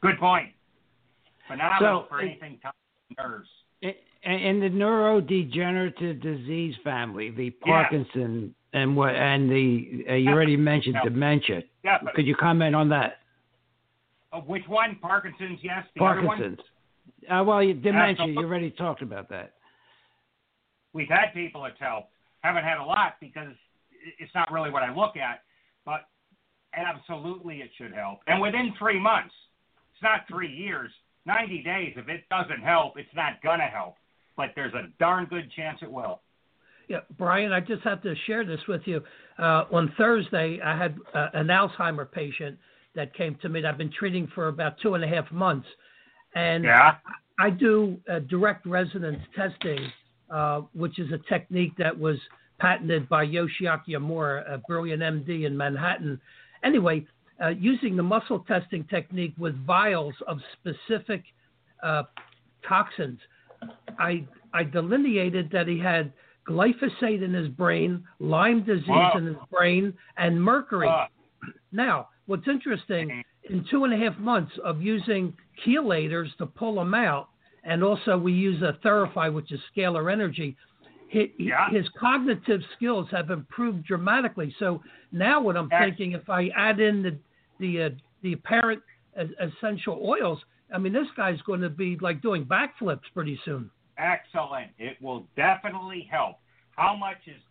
Good 0.01 0.17
point. 0.17 0.49
Phenomenal 1.47 2.03
So, 2.03 2.07
for 2.09 2.21
anything 2.21 2.59
nerves. 3.17 3.47
In 4.23 4.59
the 4.59 4.69
neurodegenerative 4.69 6.21
disease 6.21 6.75
family, 6.83 7.31
the 7.31 7.49
Parkinson 7.51 8.53
and 8.73 8.95
what 8.95 9.15
and 9.15 9.49
the 9.49 10.05
uh, 10.09 10.13
you 10.13 10.29
already 10.29 10.57
mentioned 10.57 10.95
Yeah. 10.95 11.03
dementia. 11.09 11.63
Yeah, 11.83 11.99
Could 12.15 12.27
you 12.27 12.35
comment 12.35 12.75
on 12.75 12.89
that? 12.89 13.19
uh, 14.31 14.41
which 14.41 14.67
one? 14.67 14.95
Parkinson's, 15.01 15.59
yes. 15.63 15.85
The 15.95 16.03
other 16.03 16.21
one? 16.21 16.37
Parkinson's. 16.37 16.59
Uh, 17.29 17.43
well, 17.43 17.59
dementia. 17.59 18.09
Absolutely. 18.11 18.33
You 18.33 18.47
already 18.47 18.71
talked 18.71 19.01
about 19.01 19.29
that. 19.29 19.53
We've 20.93 21.07
had 21.09 21.33
people 21.33 21.65
it's 21.65 21.79
helped. 21.79 22.09
Haven't 22.41 22.63
had 22.63 22.77
a 22.77 22.83
lot 22.83 23.15
because 23.19 23.53
it's 24.19 24.33
not 24.35 24.51
really 24.51 24.69
what 24.71 24.83
I 24.83 24.93
look 24.93 25.17
at, 25.17 25.43
but 25.85 26.01
absolutely 26.73 27.57
it 27.61 27.69
should 27.77 27.93
help. 27.93 28.19
And 28.27 28.41
within 28.41 28.73
three 28.77 28.99
months, 28.99 29.33
it's 29.93 30.01
not 30.03 30.21
three 30.27 30.51
years, 30.51 30.91
90 31.25 31.63
days. 31.63 31.93
If 31.97 32.07
it 32.07 32.23
doesn't 32.29 32.61
help, 32.63 32.97
it's 32.97 33.13
not 33.15 33.41
going 33.41 33.59
to 33.59 33.65
help. 33.65 33.95
But 34.39 34.51
there's 34.55 34.73
a 34.73 34.87
darn 34.99 35.25
good 35.25 35.51
chance 35.51 35.79
it 35.81 35.91
will. 35.91 36.21
Yeah, 36.87 36.99
Brian, 37.17 37.51
I 37.51 37.59
just 37.59 37.83
have 37.83 38.01
to 38.03 38.15
share 38.25 38.45
this 38.45 38.61
with 38.69 38.81
you. 38.85 39.01
Uh, 39.37 39.65
on 39.69 39.93
Thursday, 39.97 40.61
I 40.63 40.77
had 40.77 40.97
uh, 41.13 41.27
an 41.33 41.47
Alzheimer 41.47 42.09
patient 42.09 42.57
that 42.95 43.13
came 43.13 43.35
to 43.41 43.49
me 43.49 43.59
that 43.59 43.67
I've 43.67 43.77
been 43.77 43.91
treating 43.91 44.31
for 44.33 44.47
about 44.47 44.79
two 44.81 44.93
and 44.93 45.03
a 45.03 45.07
half 45.09 45.29
months. 45.29 45.67
And 46.35 46.63
Yeah. 46.63 46.95
I 47.37 47.49
do 47.49 47.97
uh, 48.09 48.19
direct 48.19 48.65
resonance 48.65 49.21
testing, 49.35 49.91
uh, 50.29 50.61
which 50.71 50.99
is 50.99 51.11
a 51.11 51.17
technique 51.27 51.73
that 51.77 51.99
was 51.99 52.17
patented 52.59 53.09
by 53.09 53.25
Yoshiaki 53.25 53.89
Omura, 53.89 54.49
a 54.49 54.59
brilliant 54.69 55.01
MD 55.01 55.47
in 55.47 55.57
Manhattan. 55.57 56.19
Anyway, 56.63 57.05
uh, 57.43 57.49
using 57.49 57.97
the 57.97 58.03
muscle 58.03 58.39
testing 58.47 58.85
technique 58.85 59.33
with 59.37 59.53
vials 59.65 60.15
of 60.27 60.39
specific 60.61 61.23
uh, 61.83 62.03
toxins, 62.65 63.19
I, 63.97 64.25
I 64.53 64.63
delineated 64.63 65.49
that 65.51 65.67
he 65.67 65.79
had 65.79 66.11
glyphosate 66.47 67.21
in 67.23 67.33
his 67.33 67.47
brain, 67.49 68.03
Lyme 68.19 68.63
disease 68.63 68.87
Wow. 68.87 69.13
in 69.17 69.25
his 69.27 69.35
brain, 69.51 69.93
and 70.17 70.41
mercury. 70.41 70.87
Uh, 70.87 71.05
Now, 71.71 72.09
what's 72.25 72.47
interesting, 72.47 73.23
in 73.49 73.65
two 73.69 73.83
and 73.85 73.93
a 73.93 73.97
half 73.97 74.17
months 74.19 74.51
of 74.63 74.81
using 74.81 75.33
chelators 75.65 76.35
to 76.37 76.45
pull 76.45 76.75
them 76.75 76.93
out, 76.93 77.29
and 77.63 77.83
also 77.83 78.17
we 78.17 78.33
use 78.33 78.61
a 78.61 78.73
Therify, 78.85 79.31
which 79.31 79.51
is 79.51 79.59
scalar 79.75 80.11
energy, 80.11 80.55
his, 81.09 81.27
Yeah. 81.37 81.69
his 81.69 81.87
cognitive 81.99 82.61
skills 82.75 83.07
have 83.11 83.29
improved 83.31 83.83
dramatically. 83.85 84.55
So 84.59 84.81
now 85.11 85.41
what 85.41 85.57
I'm 85.57 85.69
thinking, 85.69 86.13
if 86.13 86.29
I 86.29 86.49
add 86.55 86.79
in 86.79 87.01
the 87.03 87.17
the 87.59 87.83
uh, 87.83 87.89
the 88.21 88.33
apparent 88.33 88.81
essential 89.39 90.01
oils, 90.03 90.39
I 90.73 90.77
mean, 90.77 90.93
this 90.93 91.07
guy's 91.17 91.41
going 91.41 91.61
to 91.61 91.69
be 91.69 91.97
like 92.01 92.21
doing 92.21 92.45
backflips 92.45 93.01
pretty 93.13 93.39
soon. 93.45 93.69
excellent. 93.97 94.71
It 94.77 95.01
will 95.01 95.25
definitely 95.35 96.07
help. 96.09 96.37
How 96.75 96.95
much 96.95 97.17
is 97.27 97.41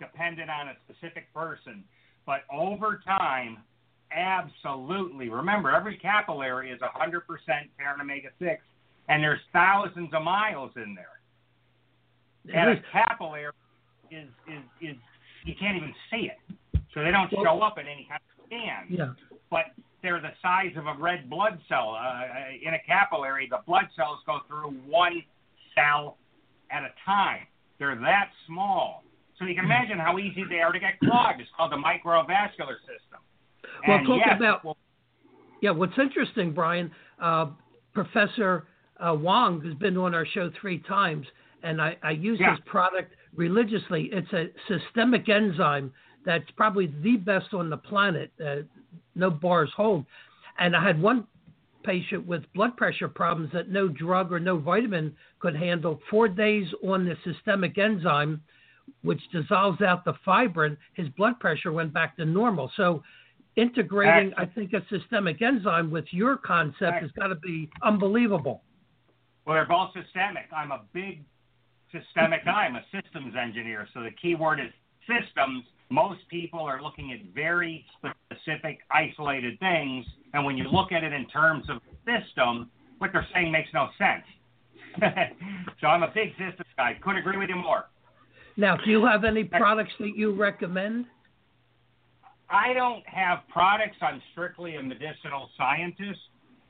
dependent 0.00 0.50
on 0.50 0.68
a 0.68 0.74
specific 0.84 1.32
person, 1.32 1.84
but 2.26 2.40
over 2.52 3.00
time, 3.06 3.58
absolutely. 4.14 5.28
Remember, 5.28 5.70
every 5.70 5.96
capillary 5.96 6.70
is 6.70 6.80
100% 6.80 7.20
parent 7.78 8.00
omega 8.00 8.28
6, 8.38 8.62
and 9.08 9.22
there's 9.22 9.40
thousands 9.52 10.10
of 10.12 10.22
miles 10.22 10.72
in 10.76 10.94
there. 10.94 11.06
And 12.54 12.70
a 12.70 12.82
capillary 12.92 13.52
is, 14.10 14.28
is, 14.48 14.62
is, 14.80 14.96
you 15.44 15.54
can't 15.58 15.76
even 15.76 15.94
see 16.10 16.28
it. 16.28 16.56
So 16.94 17.02
they 17.02 17.10
don't 17.10 17.30
show 17.30 17.62
up 17.62 17.78
in 17.78 17.86
any 17.86 18.06
kind 18.08 18.20
of 18.20 18.46
scan. 18.46 18.86
yeah. 18.90 19.12
but 19.50 19.66
they're 20.02 20.20
the 20.20 20.32
size 20.42 20.72
of 20.76 20.86
a 20.86 20.94
red 21.00 21.30
blood 21.30 21.58
cell. 21.68 21.96
Uh, 21.98 22.22
in 22.66 22.74
a 22.74 22.78
capillary, 22.86 23.46
the 23.50 23.58
blood 23.66 23.84
cells 23.96 24.18
go 24.26 24.38
through 24.48 24.70
one 24.88 25.22
cell 25.74 26.18
at 26.70 26.82
a 26.82 26.90
time. 27.04 27.46
They're 27.78 27.94
that 27.96 28.30
small. 28.46 29.04
So 29.38 29.44
you 29.46 29.54
can 29.54 29.64
imagine 29.64 29.98
how 29.98 30.18
easy 30.18 30.44
they 30.48 30.60
are 30.60 30.72
to 30.72 30.78
get 30.78 30.98
clogged. 31.00 31.40
It's 31.40 31.50
called 31.56 31.72
the 31.72 31.76
microvascular 31.76 32.78
system. 32.80 33.20
Well, 33.86 33.98
and 33.98 34.06
talk 34.06 34.20
yes, 34.26 34.36
about- 34.36 34.64
well, 34.64 34.76
Yeah, 35.60 35.70
what's 35.70 35.96
interesting, 35.98 36.52
Brian, 36.52 36.90
uh, 37.20 37.46
Professor 37.92 38.66
uh, 38.98 39.14
Wong 39.14 39.60
has 39.64 39.74
been 39.74 39.96
on 39.96 40.14
our 40.14 40.26
show 40.26 40.50
three 40.60 40.78
times, 40.80 41.26
and 41.62 41.80
I, 41.80 41.96
I 42.02 42.10
use 42.12 42.38
Yeah. 42.40 42.52
his 42.52 42.60
product 42.66 43.14
religiously. 43.34 44.10
It's 44.12 44.32
a 44.32 44.48
systemic 44.68 45.28
enzyme 45.28 45.92
that's 46.24 46.50
probably 46.56 46.92
the 47.02 47.16
best 47.16 47.52
on 47.54 47.70
the 47.70 47.76
planet. 47.76 48.30
Uh, 48.44 48.56
no 49.14 49.30
bars 49.30 49.70
hold. 49.76 50.04
And 50.58 50.76
I 50.76 50.86
had 50.86 51.00
one 51.00 51.26
patient 51.82 52.26
with 52.26 52.42
blood 52.54 52.76
pressure 52.76 53.08
problems 53.08 53.50
that 53.52 53.68
no 53.68 53.88
drug 53.88 54.32
or 54.32 54.38
no 54.38 54.58
vitamin 54.58 55.16
could 55.40 55.56
handle. 55.56 56.00
Four 56.10 56.28
days 56.28 56.66
on 56.86 57.04
the 57.04 57.16
systemic 57.24 57.76
enzyme, 57.78 58.40
which 59.02 59.20
dissolves 59.32 59.80
out 59.82 60.04
the 60.04 60.14
fibrin, 60.24 60.76
his 60.94 61.08
blood 61.10 61.40
pressure 61.40 61.72
went 61.72 61.92
back 61.92 62.16
to 62.16 62.24
normal. 62.24 62.70
So 62.76 63.02
integrating, 63.56 64.32
I 64.36 64.46
think, 64.46 64.72
a 64.72 64.82
systemic 64.88 65.42
enzyme 65.42 65.90
with 65.90 66.04
your 66.10 66.36
concept 66.36 67.02
has 67.02 67.10
got 67.12 67.28
to 67.28 67.34
be 67.36 67.68
unbelievable. 67.82 68.62
well, 69.44 69.56
they're 69.56 69.66
both 69.66 69.90
systemic. 69.92 70.46
I'm 70.54 70.70
a 70.70 70.82
big 70.92 71.24
systemic 71.90 72.44
guy. 72.44 72.66
I'm 72.66 72.76
a 72.76 72.84
systems 72.92 73.34
engineer. 73.40 73.88
So 73.92 74.02
the 74.02 74.10
key 74.12 74.34
word 74.34 74.60
is 74.60 74.72
systems. 75.06 75.64
Most 75.92 76.26
people 76.30 76.60
are 76.60 76.80
looking 76.82 77.12
at 77.12 77.18
very 77.34 77.84
specific, 77.98 78.78
isolated 78.90 79.58
things. 79.60 80.06
And 80.32 80.42
when 80.42 80.56
you 80.56 80.64
look 80.64 80.90
at 80.90 81.04
it 81.04 81.12
in 81.12 81.26
terms 81.26 81.66
of 81.68 81.82
system, 82.06 82.70
what 82.96 83.10
they're 83.12 83.26
saying 83.34 83.52
makes 83.52 83.68
no 83.74 83.88
sense. 83.98 84.24
so 85.82 85.88
I'm 85.88 86.02
a 86.02 86.10
big 86.14 86.30
system 86.30 86.64
guy. 86.78 86.96
Couldn't 87.02 87.18
agree 87.18 87.36
with 87.36 87.50
you 87.50 87.56
more. 87.56 87.84
Now, 88.56 88.78
do 88.78 88.90
you 88.90 89.04
have 89.04 89.24
any 89.24 89.44
products 89.44 89.92
that 90.00 90.16
you 90.16 90.34
recommend? 90.34 91.04
I 92.48 92.72
don't 92.72 93.06
have 93.06 93.40
products. 93.50 93.96
I'm 94.00 94.22
strictly 94.32 94.76
a 94.76 94.82
medicinal 94.82 95.50
scientist. 95.58 96.20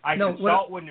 I 0.02 0.16
No, 0.16 0.32
consult 0.32 0.70
with 0.72 0.84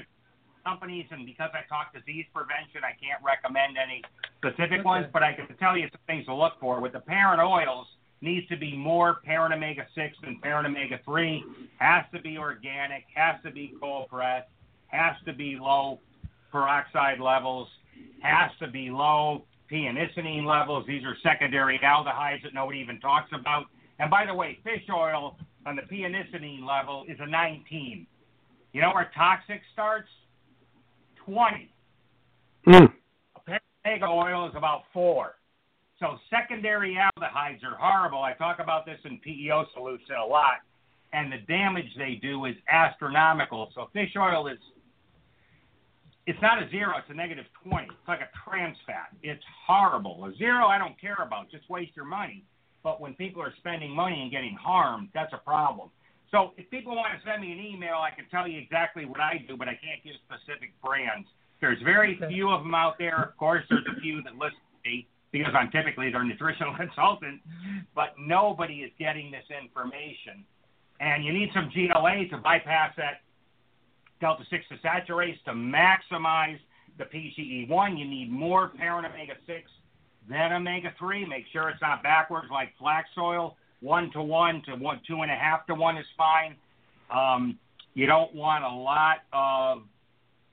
companies, 0.66 1.06
and 1.12 1.26
because 1.26 1.50
I 1.54 1.68
talk 1.68 1.94
disease 1.94 2.28
prevention, 2.34 2.80
I 2.86 2.96
can't 2.96 3.22
recommend 3.24 3.76
any 3.78 4.02
specific 4.38 4.80
Okay. 4.80 4.84
ones, 4.84 5.08
but 5.12 5.22
I 5.22 5.34
can 5.34 5.54
tell 5.58 5.76
you 5.76 5.90
some 5.92 6.00
things 6.08 6.26
to 6.28 6.34
look 6.34 6.54
for. 6.62 6.80
With 6.80 6.94
the 6.94 7.02
parent 7.02 7.42
oils, 7.42 7.88
needs 8.22 8.48
to 8.48 8.58
be 8.58 8.76
more 8.76 9.16
parent 9.26 9.54
omega 9.54 9.86
6 9.96 10.18
than 10.24 10.40
parent 10.42 10.68
omega 10.68 11.00
3, 11.04 11.44
has 11.78 12.06
to 12.14 12.22
be 12.22 12.38
organic, 12.38 13.04
has 13.14 13.36
to 13.44 13.52
be 13.52 13.74
cold 13.80 14.08
pressed, 14.10 14.50
has 14.88 15.16
to 15.26 15.34
be 15.34 15.58
low 15.60 16.00
peroxide 16.52 17.20
levels, 17.20 17.68
has 18.22 18.52
to 18.60 18.68
be 18.68 18.90
low 18.90 19.44
p-anisidine 19.68 20.46
levels. 20.46 20.86
These 20.88 21.04
are 21.04 21.16
secondary 21.24 21.80
aldehydes 21.80 22.44
that 22.44 22.54
nobody 22.54 22.80
even 22.80 23.00
talks 23.00 23.30
about. 23.34 23.66
And 24.00 24.12
by 24.12 24.26
the 24.26 24.34
way, 24.34 24.60
fish 24.64 24.84
oil 24.94 25.38
on 25.66 25.76
the 25.76 25.84
p-anisidine 25.84 26.66
level 26.68 27.06
is 27.08 27.18
a 27.20 27.28
19. 27.28 28.06
You 28.74 28.82
know 28.82 28.92
where 28.94 29.10
toxic 29.16 29.62
starts? 29.74 30.10
20. 31.26 31.70
Mm. 32.68 32.94
Omega 33.86 34.06
oil 34.06 34.48
is 34.48 34.54
about 34.56 34.84
four. 34.94 35.36
So 36.02 36.18
secondary 36.32 36.98
aldehydes 36.98 37.64
are 37.64 37.78
horrible. 37.80 38.24
I 38.24 38.34
talk 38.34 38.58
about 38.60 38.88
this 38.88 38.98
in 39.06 39.20
PEO 39.20 39.66
solution 39.76 40.16
a 40.16 40.26
lot, 40.26 40.66
and 41.14 41.32
the 41.32 41.38
damage 41.48 41.86
they 41.96 42.16
do 42.20 42.46
is 42.46 42.56
astronomical. 42.68 43.72
So 43.76 43.88
fish 43.94 44.10
oil 44.18 44.48
is 44.48 44.58
it's 46.26 46.42
not 46.42 46.62
a 46.62 46.68
zero, 46.70 46.94
it's 46.98 47.10
a 47.10 47.14
negative 47.14 47.46
20. 47.64 47.86
It's 47.86 48.08
like 48.08 48.22
a 48.22 48.30
trans 48.44 48.78
fat. 48.88 49.14
It's 49.22 49.44
horrible. 49.68 50.26
A 50.26 50.36
zero 50.38 50.66
I 50.66 50.80
don't 50.80 51.00
care 51.00 51.18
about, 51.22 51.52
just 51.52 51.70
waste 51.70 51.96
your 51.96 52.06
money. 52.06 52.44
But 52.84 53.00
when 53.00 53.14
people 53.14 53.42
are 53.44 53.54
spending 53.58 53.92
money 53.92 54.22
and 54.24 54.32
getting 54.32 54.58
harmed, 54.60 55.10
that's 55.14 55.34
a 55.34 55.38
problem. 55.38 55.90
So 56.32 56.54
if 56.58 56.68
people 56.72 56.96
want 56.96 57.14
to 57.14 57.30
send 57.30 57.44
me 57.44 57.52
an 57.52 57.60
email, 57.60 57.98
I 58.02 58.10
can 58.10 58.26
tell 58.32 58.48
you 58.48 58.58
exactly 58.60 59.06
what 59.06 59.20
I 59.20 59.46
do, 59.48 59.56
but 59.56 59.68
I 59.68 59.78
can't 59.78 60.02
give 60.04 60.14
specific 60.26 60.74
brands. 60.84 61.28
There's 61.60 61.82
very 61.84 62.20
few 62.28 62.50
of 62.50 62.64
them 62.64 62.74
out 62.74 62.98
there. 62.98 63.22
Of 63.22 63.38
course, 63.38 63.64
there's 63.70 63.86
a 63.96 64.02
few 64.02 64.24
that 64.24 64.34
listen 64.34 64.58
to 64.58 64.90
me 64.90 65.08
because 65.32 65.54
I'm 65.58 65.72
typically 65.72 66.12
their 66.12 66.24
nutritional 66.24 66.76
consultant, 66.78 67.42
but 67.96 68.14
nobody 68.20 68.82
is 68.82 68.92
getting 69.00 69.32
this 69.32 69.46
information. 69.50 70.46
And 71.00 71.26
you 71.26 71.34
need 71.34 71.50
some 71.54 71.72
GLA 71.74 72.28
to 72.30 72.38
bypass 72.38 72.94
that 72.98 73.22
delta 74.20 74.44
6 74.50 74.66
desaturase 74.72 75.42
to 75.46 75.52
maximize 75.52 76.60
the 76.98 77.06
PGE1. 77.06 77.98
You 77.98 78.06
need 78.06 78.32
more 78.32 78.70
parent 78.70 79.08
omega 79.08 79.34
6 79.48 79.72
than 80.30 80.54
omega 80.54 80.94
3. 81.00 81.26
Make 81.26 81.46
sure 81.52 81.70
it's 81.70 81.82
not 81.82 82.04
backwards 82.04 82.48
like 82.52 82.70
flax 82.78 83.10
oil. 83.18 83.58
One 83.82 84.12
to 84.12 84.22
one 84.22 84.62
to 84.68 84.76
one, 84.76 85.02
two 85.08 85.22
and 85.22 85.32
a 85.32 85.36
half 85.36 85.66
to 85.66 85.74
one 85.74 85.98
is 85.98 86.06
fine. 86.16 86.56
Um, 87.10 87.58
you 87.96 88.06
don't 88.06 88.34
want 88.36 88.64
a 88.64 88.70
lot 88.70 89.18
of 89.34 89.82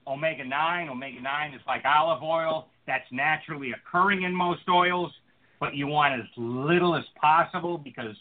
omega 0.07 0.45
9. 0.45 0.89
Omega 0.89 1.20
9 1.20 1.55
is 1.55 1.61
like 1.66 1.83
olive 1.85 2.22
oil, 2.22 2.68
that's 2.89 3.07
naturally 3.12 3.72
occurring 3.72 4.22
in 4.24 4.34
most 4.34 4.62
oils, 4.68 5.12
but 5.61 5.76
you 5.76 5.86
want 5.86 6.20
as 6.20 6.26
little 6.36 6.97
as 6.97 7.05
possible 7.20 7.78
because 7.78 8.16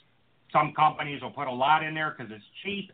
some 0.51 0.74
companies 0.76 1.22
will 1.22 1.32
put 1.32 1.47
a 1.47 1.51
lot 1.51 1.84
in 1.84 1.95
there 1.95 2.15
because 2.15 2.32
it's 2.32 2.45
cheap 2.63 2.91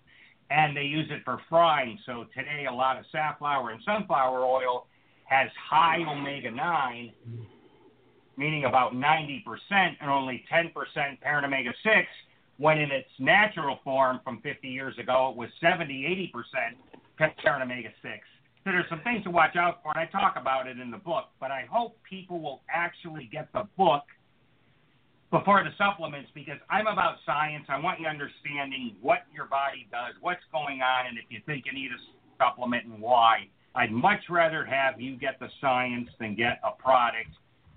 and 0.49 0.77
they 0.77 0.83
use 0.83 1.07
it 1.09 1.21
for 1.25 1.39
frying. 1.49 1.97
So 2.05 2.25
today, 2.35 2.67
a 2.69 2.73
lot 2.73 2.97
of 2.97 3.05
safflower 3.11 3.71
and 3.71 3.81
sunflower 3.83 4.45
oil 4.45 4.85
has 5.25 5.49
high 5.69 6.03
omega 6.07 6.51
9, 6.51 7.11
meaning 8.37 8.65
about 8.65 8.93
90%, 8.93 9.43
and 9.71 10.09
only 10.09 10.43
10% 10.53 10.71
parent 11.21 11.45
omega 11.45 11.71
6, 11.83 12.07
when 12.57 12.77
in 12.77 12.91
its 12.91 13.09
natural 13.19 13.79
form 13.83 14.19
from 14.23 14.41
50 14.41 14.67
years 14.67 14.97
ago, 14.99 15.31
it 15.31 15.37
was 15.37 15.49
70, 15.59 16.31
80% 17.17 17.31
parent 17.43 17.63
omega 17.63 17.89
6. 18.01 18.13
So 18.63 18.71
there's 18.71 18.89
some 18.89 19.01
things 19.03 19.23
to 19.25 19.31
watch 19.31 19.55
out 19.55 19.83
for, 19.83 19.91
and 19.95 19.99
I 19.99 20.05
talk 20.11 20.35
about 20.39 20.67
it 20.67 20.79
in 20.79 20.89
the 20.89 20.97
book, 20.97 21.25
but 21.39 21.51
I 21.51 21.65
hope 21.69 21.97
people 22.09 22.39
will 22.39 22.61
actually 22.69 23.29
get 23.31 23.51
the 23.53 23.67
book 23.77 24.03
before 25.31 25.63
the 25.63 25.71
supplements 25.77 26.29
because 26.33 26.57
I'm 26.69 26.87
about 26.87 27.17
science. 27.25 27.65
I 27.67 27.79
want 27.79 27.99
you 27.99 28.07
understanding 28.07 28.95
what 29.01 29.23
your 29.33 29.45
body 29.45 29.87
does, 29.91 30.15
what's 30.21 30.43
going 30.51 30.81
on, 30.81 31.07
and 31.07 31.17
if 31.17 31.25
you 31.29 31.39
think 31.45 31.65
you 31.65 31.73
need 31.73 31.91
a 31.91 31.99
supplement 32.37 32.85
and 32.85 33.01
why. 33.01 33.47
I'd 33.75 33.91
much 33.91 34.21
rather 34.29 34.63
have 34.63 35.01
you 35.01 35.17
get 35.17 35.39
the 35.39 35.49
science 35.59 36.09
than 36.19 36.35
get 36.35 36.61
a 36.63 36.71
product 36.71 37.31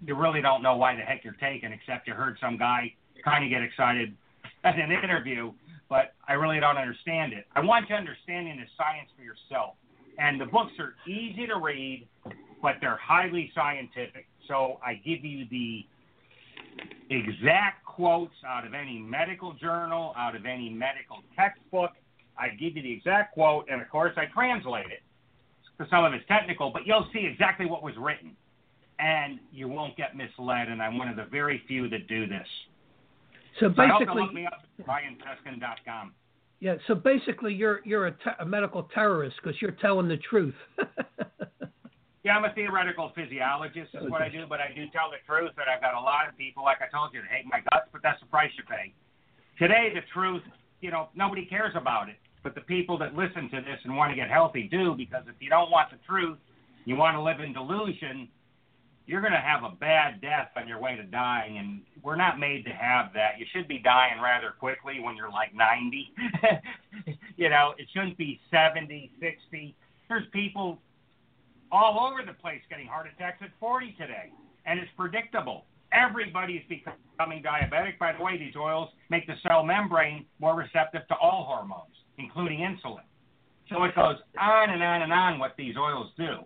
you 0.04 0.14
really 0.14 0.42
don't 0.42 0.62
know 0.62 0.76
why 0.76 0.94
the 0.94 1.02
heck 1.02 1.24
you're 1.24 1.36
taking, 1.40 1.72
except 1.72 2.06
you 2.06 2.14
heard 2.14 2.36
some 2.40 2.58
guy 2.58 2.92
kind 3.24 3.44
of 3.44 3.50
get 3.50 3.62
excited 3.62 4.14
at 4.64 4.78
an 4.78 4.92
interview, 4.92 5.52
but 5.88 6.14
I 6.28 6.34
really 6.34 6.60
don't 6.60 6.76
understand 6.76 7.32
it. 7.32 7.46
I 7.54 7.60
want 7.60 7.88
you 7.88 7.96
understanding 7.96 8.56
the 8.56 8.66
science 8.76 9.08
for 9.16 9.22
yourself. 9.22 9.74
And 10.18 10.40
the 10.40 10.46
books 10.46 10.72
are 10.78 10.94
easy 11.10 11.46
to 11.46 11.56
read, 11.58 12.06
but 12.62 12.76
they're 12.80 12.98
highly 13.02 13.50
scientific. 13.54 14.26
So 14.48 14.78
I 14.84 14.94
give 14.94 15.24
you 15.24 15.46
the 15.50 15.84
exact 17.10 17.84
quotes 17.84 18.34
out 18.46 18.66
of 18.66 18.74
any 18.74 18.98
medical 18.98 19.52
journal, 19.54 20.14
out 20.16 20.36
of 20.36 20.46
any 20.46 20.70
medical 20.70 21.18
textbook. 21.36 21.90
I 22.38 22.48
give 22.48 22.76
you 22.76 22.82
the 22.82 22.92
exact 22.92 23.34
quote, 23.34 23.66
and 23.70 23.80
of 23.80 23.88
course 23.88 24.12
I 24.16 24.26
translate 24.32 24.86
it. 24.86 25.02
So 25.78 25.84
some 25.90 26.04
of 26.04 26.12
it's 26.12 26.26
technical, 26.26 26.70
but 26.70 26.86
you'll 26.86 27.08
see 27.12 27.26
exactly 27.30 27.66
what 27.66 27.82
was 27.82 27.94
written 27.98 28.36
and 28.98 29.38
you 29.52 29.68
won't 29.68 29.96
get 29.96 30.16
misled. 30.16 30.68
And 30.68 30.82
I'm 30.82 30.98
one 30.98 31.08
of 31.08 31.16
the 31.16 31.24
very 31.24 31.62
few 31.68 31.88
that 31.90 32.06
do 32.08 32.26
this. 32.26 32.46
So 33.60 33.72
So 33.74 33.82
I 33.82 33.88
hope 33.88 34.00
you'll 34.00 34.08
basically, 34.08 34.22
look 34.22 34.34
me 34.34 34.46
up. 34.46 34.62
Yeah. 36.60 36.76
So 36.86 36.94
basically, 36.94 37.54
you're 37.54 37.80
you're 37.84 38.06
a, 38.06 38.12
te- 38.12 38.38
a 38.40 38.46
medical 38.46 38.84
terrorist 38.94 39.36
because 39.42 39.60
you're 39.60 39.76
telling 39.82 40.08
the 40.08 40.18
truth. 40.18 40.54
Yeah, 42.26 42.34
I'm 42.34 42.44
a 42.44 42.52
theoretical 42.54 43.12
physiologist, 43.14 43.94
is 43.94 44.10
what 44.10 44.20
I 44.20 44.28
do, 44.28 44.46
but 44.48 44.58
I 44.58 44.74
do 44.74 44.90
tell 44.90 45.14
the 45.14 45.22
truth 45.24 45.52
that 45.54 45.70
I've 45.70 45.80
got 45.80 45.94
a 45.94 46.00
lot 46.02 46.26
of 46.26 46.36
people, 46.36 46.64
like 46.64 46.78
I 46.82 46.90
told 46.90 47.14
you, 47.14 47.22
that 47.22 47.30
hate 47.30 47.46
my 47.46 47.62
guts, 47.70 47.86
but 47.92 48.02
that's 48.02 48.18
the 48.18 48.26
price 48.26 48.50
you 48.58 48.64
pay. 48.66 48.92
Today, 49.62 49.94
the 49.94 50.02
truth, 50.12 50.42
you 50.80 50.90
know, 50.90 51.06
nobody 51.14 51.46
cares 51.46 51.70
about 51.76 52.08
it, 52.08 52.16
but 52.42 52.56
the 52.56 52.62
people 52.62 52.98
that 52.98 53.14
listen 53.14 53.48
to 53.54 53.62
this 53.62 53.78
and 53.84 53.96
want 53.96 54.10
to 54.10 54.16
get 54.16 54.28
healthy 54.28 54.66
do, 54.66 54.98
because 54.98 55.22
if 55.28 55.36
you 55.38 55.48
don't 55.48 55.70
want 55.70 55.92
the 55.92 55.98
truth, 56.02 56.36
you 56.84 56.96
want 56.96 57.14
to 57.14 57.22
live 57.22 57.38
in 57.38 57.52
delusion, 57.52 58.26
you're 59.06 59.20
going 59.20 59.32
to 59.32 59.40
have 59.40 59.62
a 59.62 59.74
bad 59.76 60.20
death 60.20 60.50
on 60.56 60.66
your 60.66 60.80
way 60.80 60.96
to 60.96 61.04
dying, 61.04 61.58
and 61.58 61.80
we're 62.02 62.16
not 62.16 62.40
made 62.40 62.64
to 62.64 62.70
have 62.70 63.12
that. 63.14 63.38
You 63.38 63.46
should 63.54 63.68
be 63.68 63.78
dying 63.78 64.20
rather 64.20 64.54
quickly 64.58 64.98
when 65.00 65.14
you're 65.16 65.30
like 65.30 65.54
90. 65.54 66.12
you 67.36 67.48
know, 67.48 67.74
it 67.78 67.86
shouldn't 67.92 68.18
be 68.18 68.40
70, 68.50 69.12
60. 69.20 69.76
There's 70.08 70.24
people 70.32 70.78
all 71.70 72.10
over 72.10 72.26
the 72.26 72.34
place 72.34 72.60
getting 72.68 72.88
heart 72.88 73.06
attacks 73.14 73.38
at 73.42 73.50
40 73.60 73.94
today, 73.98 74.32
and 74.66 74.80
it's 74.80 74.90
predictable. 74.96 75.64
Everybody's 75.92 76.62
becoming 76.68 77.44
diabetic. 77.44 77.98
By 78.00 78.12
the 78.12 78.22
way, 78.22 78.36
these 78.36 78.54
oils 78.56 78.88
make 79.08 79.26
the 79.28 79.34
cell 79.46 79.62
membrane 79.62 80.26
more 80.40 80.56
receptive 80.56 81.06
to 81.08 81.14
all 81.14 81.44
hormones, 81.48 81.94
including 82.18 82.58
insulin. 82.58 83.06
So 83.70 83.84
it 83.84 83.94
goes 83.94 84.16
on 84.40 84.70
and 84.70 84.82
on 84.82 85.02
and 85.02 85.12
on 85.12 85.38
what 85.38 85.54
these 85.56 85.76
oils 85.76 86.10
do. 86.16 86.38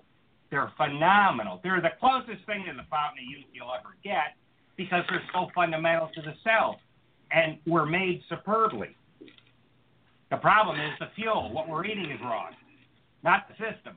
They're 0.51 0.73
phenomenal. 0.77 1.61
They're 1.63 1.81
the 1.81 1.95
closest 2.01 2.45
thing 2.47 2.65
to 2.67 2.73
the 2.73 2.87
fountain 2.91 3.23
of 3.23 3.31
youth 3.31 3.47
you'll 3.53 3.73
ever 3.73 3.95
get 4.03 4.37
because 4.77 5.05
they're 5.09 5.23
so 5.33 5.49
fundamental 5.55 6.11
to 6.15 6.23
the 6.23 6.35
cell. 6.43 6.81
And 7.31 7.59
we're 7.67 7.87
made 7.87 8.23
superbly. 8.29 8.97
The 10.31 10.37
problem 10.37 10.81
is 10.81 10.91
the 10.99 11.07
fuel. 11.15 11.53
What 11.53 11.69
we're 11.69 11.85
eating 11.87 12.11
is 12.11 12.21
wrong, 12.21 12.53
not 13.23 13.47
the 13.49 13.55
system. 13.55 13.97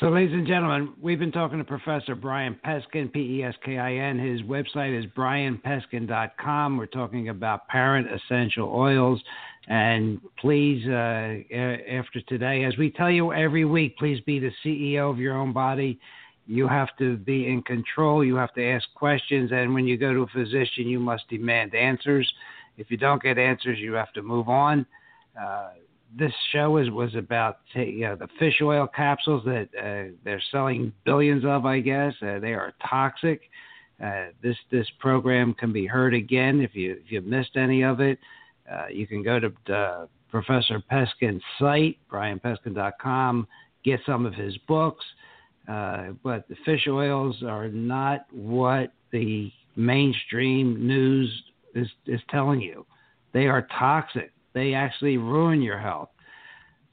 So, 0.00 0.10
ladies 0.10 0.32
and 0.32 0.46
gentlemen, 0.46 0.94
we've 1.02 1.18
been 1.18 1.32
talking 1.32 1.58
to 1.58 1.64
Professor 1.64 2.14
Brian 2.14 2.56
Peskin, 2.64 3.12
P 3.12 3.40
E 3.40 3.42
S 3.42 3.54
K 3.64 3.78
I 3.78 3.94
N. 3.94 4.16
His 4.16 4.42
website 4.42 4.96
is 4.96 5.06
brianpeskin.com. 5.16 6.76
We're 6.76 6.86
talking 6.86 7.30
about 7.30 7.66
parent 7.66 8.06
essential 8.06 8.72
oils. 8.72 9.20
And 9.68 10.20
please, 10.38 10.86
uh, 10.88 11.36
after 11.52 12.22
today, 12.26 12.64
as 12.64 12.76
we 12.78 12.90
tell 12.90 13.10
you 13.10 13.34
every 13.34 13.66
week, 13.66 13.98
please 13.98 14.18
be 14.22 14.38
the 14.38 14.50
CEO 14.64 15.10
of 15.10 15.18
your 15.18 15.36
own 15.36 15.52
body. 15.52 16.00
You 16.46 16.66
have 16.66 16.88
to 16.98 17.18
be 17.18 17.46
in 17.46 17.62
control. 17.62 18.24
You 18.24 18.34
have 18.36 18.54
to 18.54 18.64
ask 18.64 18.86
questions. 18.94 19.50
And 19.52 19.74
when 19.74 19.86
you 19.86 19.98
go 19.98 20.14
to 20.14 20.20
a 20.22 20.26
physician, 20.28 20.88
you 20.88 20.98
must 20.98 21.28
demand 21.28 21.74
answers. 21.74 22.32
If 22.78 22.90
you 22.90 22.96
don't 22.96 23.22
get 23.22 23.36
answers, 23.36 23.78
you 23.78 23.92
have 23.92 24.10
to 24.14 24.22
move 24.22 24.48
on. 24.48 24.86
Uh, 25.38 25.70
this 26.16 26.32
show 26.52 26.78
is 26.78 26.88
was 26.90 27.14
about 27.14 27.58
you 27.74 28.00
know, 28.00 28.16
the 28.16 28.28
fish 28.38 28.62
oil 28.62 28.86
capsules 28.86 29.44
that 29.44 29.68
uh, 29.78 30.14
they're 30.24 30.42
selling 30.50 30.94
billions 31.04 31.44
of. 31.44 31.66
I 31.66 31.80
guess 31.80 32.14
uh, 32.22 32.38
they 32.38 32.54
are 32.54 32.72
toxic. 32.88 33.42
Uh, 34.02 34.28
this 34.42 34.56
this 34.70 34.86
program 35.00 35.52
can 35.52 35.74
be 35.74 35.86
heard 35.86 36.14
again 36.14 36.62
if 36.62 36.74
you 36.74 36.92
if 37.04 37.12
you 37.12 37.20
missed 37.20 37.56
any 37.56 37.84
of 37.84 38.00
it. 38.00 38.18
Uh, 38.70 38.86
you 38.90 39.06
can 39.06 39.22
go 39.22 39.40
to 39.40 39.74
uh, 39.74 40.06
Professor 40.30 40.82
Peskin's 40.90 41.42
site, 41.58 41.98
brianpeskin.com. 42.10 43.46
Get 43.84 44.00
some 44.04 44.26
of 44.26 44.34
his 44.34 44.56
books. 44.66 45.04
Uh, 45.68 46.08
but 46.22 46.48
the 46.48 46.56
fish 46.64 46.86
oils 46.88 47.42
are 47.42 47.68
not 47.68 48.26
what 48.32 48.92
the 49.12 49.50
mainstream 49.76 50.86
news 50.86 51.30
is, 51.74 51.88
is 52.06 52.20
telling 52.30 52.60
you. 52.60 52.86
They 53.32 53.46
are 53.46 53.66
toxic. 53.78 54.32
They 54.54 54.74
actually 54.74 55.18
ruin 55.18 55.62
your 55.62 55.78
health. 55.78 56.08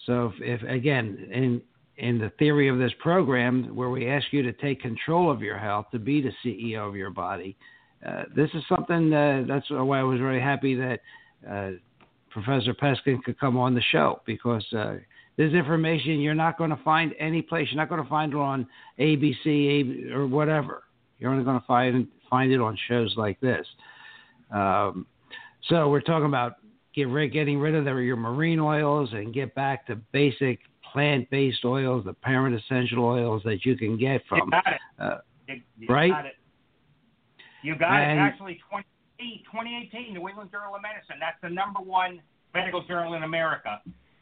So 0.06 0.32
if, 0.40 0.62
if 0.62 0.70
again 0.70 1.30
in 1.32 1.62
in 1.98 2.20
the 2.20 2.30
theory 2.38 2.68
of 2.68 2.78
this 2.78 2.92
program 3.00 3.74
where 3.74 3.90
we 3.90 4.10
ask 4.10 4.26
you 4.32 4.42
to 4.44 4.52
take 4.52 4.82
control 4.82 5.32
of 5.32 5.42
your 5.42 5.58
health 5.58 5.86
to 5.92 6.00
be 6.00 6.22
the 6.22 6.32
CEO 6.44 6.88
of 6.88 6.96
your 6.96 7.10
body, 7.10 7.56
uh, 8.06 8.24
this 8.36 8.50
is 8.54 8.62
something 8.68 9.14
uh, 9.14 9.44
that's 9.48 9.70
why 9.70 10.00
I 10.00 10.04
was 10.04 10.20
very 10.20 10.42
happy 10.42 10.76
that 10.76 11.00
uh, 11.50 11.72
Professor 12.30 12.74
Peskin 12.74 13.22
could 13.24 13.40
come 13.40 13.58
on 13.58 13.74
the 13.74 13.82
show 13.92 14.22
because 14.26 14.66
uh, 14.74 14.96
this 15.38 15.54
information 15.54 16.20
you're 16.20 16.34
not 16.34 16.58
going 16.58 16.70
to 16.70 16.80
find 16.84 17.14
any 17.20 17.42
place. 17.42 17.68
You're 17.72 17.82
not 17.82 17.90
going 17.90 18.04
to 18.04 18.10
find 18.10 18.34
it 18.34 18.38
on 18.38 18.68
ABC 19.00 20.12
or 20.12 20.28
whatever. 20.28 20.84
You're 21.20 21.32
only 21.32 21.44
going 21.44 21.60
to 21.60 21.66
find 21.66 22.08
find 22.30 22.52
it 22.52 22.60
on 22.60 22.78
shows 22.88 23.14
like 23.16 23.40
this. 23.40 23.66
Um, 24.52 25.06
so 25.70 25.90
we're 25.90 26.02
talking 26.02 26.26
about 26.28 26.56
get 26.94 27.08
rid, 27.08 27.32
getting 27.34 27.60
rid 27.60 27.76
of 27.76 27.86
the, 27.86 27.94
your 27.96 28.16
marine 28.16 28.60
oils 28.60 29.10
and 29.14 29.34
get 29.34 29.54
back 29.56 29.86
to 29.88 29.96
basic 30.12 30.60
plant-based 30.94 31.66
oils, 31.66 32.06
the 32.06 32.14
parent 32.14 32.56
essential 32.56 33.04
oils 33.04 33.42
that 33.44 33.66
you 33.66 33.76
can 33.76 33.98
get 33.98 34.22
from. 34.28 34.42
You 34.46 34.52
got 34.52 34.68
it. 34.68 34.80
Uh, 35.00 35.18
you, 35.48 35.62
you 35.80 35.88
right? 35.88 36.12
Got 36.12 36.26
it. 36.26 36.36
You 37.64 37.76
got 37.76 37.92
And- 37.94 38.20
it. 38.20 38.22
Actually, 38.22 38.60
2018, 39.20 40.14
New 40.14 40.28
England 40.28 40.52
Journal 40.52 40.76
of 40.76 40.82
Medicine. 40.82 41.18
That's 41.20 41.40
the 41.42 41.50
number 41.50 41.80
one 41.80 42.22
medical 42.54 42.84
journal 42.86 43.14
in 43.14 43.24
America. 43.24 43.82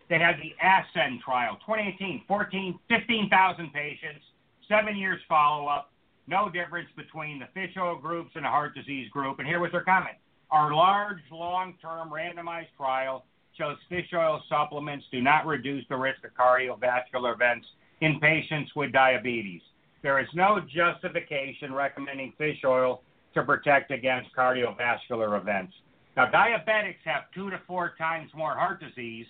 They 0.09 0.19
had 0.19 0.35
the 0.37 0.53
Ascend 0.61 1.21
trial. 1.21 1.57
2018, 1.65 2.23
14, 2.27 2.79
15,000 2.89 3.73
patients, 3.73 4.25
seven 4.67 4.97
years 4.97 5.19
follow-up. 5.27 5.91
No 6.27 6.49
difference 6.49 6.87
between 6.95 7.39
the 7.39 7.47
fish 7.53 7.75
oil 7.77 7.97
groups 7.97 8.31
and 8.35 8.45
the 8.45 8.49
heart 8.49 8.75
disease 8.75 9.09
group. 9.09 9.39
And 9.39 9.47
here 9.47 9.59
was 9.59 9.71
their 9.71 9.83
comment. 9.83 10.15
Our 10.51 10.73
large, 10.73 11.19
long-term 11.31 12.09
randomized 12.09 12.71
trial 12.77 13.25
shows 13.57 13.77
fish 13.89 14.07
oil 14.13 14.41
supplements 14.49 15.05
do 15.11 15.21
not 15.21 15.45
reduce 15.45 15.83
the 15.89 15.95
risk 15.95 16.19
of 16.23 16.31
cardiovascular 16.33 17.33
events 17.33 17.65
in 18.01 18.19
patients 18.19 18.71
with 18.75 18.91
diabetes. 18.91 19.61
There 20.01 20.19
is 20.19 20.27
no 20.33 20.59
justification 20.59 21.73
recommending 21.73 22.33
fish 22.37 22.59
oil 22.65 23.01
to 23.34 23.43
protect 23.43 23.91
against 23.91 24.29
cardiovascular 24.36 25.39
events. 25.39 25.73
Now, 26.15 26.29
diabetics 26.29 27.01
have 27.05 27.23
two 27.34 27.49
to 27.49 27.59
four 27.65 27.95
times 27.97 28.29
more 28.36 28.53
heart 28.53 28.79
disease 28.79 29.25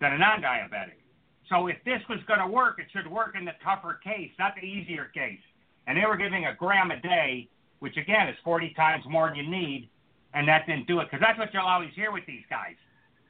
than 0.00 0.12
a 0.12 0.18
non 0.18 0.42
diabetic. 0.42 1.00
So, 1.48 1.66
if 1.68 1.76
this 1.84 2.00
was 2.08 2.18
going 2.26 2.40
to 2.40 2.46
work, 2.46 2.78
it 2.78 2.86
should 2.92 3.10
work 3.10 3.34
in 3.38 3.44
the 3.44 3.52
tougher 3.64 3.98
case, 4.04 4.30
not 4.38 4.54
the 4.54 4.66
easier 4.66 5.10
case. 5.14 5.40
And 5.86 5.96
they 5.96 6.04
were 6.06 6.18
giving 6.18 6.44
a 6.44 6.54
gram 6.54 6.90
a 6.90 7.00
day, 7.00 7.48
which 7.78 7.96
again 7.96 8.28
is 8.28 8.36
40 8.44 8.74
times 8.74 9.04
more 9.08 9.28
than 9.28 9.36
you 9.36 9.50
need, 9.50 9.88
and 10.34 10.46
that 10.46 10.66
didn't 10.66 10.86
do 10.86 11.00
it. 11.00 11.06
Because 11.10 11.20
that's 11.20 11.38
what 11.38 11.48
you'll 11.54 11.62
always 11.62 11.90
hear 11.94 12.12
with 12.12 12.26
these 12.26 12.44
guys. 12.50 12.76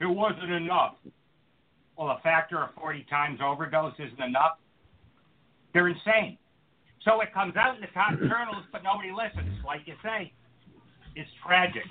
It 0.01 0.05
wasn't 0.05 0.51
enough. 0.51 0.95
Well, 1.97 2.09
a 2.09 2.19
factor 2.21 2.61
of 2.61 2.69
40 2.75 3.05
times 3.09 3.39
overdose 3.41 3.93
isn't 3.97 4.21
enough. 4.21 4.57
They're 5.73 5.87
insane. 5.87 6.37
So 7.05 7.21
it 7.21 7.33
comes 7.33 7.55
out 7.55 7.75
in 7.75 7.81
the 7.81 7.87
top 7.93 8.11
journals, 8.19 8.65
but 8.71 8.83
nobody 8.83 9.11
listens. 9.11 9.53
Like 9.65 9.81
you 9.85 9.93
say, 10.03 10.31
it's 11.15 11.29
tragic. 11.45 11.83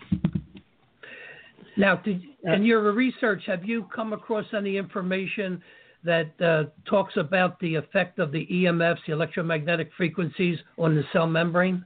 Now, 1.77 1.97
did, 1.97 2.23
in 2.43 2.65
your 2.65 2.93
research, 2.93 3.43
have 3.47 3.65
you 3.65 3.87
come 3.95 4.13
across 4.13 4.47
any 4.57 4.77
information 4.77 5.63
that 6.05 6.41
uh, 6.41 6.65
talks 6.89 7.17
about 7.17 7.59
the 7.61 7.77
effect 7.77 8.19
of 8.19 8.33
the 8.33 8.47
EMFs, 8.47 8.99
the 9.07 9.13
electromagnetic 9.13 9.91
frequencies, 9.97 10.59
on 10.77 10.97
the 10.97 11.03
cell 11.13 11.27
membrane? 11.27 11.85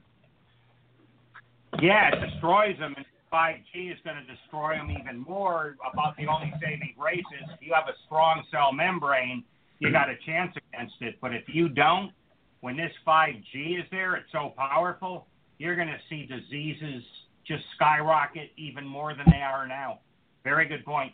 Yeah, 1.81 2.09
it 2.09 2.31
destroys 2.31 2.77
them, 2.79 2.93
and 2.97 3.05
5G 3.31 3.91
is 3.91 3.97
going 4.03 4.15
to 4.15 4.31
destroy 4.31 4.77
them 4.77 4.91
even 4.91 5.19
more. 5.19 5.75
About 5.91 6.15
the 6.17 6.27
only 6.27 6.53
saving 6.61 6.93
grace 6.97 7.23
is 7.41 7.49
if 7.53 7.65
you 7.65 7.73
have 7.73 7.87
a 7.87 7.97
strong 8.05 8.43
cell 8.51 8.71
membrane, 8.71 9.43
you 9.79 9.91
got 9.91 10.09
a 10.09 10.15
chance 10.25 10.55
against 10.73 10.95
it. 11.01 11.15
But 11.19 11.33
if 11.33 11.43
you 11.47 11.69
don't, 11.69 12.11
when 12.63 12.77
this 12.77 12.93
5G 13.05 13.77
is 13.77 13.85
there, 13.91 14.15
it's 14.15 14.31
so 14.31 14.53
powerful, 14.55 15.27
you're 15.57 15.75
going 15.75 15.89
to 15.89 15.97
see 16.09 16.25
diseases 16.25 17.03
just 17.45 17.61
skyrocket 17.75 18.51
even 18.55 18.87
more 18.87 19.13
than 19.13 19.25
they 19.29 19.41
are 19.41 19.67
now. 19.67 19.99
Very 20.45 20.65
good 20.65 20.85
point. 20.85 21.11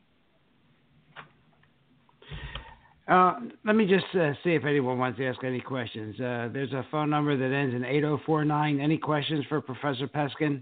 Uh, 3.08 3.40
let 3.66 3.76
me 3.76 3.88
just 3.88 4.06
uh, 4.14 4.34
see 4.44 4.52
if 4.52 4.64
anyone 4.64 5.00
wants 5.00 5.18
to 5.18 5.26
ask 5.26 5.44
any 5.44 5.60
questions. 5.60 6.14
Uh, 6.20 6.50
there's 6.54 6.72
a 6.74 6.86
phone 6.92 7.10
number 7.10 7.36
that 7.36 7.52
ends 7.52 7.74
in 7.74 7.84
8049. 7.84 8.80
Any 8.80 9.00
questions 9.00 9.44
for 9.50 9.60
Professor 9.60 10.08
Peskin? 10.08 10.62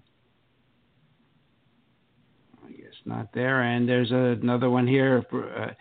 I 2.66 2.72
guess 2.72 2.94
not 3.04 3.28
there. 3.34 3.64
And 3.64 3.90
there's 3.90 4.12
another 4.12 4.70
one 4.70 4.88
here. 4.88 5.26
Uh, 5.34 5.74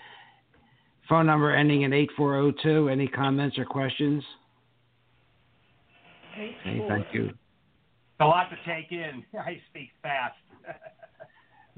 phone 1.08 1.26
number 1.26 1.54
ending 1.54 1.82
in 1.82 1.92
8402. 1.92 2.88
Any 2.88 3.06
comments 3.06 3.56
or 3.56 3.64
questions? 3.64 4.24
Okay, 6.36 6.84
thank 6.88 7.06
you. 7.12 7.24
It's 7.26 8.20
a 8.20 8.24
lot 8.24 8.48
to 8.50 8.56
take 8.66 8.92
in. 8.92 9.24
I 9.38 9.60
speak 9.70 9.90
fast. 10.02 10.34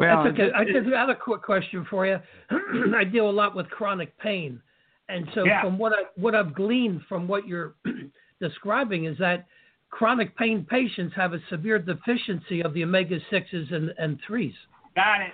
Well, 0.01 0.23
That's 0.23 0.35
okay. 0.35 0.51
I 0.55 0.63
just 0.63 0.87
have 0.95 1.09
a 1.09 1.15
quick 1.17 1.43
question 1.43 1.85
for 1.91 2.07
you. 2.07 2.19
I 2.97 3.03
deal 3.03 3.29
a 3.29 3.33
lot 3.33 3.57
with 3.57 3.69
chronic 3.69 4.17
pain, 4.21 4.63
and 5.09 5.27
so 5.35 5.45
Yeah. 5.45 5.61
from 5.61 5.77
what 5.77 5.93
I 5.93 6.03
what 6.15 6.37
I've 6.37 6.55
gleaned 6.55 7.01
from 7.09 7.27
what 7.27 7.49
you're 7.49 7.75
describing 8.41 9.07
is 9.07 9.19
that 9.19 9.47
chronic 9.91 10.37
pain 10.37 10.65
patients 10.71 11.17
have 11.17 11.33
a 11.33 11.41
severe 11.51 11.81
deficiency 11.81 12.63
of 12.63 12.75
the 12.75 12.85
omega 12.85 13.19
sixes 13.29 13.73
and 13.73 13.93
and 13.99 14.21
threes. 14.25 14.55
Got 14.95 15.23
it. 15.23 15.33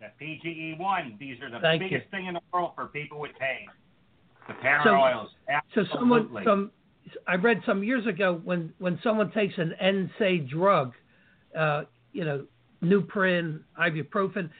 The 0.00 0.24
PGE1. 0.24 1.16
These 1.20 1.40
are 1.40 1.50
the 1.52 1.60
Thank 1.60 1.82
you. 1.82 1.88
biggest 1.90 2.10
thing 2.10 2.26
in 2.26 2.34
the 2.34 2.40
world 2.52 2.72
for 2.74 2.86
people 2.86 3.20
with 3.20 3.30
pain. 3.38 3.68
The 4.48 4.54
parent 4.54 4.82
So- 4.82 4.96
oils. 4.96 5.30
So 5.76 5.84
someone 5.94 6.22
Absolutely. 6.22 6.44
I 7.26 7.36
read 7.36 7.62
some 7.66 7.82
years 7.82 8.06
ago 8.06 8.40
when 8.44 8.72
when 8.78 8.98
someone 9.02 9.30
takes 9.32 9.54
an 9.58 9.74
NSAID 9.82 10.48
drug, 10.48 10.92
uh, 11.56 11.84
you 12.12 12.24
know, 12.24 12.46
Nuprin, 12.82 13.60
ibuprofen, 13.78 14.50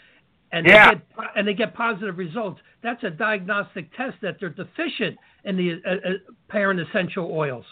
and 0.53 0.66
Yeah. 0.66 0.91
they 0.91 0.95
get 0.95 1.32
and 1.36 1.49
they 1.49 1.55
get 1.55 1.74
positive 1.74 2.18
results. 2.18 2.61
That's 2.82 3.03
a 3.05 3.11
diagnostic 3.11 3.95
test 3.97 4.16
that 4.22 4.41
they're 4.41 4.49
deficient 4.51 5.18
in 5.45 5.57
the 5.57 5.82
uh, 5.84 5.91
uh, 5.91 6.12
parent 6.49 6.80
essential 6.80 7.30
oils. 7.30 7.66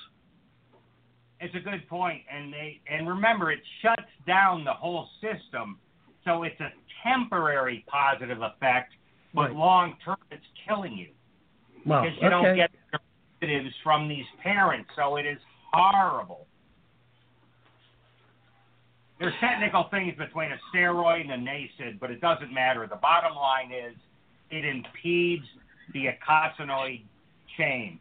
It's 1.40 1.54
a 1.54 1.60
good 1.60 1.86
point, 1.88 2.22
and 2.30 2.52
they 2.52 2.80
and 2.88 3.08
remember 3.08 3.52
it 3.52 3.60
shuts 3.82 4.10
down 4.26 4.64
the 4.64 4.72
whole 4.72 5.08
system, 5.20 5.78
so 6.24 6.42
it's 6.42 6.60
a 6.60 6.72
temporary 7.02 7.84
positive 7.86 8.42
effect, 8.42 8.94
but 9.34 9.48
Right. 9.50 9.56
long 9.56 9.96
term 10.04 10.16
it's 10.30 10.44
killing 10.66 10.92
you 10.96 11.08
Well, 11.86 12.02
because 12.02 12.16
you 12.20 12.26
okay. 12.26 12.30
don't 12.30 12.56
get 12.56 12.70
the 13.40 13.70
from 13.82 14.08
these 14.08 14.26
parents. 14.42 14.90
So 14.96 15.16
it 15.16 15.26
is 15.26 15.38
horrible. 15.72 16.46
There's 19.18 19.34
technical 19.40 19.88
things 19.90 20.14
between 20.16 20.52
a 20.52 20.58
steroid 20.72 21.22
and 21.22 21.32
a 21.32 21.36
NSAID, 21.36 21.98
but 21.98 22.10
it 22.10 22.20
doesn't 22.20 22.52
matter. 22.52 22.86
The 22.88 22.96
bottom 22.96 23.36
line 23.36 23.72
is 23.72 23.96
it 24.50 24.64
impedes 24.64 25.44
the 25.92 26.06
eicosanoid 26.06 27.02
chain. 27.56 27.98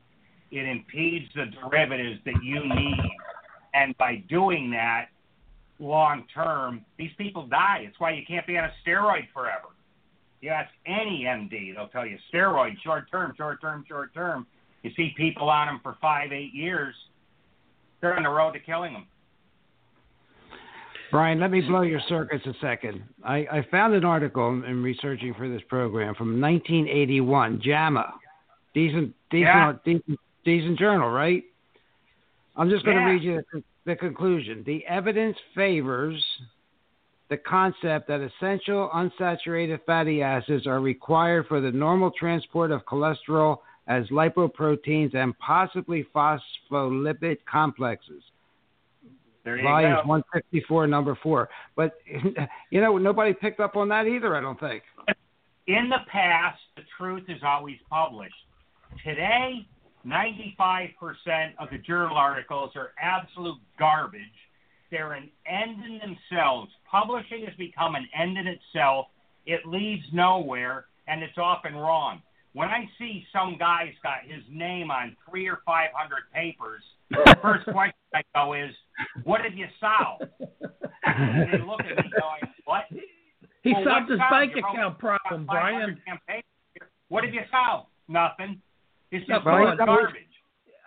It 0.52 0.68
impedes 0.68 1.26
the 1.36 1.46
derivatives 1.62 2.20
that 2.26 2.44
you 2.44 2.60
need. 2.60 3.10
And 3.74 3.98
by 3.98 4.24
doing 4.30 4.70
that, 4.72 5.08
long 5.80 6.24
term, 6.34 6.86
these 6.98 7.12
people 7.18 7.48
die. 7.48 7.84
It's 7.88 8.00
why 8.00 8.12
you 8.12 8.24
can't 8.28 8.46
be 8.46 8.58
on 8.58 8.66
a 8.66 8.74
steroid 8.86 9.28
forever. 9.34 9.70
You 10.42 10.50
ask 10.52 10.70
any 10.86 11.26
MD, 11.28 11.76
they'll 11.76 11.88
tell 11.88 12.06
you 12.06 12.18
steroid, 12.34 12.80
short 12.84 13.10
term, 13.10 13.34
short 13.36 13.60
term, 13.60 13.84
short 13.88 14.14
term. 14.14 14.46
You 14.88 14.94
see 14.96 15.14
people 15.18 15.50
on 15.50 15.68
them 15.68 15.80
for 15.84 15.98
five, 16.02 16.32
eight 16.32 16.54
years, 16.54 16.96
they're 18.00 18.16
on 18.16 18.24
the 18.24 18.30
road 18.30 18.54
to 18.54 18.60
killing 18.60 18.94
them. 18.94 19.06
Brian, 21.12 21.40
let 21.40 21.52
me 21.52 21.62
blow 21.62 21.82
your 21.82 22.00
circuits 22.08 22.46
a 22.46 22.54
second. 22.62 23.04
I, 23.24 23.38
I 23.52 23.68
found 23.70 23.94
an 23.94 24.06
article 24.06 24.50
in, 24.50 24.64
in 24.64 24.84
researching 24.84 25.34
for 25.34 25.50
this 25.50 25.62
program 25.68 26.16
from 26.16 26.40
1981, 26.40 27.62
JAMA. 27.64 28.14
Decent, 28.74 29.14
decent, 29.30 29.42
Yeah. 29.42 29.74
decent, 29.84 30.20
decent 30.46 30.80
journal, 30.80 31.10
right? 31.10 31.44
I'm 32.56 32.70
just 32.70 32.86
going 32.86 32.98
to 32.98 33.04
Yeah. 33.04 33.10
read 33.10 33.24
you 33.24 33.42
the, 33.54 33.64
the 33.86 33.96
conclusion. 33.96 34.64
The 34.66 34.86
evidence 34.86 35.38
favors 35.56 36.24
the 37.30 37.38
concept 37.38 38.08
that 38.08 38.22
essential 38.22 38.90
unsaturated 38.94 39.80
fatty 39.86 40.22
acids 40.22 40.66
are 40.66 40.80
required 40.80 41.46
for 41.48 41.60
the 41.60 41.72
normal 41.72 42.12
transport 42.12 42.72
of 42.72 42.86
cholesterol 42.86 43.58
as 43.88 44.06
lipoproteins 44.08 45.16
and 45.16 45.38
possibly 45.40 46.06
phospholipid 46.14 47.38
complexes. 47.50 48.22
There 49.44 49.58
you 49.58 49.64
volumes 49.64 50.00
go. 50.04 50.10
154, 50.10 50.88
number 50.88 51.18
four. 51.24 51.50
But 51.76 51.94
you 52.70 52.82
know, 52.82 52.98
nobody 52.98 53.34
picked 53.34 53.60
up 53.60 53.78
on 53.78 53.88
that 53.90 54.06
either. 54.06 54.36
I 54.36 54.42
don't 54.42 54.60
think. 54.60 54.84
In 55.68 55.90
the 55.90 56.00
past, 56.12 56.60
the 56.76 56.84
truth 56.98 57.24
is 57.30 57.42
always 57.44 57.78
published. 57.90 58.36
Today, 59.06 59.66
95% 60.06 60.90
of 61.60 61.70
the 61.72 61.78
journal 61.80 62.18
articles 62.18 62.72
are 62.76 62.92
absolute 63.02 63.58
garbage. 63.78 64.22
They're 64.92 65.14
an 65.14 65.30
end 65.46 65.84
in 65.84 66.00
themselves. 66.00 66.72
Publishing 66.90 67.46
has 67.46 67.56
become 67.58 67.96
an 67.96 68.08
end 68.18 68.38
in 68.38 68.48
itself. 68.48 69.08
It 69.46 69.66
leads 69.66 70.04
nowhere, 70.14 70.86
and 71.08 71.22
it's 71.24 71.38
often 71.38 71.74
wrong. 71.74 72.22
When 72.58 72.70
I 72.70 72.90
see 72.98 73.24
some 73.32 73.56
guy's 73.60 73.94
got 74.02 74.24
his 74.26 74.42
name 74.50 74.90
on 74.90 75.16
three 75.30 75.48
or 75.48 75.60
five 75.64 75.90
hundred 75.94 76.24
papers, 76.34 76.82
the 77.12 77.38
first 77.42 77.66
question 77.66 77.94
I 78.16 78.22
go 78.34 78.54
is, 78.54 78.72
"What 79.26 79.42
have 79.42 79.54
you 79.54 79.68
solved?" 79.80 80.24
And 81.04 81.54
they 81.54 81.60
look 81.60 81.82
at 81.82 81.96
me 82.04 82.10
going, 82.20 82.54
"What?" 82.66 82.86
He 83.62 83.74
Well, 83.74 83.84
solved 83.86 84.10
his 84.10 84.18
solved? 84.18 84.32
bank 84.32 84.52
account 84.58 84.98
problem, 84.98 85.46
Brian. 85.46 86.02
What 87.10 87.22
did 87.22 87.36
you 87.36 87.42
solve? 87.52 87.86
Nothing. 88.08 88.60
It's 89.12 89.26
just 89.28 89.46
Well, 89.46 89.54
uh, 89.56 89.60
full 89.60 89.72
of 89.74 89.78
that 89.78 89.88
was- 89.88 89.98
garbage. 90.02 90.24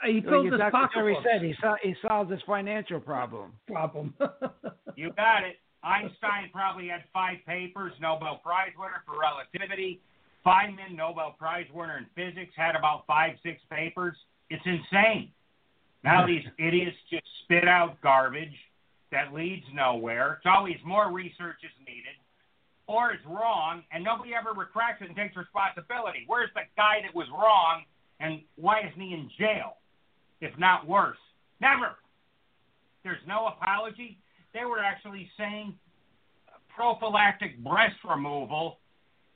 He 0.05 0.14
Like 0.14 0.25
filled 0.25 0.47
his 0.47 0.59
Dr. 0.59 0.71
Jerry 0.95 1.14
pocketbook 1.14 1.25
said, 1.25 1.43
he, 1.43 1.55
sol- 1.61 1.77
he 1.83 1.95
solved 2.03 2.31
his 2.33 2.41
financial 2.47 2.99
problem. 3.01 3.53
problem. 3.68 4.14
You 4.97 5.12
got 5.12 5.45
it. 5.45 5.61
Einstein 5.85 6.51
probably 6.53 6.89
had 6.89 7.05
five 7.12 7.39
papers, 7.47 7.93
Nobel 8.01 8.41
Prize 8.43 8.73
winner 8.79 9.03
for 9.07 9.14
relativity. 9.21 10.01
Feynman, 10.45 10.97
Nobel 10.97 11.34
Prize 11.38 11.66
winner 11.72 11.99
in 11.99 12.07
physics, 12.14 12.53
had 12.57 12.76
about 12.76 13.07
five, 13.07 13.34
six 13.43 13.61
papers. 13.70 14.16
It's 14.49 14.64
insane. 14.64 15.30
Now 16.03 16.26
these 16.26 16.45
idiots 16.59 16.97
just 17.11 17.26
spit 17.45 17.68
out 17.68 18.01
garbage 18.03 18.57
that 19.12 19.34
leads 19.34 19.64
nowhere. 19.74 20.34
It's 20.34 20.47
always 20.47 20.76
more 20.84 21.12
research 21.12 21.57
is 21.62 21.70
needed, 21.86 22.16
or 22.86 23.12
it's 23.12 23.24
wrong, 23.26 23.82
and 23.93 24.03
nobody 24.03 24.30
ever 24.34 24.59
retracts 24.59 25.03
it 25.03 25.09
and 25.09 25.16
takes 25.16 25.36
responsibility. 25.36 26.24
Where's 26.26 26.51
the 26.55 26.62
guy 26.76 27.01
that 27.03 27.14
was 27.14 27.26
wrong, 27.30 27.84
and 28.18 28.41
why 28.57 28.80
isn't 28.80 29.01
he 29.01 29.12
in 29.12 29.30
jail? 29.38 29.76
If 30.41 30.59
not 30.59 30.86
worse, 30.86 31.18
never. 31.61 31.97
There's 33.05 33.20
no 33.26 33.49
apology. 33.49 34.18
They 34.55 34.64
were 34.64 34.78
actually 34.78 35.30
saying 35.36 35.74
prophylactic 36.74 37.62
breast 37.62 37.97
removal 38.09 38.78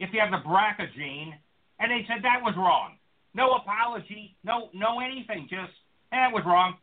if 0.05 0.13
you 0.13 0.21
have 0.21 0.31
the 0.31 0.47
BRCA 0.49 0.93
gene, 0.95 1.35
and 1.81 1.91
they 1.91 2.05
said 2.07 2.23
that 2.23 2.41
was 2.43 2.55
wrong. 2.57 2.97
No 3.35 3.53
apology, 3.53 4.37
no 4.45 4.69
no 4.73 5.01
anything, 5.01 5.49
just 5.51 5.73
eh, 6.13 6.29
was 6.31 6.45
wrong. 6.47 6.77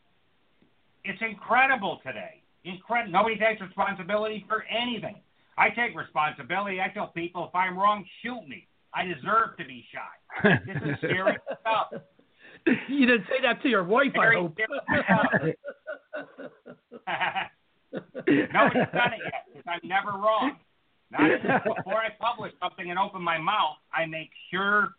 It's 1.05 1.21
incredible 1.21 1.99
today. 2.05 2.41
Incredible. 2.65 3.11
Nobody 3.11 3.37
takes 3.37 3.61
responsibility 3.61 4.45
for 4.47 4.63
anything. 4.69 5.15
I 5.57 5.69
take 5.69 5.95
responsibility. 5.95 6.81
I 6.81 6.89
tell 6.89 7.07
people 7.07 7.47
if 7.47 7.55
I'm 7.55 7.77
wrong, 7.77 8.05
shoot 8.21 8.47
me. 8.47 8.67
I 8.93 9.05
deserve 9.05 9.57
to 9.57 9.65
be 9.65 9.85
shot. 9.91 10.59
This 10.65 10.77
is 10.83 10.99
serious 10.99 11.41
stuff. 11.61 12.01
you 12.87 13.05
didn't 13.05 13.25
say 13.27 13.41
that 13.41 13.61
to 13.63 13.69
your 13.69 13.83
wife, 13.83 14.11
I 14.19 14.33
hope. 14.35 14.57
Nobody's 17.93 18.91
done 18.93 19.13
it 19.13 19.21
yet 19.23 19.45
because 19.47 19.65
I'm 19.67 19.87
never 19.87 20.11
wrong. 20.11 20.57
Not 21.11 21.29
before 21.75 21.97
I 21.97 22.09
publish 22.19 22.53
something 22.61 22.89
and 22.89 22.97
open 22.97 23.21
my 23.21 23.37
mouth, 23.37 23.77
I 23.93 24.05
make 24.05 24.29
sure 24.51 24.95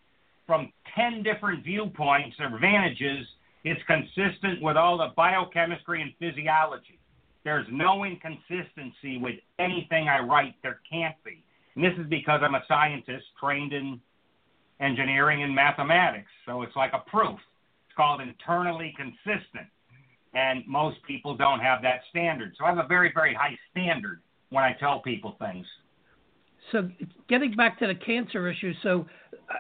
from 0.47 0.73
10 0.95 1.23
different 1.23 1.65
viewpoints 1.65 2.37
or 2.39 2.55
advantages 2.55 3.27
it's 3.65 3.81
consistent 3.87 4.61
with 4.61 4.77
all 4.77 4.99
the 4.99 5.09
biochemistry 5.17 6.03
and 6.03 6.13
physiology. 6.19 6.99
There's 7.45 7.67
no 7.71 8.05
inconsistency 8.05 9.19
with 9.19 9.37
anything 9.59 10.09
I 10.09 10.21
write. 10.21 10.55
There 10.63 10.81
can't 10.91 11.15
be. 11.25 11.45
And 11.75 11.85
this 11.85 11.93
is 11.99 12.09
because 12.09 12.41
I'm 12.43 12.55
a 12.55 12.63
scientist 12.69 13.25
trained 13.41 13.73
in 13.73 14.01
engineering 14.81 15.43
and 15.43 15.55
mathematics. 15.55 16.31
So 16.47 16.63
it's 16.63 16.75
like 16.77 16.93
a 16.93 17.09
proof. 17.09 17.39
It's 17.87 17.97
called 17.97 18.21
internally 18.21 18.95
consistent. 18.97 19.69
And 20.35 20.65
most 20.67 20.97
people 21.07 21.37
don't 21.37 21.61
have 21.61 21.83
that 21.83 22.01
standard. 22.11 22.55
So 22.59 22.65
I 22.65 22.69
have 22.69 22.79
a 22.79 22.89
very, 22.89 23.13
very 23.15 23.35
high 23.35 23.59
standard 23.71 24.21
when 24.51 24.65
I 24.65 24.75
tell 24.79 25.01
people 25.01 25.37
things. 25.39 25.67
So 26.71 26.89
getting 27.29 27.55
back 27.55 27.79
to 27.81 27.87
the 27.87 27.95
cancer 27.95 28.49
issue, 28.49 28.73
so 28.83 29.07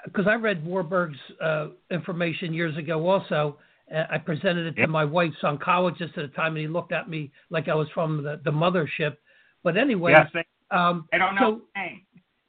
because 0.05 0.27
I 0.27 0.35
read 0.35 0.65
Warburg's 0.65 1.19
uh, 1.43 1.69
information 1.91 2.55
years 2.55 2.77
ago, 2.77 3.09
also 3.09 3.59
uh, 3.95 4.05
I 4.11 4.19
presented 4.19 4.67
it 4.67 4.79
Yep. 4.79 4.87
to 4.87 4.93
my 4.93 5.05
wife's 5.05 5.37
oncologist 5.43 6.17
at 6.17 6.23
the 6.23 6.29
time, 6.29 6.53
and 6.53 6.59
he 6.59 6.69
looked 6.69 6.93
at 6.93 7.09
me 7.09 7.31
like 7.51 7.69
I 7.69 7.75
was 7.75 7.89
from 7.91 8.23
the, 8.23 8.41
the 8.45 8.51
mothership. 8.51 9.17
But 9.63 9.77
anyway, 9.77 10.13
yes, 10.13 10.29
they, 10.33 10.45
um, 10.71 11.09
they 11.13 11.19
don't 11.19 11.35
know 11.35 11.61
so 11.75 11.81
name. 11.81 12.03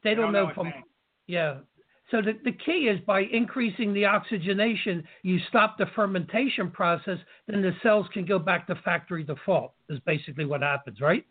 they 0.03 0.15
don't, 0.15 0.31
know 0.31 0.47
his 0.47 0.55
from 0.55 0.73
yeah. 1.27 1.57
So 2.11 2.21
the, 2.21 2.33
the 2.43 2.51
key 2.51 2.89
is 2.89 2.99
by 3.01 3.21
increasing 3.21 3.93
the 3.93 4.05
oxygenation, 4.05 5.03
you 5.23 5.39
stop 5.49 5.77
the 5.77 5.87
fermentation 5.95 6.69
process, 6.69 7.17
then 7.47 7.61
the 7.61 7.71
cells 7.81 8.05
can 8.13 8.25
go 8.25 8.37
back 8.37 8.67
to 8.67 8.75
factory 8.83 9.23
default. 9.23 9.73
Is 9.89 9.99
basically 10.05 10.45
what 10.45 10.61
happens, 10.61 11.01
right? 11.01 11.25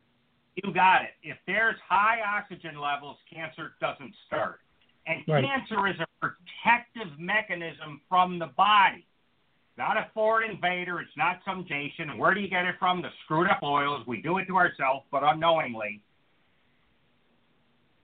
You 0.57 0.73
got 0.73 1.03
it. 1.03 1.15
If 1.23 1.39
there's 1.47 1.77
high 1.89 2.21
oxygen 2.21 2.79
levels, 2.79 3.17
cancer 3.33 3.75
doesn't 3.81 4.15
start. 4.27 4.61
And 5.07 5.25
Right. 5.27 5.45
cancer 5.45 5.87
is 5.89 5.99
a 5.99 6.07
protective 6.21 7.19
mechanism 7.19 8.01
from 8.09 8.39
the 8.39 8.49
body. 8.49 9.07
Not 9.79 9.97
a 9.97 10.11
foreign 10.13 10.51
invader. 10.51 11.01
It's 11.01 11.17
not 11.17 11.43
some 11.45 11.65
Jason. 11.65 12.19
Where 12.19 12.35
do 12.35 12.41
you 12.41 12.49
get 12.49 12.67
it 12.67 12.79
from? 12.79 13.01
The 13.01 13.11
screwed 13.25 13.49
up 13.49 13.63
oils. 13.63 14.07
We 14.07 14.21
do 14.21 14.39
it 14.39 14.47
to 14.47 14.57
ourselves, 14.57 15.07
but 15.11 15.23
unknowingly. 15.25 16.03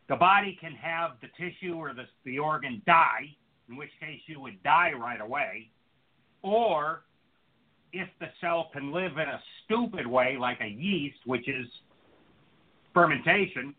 The 0.09 0.17
body 0.17 0.57
can 0.59 0.75
have 0.75 1.21
the 1.21 1.29
tissue 1.37 1.75
or 1.75 1.93
the, 1.93 2.09
the 2.25 2.39
organ 2.39 2.81
die, 2.87 3.37
in 3.69 3.77
which 3.77 3.91
case 4.01 4.23
you 4.27 4.41
would 4.41 4.63
die 4.63 4.93
right 4.93 5.21
away. 5.21 5.71
Or 6.41 7.05
if 7.93 8.09
the 8.19 8.31
cell 8.41 8.71
can 8.73 8.91
live 8.91 9.19
in 9.19 9.29
a 9.29 9.43
stupid 9.65 10.07
way, 10.07 10.39
like 10.39 10.61
a 10.63 10.69
yeast, 10.69 11.19
which 11.27 11.47
is 11.47 11.67
fermentation, 12.95 13.75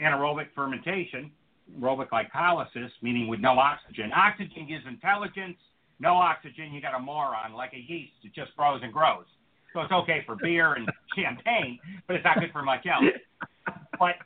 anaerobic 0.00 0.46
fermentation, 0.54 1.30
aerobic 1.80 2.08
glycolysis, 2.08 2.90
meaning 3.02 3.28
with 3.28 3.40
no 3.40 3.58
oxygen. 3.58 4.10
Oxygen 4.14 4.66
gives 4.68 4.84
intelligence. 4.86 5.56
No 6.00 6.14
oxygen, 6.14 6.72
you 6.72 6.80
got 6.80 6.94
a 6.94 6.98
moron 6.98 7.52
like 7.52 7.72
a 7.74 7.78
yeast. 7.78 8.12
It 8.24 8.34
just 8.34 8.56
grows 8.56 8.80
and 8.82 8.92
grows. 8.92 9.24
So 9.72 9.80
it's 9.80 9.92
okay 9.92 10.22
for 10.26 10.36
beer 10.36 10.74
and 10.74 10.88
champagne, 11.16 11.78
but 12.06 12.16
it's 12.16 12.24
not 12.24 12.40
good 12.40 12.50
for 12.52 12.62
much 12.62 12.86
else. 12.86 13.04
But 13.98 14.16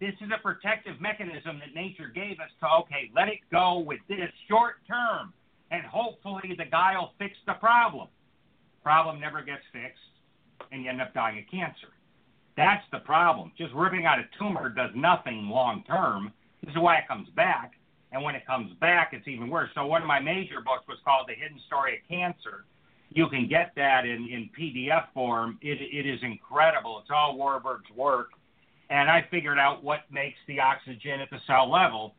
this 0.00 0.14
is 0.20 0.30
a 0.34 0.40
protective 0.42 1.00
mechanism 1.00 1.60
that 1.60 1.74
nature 1.74 2.10
gave 2.14 2.40
us 2.40 2.50
to, 2.60 2.66
okay, 2.80 3.10
let 3.14 3.28
it 3.28 3.40
go 3.52 3.78
with 3.78 4.00
this 4.08 4.30
short 4.48 4.76
term, 4.88 5.32
and 5.70 5.84
hopefully 5.84 6.54
the 6.56 6.64
guy 6.64 6.94
will 6.96 7.12
fix 7.18 7.34
the 7.46 7.54
problem. 7.54 8.08
Problem 8.82 9.20
never 9.20 9.42
gets 9.42 9.62
fixed, 9.72 10.00
and 10.72 10.82
you 10.82 10.90
end 10.90 11.02
up 11.02 11.12
dying 11.14 11.38
of 11.38 11.44
cancer. 11.50 11.92
That's 12.58 12.82
the 12.90 12.98
problem. 12.98 13.52
Just 13.56 13.72
ripping 13.72 14.04
out 14.04 14.18
a 14.18 14.24
tumor 14.36 14.68
does 14.68 14.90
nothing 14.96 15.48
long 15.48 15.84
term. 15.86 16.32
This 16.64 16.72
is 16.72 16.82
why 16.82 16.96
it 16.96 17.06
comes 17.06 17.28
back. 17.36 17.74
And 18.10 18.20
when 18.24 18.34
it 18.34 18.44
comes 18.48 18.72
back, 18.80 19.10
it's 19.12 19.28
even 19.28 19.48
worse. 19.48 19.70
So 19.76 19.86
one 19.86 20.02
of 20.02 20.08
my 20.08 20.18
major 20.18 20.60
books 20.60 20.82
was 20.88 20.98
called 21.04 21.28
The 21.28 21.34
Hidden 21.34 21.60
Story 21.68 21.98
of 21.98 22.08
Cancer. 22.08 22.64
You 23.10 23.28
can 23.28 23.46
get 23.46 23.70
that 23.76 24.04
in, 24.06 24.26
in 24.26 24.50
PDF 24.58 25.04
form. 25.14 25.60
It, 25.62 25.78
it 25.80 26.04
is 26.04 26.18
incredible. 26.22 26.98
It's 27.00 27.10
all 27.14 27.38
Warburg's 27.38 27.88
work. 27.94 28.30
And 28.90 29.08
I 29.08 29.24
figured 29.30 29.60
out 29.60 29.84
what 29.84 30.00
makes 30.10 30.38
the 30.48 30.58
oxygen 30.58 31.20
at 31.20 31.30
the 31.30 31.38
cell 31.46 31.70
level. 31.70 32.16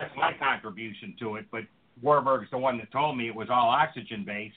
That's 0.00 0.16
my 0.16 0.32
contribution 0.38 1.14
to 1.18 1.36
it. 1.36 1.44
But 1.52 1.64
Warburg's 2.00 2.48
the 2.50 2.56
one 2.56 2.78
that 2.78 2.90
told 2.92 3.18
me 3.18 3.28
it 3.28 3.34
was 3.34 3.48
all 3.50 3.68
oxygen 3.68 4.24
based. 4.24 4.56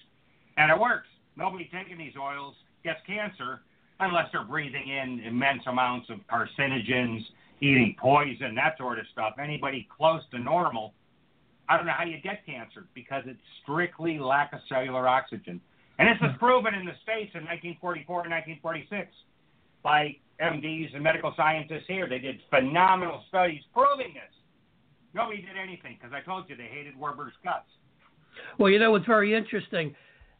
And 0.55 0.71
it 0.71 0.79
works. 0.79 1.09
Nobody 1.36 1.69
taking 1.73 1.97
these 1.97 2.13
oils 2.17 2.55
gets 2.86 2.99
cancer 3.05 3.59
unless 3.99 4.27
they're 4.31 4.43
breathing 4.43 4.89
in 4.89 5.21
immense 5.25 5.61
amounts 5.67 6.09
of 6.09 6.19
carcinogens, 6.27 7.21
eating 7.61 7.95
poison, 7.99 8.55
that 8.55 8.77
sort 8.77 8.99
of 8.99 9.05
stuff. 9.11 9.33
Anybody 9.41 9.87
close 9.95 10.21
to 10.31 10.39
normal, 10.39 10.93
I 11.69 11.77
don't 11.77 11.85
know 11.85 11.93
how 11.97 12.03
you 12.03 12.19
get 12.21 12.45
cancer 12.45 12.85
because 12.93 13.23
it's 13.25 13.39
strictly 13.63 14.19
lack 14.19 14.53
of 14.53 14.59
cellular 14.67 15.07
oxygen. 15.07 15.61
And 15.97 16.09
this 16.09 16.21
was 16.21 16.35
proven 16.39 16.73
in 16.73 16.85
the 16.85 16.93
States 17.03 17.31
in 17.33 17.47
1944 17.47 18.23
and 18.23 18.31
1946 18.59 19.07
by 19.81 20.15
MDs 20.41 20.93
and 20.93 21.01
medical 21.01 21.33
scientists 21.37 21.85
here. 21.87 22.09
They 22.09 22.19
did 22.19 22.39
phenomenal 22.49 23.23
studies 23.29 23.61
proving 23.73 24.13
this. 24.13 24.33
Nobody 25.13 25.41
did 25.41 25.55
anything 25.61 25.97
because 25.99 26.13
I 26.13 26.19
told 26.19 26.49
you 26.49 26.57
they 26.57 26.63
hated 26.63 26.97
Warburg's 26.97 27.35
guts. 27.43 27.69
Well, 28.59 28.69
you 28.69 28.79
know 28.79 28.91
what's 28.91 29.05
very 29.05 29.33
interesting? 29.33 29.95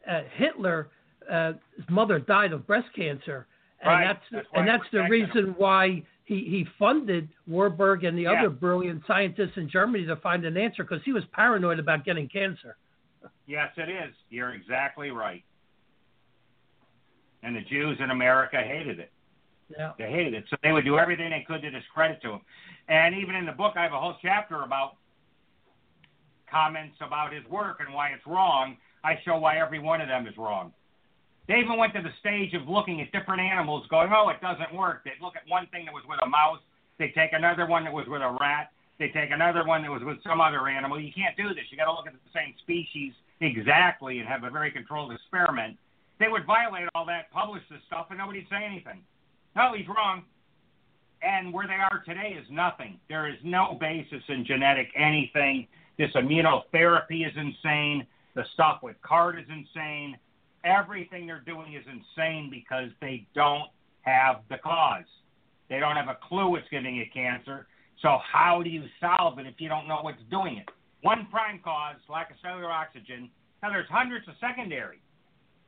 Uh, 0.10 0.22
Hitler, 0.36 0.90
uh, 1.30 1.54
his 1.76 1.86
mother 1.90 2.20
died 2.20 2.52
of 2.54 2.66
breast 2.68 2.88
cancer, 2.96 3.48
and 3.82 3.90
Right. 3.90 4.04
that's, 4.08 4.24
That's 4.32 4.48
and 4.54 4.68
that's 4.68 4.84
the 4.92 5.00
protected 5.00 5.22
him. 5.30 5.36
reason 5.44 5.56
why 5.58 6.04
he 6.26 6.40
he 6.46 6.66
funded 6.80 7.30
Warburg 7.48 8.04
and 8.04 8.18
the 8.18 8.24
Yeah. 8.24 8.34
other 8.34 8.50
brilliant 8.50 9.04
scientists 9.06 9.58
in 9.58 9.70
Germany 9.70 10.06
to 10.06 10.16
find 10.18 10.44
an 10.46 10.58
answer 10.58 10.84
because 10.84 11.04
he 11.04 11.14
was 11.14 11.24
paranoid 11.34 11.80
about 11.80 12.04
getting 12.04 12.28
cancer. 12.28 12.78
Yes, 13.48 13.72
it 13.78 13.90
is. 13.90 14.14
You're 14.30 14.54
exactly 14.54 15.12
right. 15.12 15.44
and 17.44 17.56
the 17.56 17.62
Jews 17.62 18.00
in 18.00 18.10
America 18.10 18.58
hated 18.58 19.00
it. 19.00 19.12
Yeah. 19.70 19.92
They 20.00 20.10
hated 20.10 20.34
it, 20.34 20.46
so 20.50 20.56
they 20.64 20.72
would 20.72 20.84
do 20.86 20.98
everything 20.98 21.30
they 21.30 21.42
could 21.48 21.62
to 21.62 21.70
discredit 21.70 22.20
to 22.24 22.32
him. 22.34 22.42
And 22.88 23.14
even 23.16 23.36
in 23.36 23.46
the 23.46 23.52
book, 23.52 23.74
I 23.78 23.84
have 23.84 23.94
a 23.94 24.00
whole 24.00 24.16
chapter 24.20 24.64
about 24.64 24.98
comments 26.50 26.96
about 27.02 27.32
his 27.34 27.44
work 27.46 27.82
and 27.86 27.94
why 27.94 28.10
it's 28.10 28.26
wrong. 28.26 28.78
I 29.04 29.20
show 29.24 29.38
why 29.38 29.58
every 29.60 29.78
one 29.80 30.02
of 30.02 30.08
them 30.08 30.26
is 30.26 30.36
wrong. 30.38 30.74
They 31.48 31.60
even 31.60 31.78
went 31.78 31.94
to 31.94 32.02
the 32.02 32.12
stage 32.20 32.54
of 32.54 32.68
looking 32.68 33.02
at 33.02 33.12
different 33.12 33.42
animals, 33.42 33.86
going, 33.88 34.12
"Oh, 34.12 34.30
it 34.30 34.42
doesn't 34.42 34.74
work." 34.74 35.04
They'd 35.04 35.22
look 35.22 35.36
at 35.36 35.48
one 35.48 35.68
thing 35.68 35.86
that 35.86 35.94
was 35.94 36.06
with 36.06 36.20
a 36.24 36.26
mouse. 36.26 36.60
They 36.98 37.10
take 37.10 37.34
another 37.34 37.66
one 37.66 37.84
that 37.84 37.94
was 37.94 38.08
with 38.08 38.22
a 38.22 38.38
rat. 38.40 38.72
They 38.98 39.10
take 39.10 39.32
another 39.32 39.66
one 39.66 39.82
that 39.84 39.92
was 39.92 40.04
with 40.04 40.24
some 40.24 40.40
other 40.40 40.68
animal. 40.68 41.00
You 41.00 41.12
can't 41.12 41.36
do 41.36 41.54
this. 41.54 41.66
You 41.70 41.78
got 41.78 41.86
to 41.86 41.92
look 41.92 42.08
at 42.08 42.14
the 42.14 42.20
same 42.34 42.56
species 42.60 43.14
exactly 43.42 44.20
and 44.20 44.28
have 44.28 44.44
a 44.44 44.50
very 44.50 44.72
controlled 44.72 45.12
experiment. 45.12 45.78
They 46.18 46.30
would 46.30 46.46
violate 46.46 46.88
all 46.96 47.06
that, 47.06 47.30
publish 47.32 47.62
this 47.70 47.84
stuff, 47.88 48.08
and 48.10 48.20
nobody'd 48.20 48.48
say 48.50 48.64
anything. 48.64 49.04
No, 49.56 49.74
he's 49.74 49.88
wrong. 49.88 50.24
And 51.22 51.52
where 51.52 51.68
they 51.68 51.74
are 51.74 52.04
today 52.06 52.38
is 52.40 52.50
nothing. 52.50 53.00
There 53.10 53.28
is 53.28 53.36
no 53.44 53.78
basis 53.80 54.24
in 54.30 54.46
genetic 54.46 54.88
anything. 54.96 55.68
This 55.98 56.12
immunotherapy 56.14 57.28
is 57.28 57.36
insane. 57.36 58.08
The 58.34 58.46
stuff 58.54 58.82
with 58.82 59.02
CAR-T 59.02 59.42
is 59.42 59.50
insane. 59.50 60.18
Everything 60.66 61.28
they're 61.28 61.44
doing 61.46 61.74
is 61.74 61.84
insane 61.86 62.50
because 62.50 62.90
they 63.00 63.28
don't 63.36 63.70
have 64.02 64.38
the 64.50 64.58
cause. 64.58 65.06
They 65.70 65.80
don't 65.80 65.96
have 65.96 66.08
a 66.08 66.18
clue 66.28 66.50
what's 66.50 66.68
giving 66.70 66.96
you 66.96 67.06
cancer. 67.14 67.68
So 68.02 68.18
how 68.32 68.62
do 68.64 68.70
you 68.70 68.84
solve 69.00 69.40
it 69.40 69.46
if 69.46 69.56
you 69.60 69.70
don't 69.70 69.88
know 69.88 70.00
what's 70.02 70.22
doing 70.30 70.58
it? 70.58 70.70
One 71.02 71.28
prime 71.32 71.60
cause, 71.64 71.98
lack 72.10 72.32
of 72.32 72.38
cellular 72.42 72.72
oxygen. 72.72 73.30
Now 73.62 73.70
there's 73.70 73.88
hundreds 73.90 74.28
of 74.28 74.34
secondary. 74.42 75.02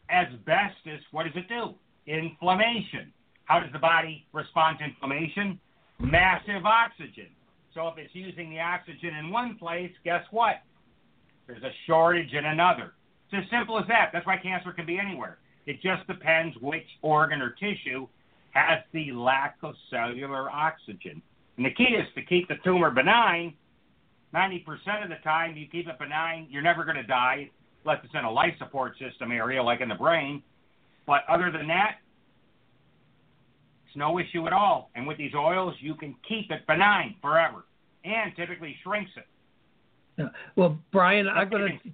Asbestos, 0.10 1.02
what 1.12 1.24
does 1.24 1.34
it 1.36 1.48
do? 1.48 1.76
Inflammation. 2.12 3.14
How 3.46 3.60
does 3.60 3.72
the 3.72 3.80
body 3.80 4.26
respond 4.34 4.80
to 4.80 4.86
inflammation? 4.86 5.60
Massive 6.00 6.66
oxygen. 6.66 7.30
So 7.74 7.88
if 7.88 7.98
it's 7.98 8.14
using 8.14 8.50
the 8.50 8.60
oxygen 8.60 9.16
in 9.16 9.30
one 9.30 9.58
place, 9.58 9.92
guess 10.04 10.24
what? 10.32 10.56
There's 11.46 11.64
a 11.64 11.72
shortage 11.86 12.34
in 12.34 12.46
another. 12.46 12.94
It's 13.32 13.44
as 13.46 13.50
simple 13.52 13.80
as 13.80 13.88
that. 13.88 14.12
That's 14.14 14.26
why 14.26 14.38
cancer 14.38 14.72
can 14.72 14.86
be 14.86 15.00
anywhere. 15.00 15.38
It 15.66 15.82
just 15.82 16.08
depends 16.08 16.56
which 16.62 16.88
organ 17.02 17.42
or 17.42 17.52
tissue 17.52 18.08
has 18.52 18.80
the 18.94 19.12
lack 19.12 19.58
of 19.64 19.76
cellular 19.90 20.50
oxygen. 20.50 21.22
And 21.58 21.66
the 21.66 21.72
key 21.72 21.96
is 21.96 22.08
to 22.16 22.22
keep 22.22 22.48
the 22.48 22.56
tumor 22.64 22.90
benign. 22.90 23.54
90% 24.34 24.64
of 25.04 25.10
the 25.10 25.16
time, 25.24 25.56
you 25.58 25.68
keep 25.68 25.88
it 25.88 26.00
benign, 26.00 26.48
you're 26.50 26.62
never 26.62 26.84
going 26.84 26.98
to 26.98 27.04
die 27.04 27.50
unless 27.84 28.00
it's 28.04 28.14
in 28.14 28.26
a 28.26 28.32
life 28.32 28.54
support 28.60 28.94
system 29.00 29.32
area 29.32 29.62
like 29.62 29.82
in 29.82 29.90
the 29.90 29.96
brain. 29.96 30.44
But 31.06 31.22
other 31.30 31.52
than 31.52 31.68
that, 31.68 31.98
it's 33.88 33.96
no 33.96 34.20
issue 34.20 34.46
at 34.48 34.54
all. 34.54 34.90
And 34.96 35.08
with 35.08 35.18
these 35.18 35.34
oils, 35.34 35.76
you 35.80 35.96
can 35.96 36.16
keep 36.28 36.52
it 36.52 36.68
benign 36.68 37.16
forever 37.22 37.66
and 38.04 38.36
typically 38.36 38.76
shrinks 38.84 39.12
it. 39.16 40.30
Well, 40.56 40.78
Brian, 40.92 41.28
I'm 41.28 41.50
going 41.50 41.80
to 41.84 41.90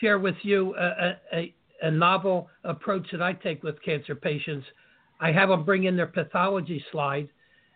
share 0.00 0.18
with 0.18 0.36
you 0.42 0.74
a, 0.76 1.16
a, 1.32 1.54
a 1.82 1.90
novel 1.90 2.48
approach 2.64 3.06
that 3.12 3.22
I 3.22 3.32
take 3.32 3.62
with 3.62 3.80
cancer 3.82 4.14
patients. 4.14 4.66
I 5.20 5.32
have 5.32 5.48
them 5.48 5.64
bring 5.64 5.84
in 5.84 5.96
their 5.96 6.06
pathology 6.06 6.84
slide, 6.92 7.28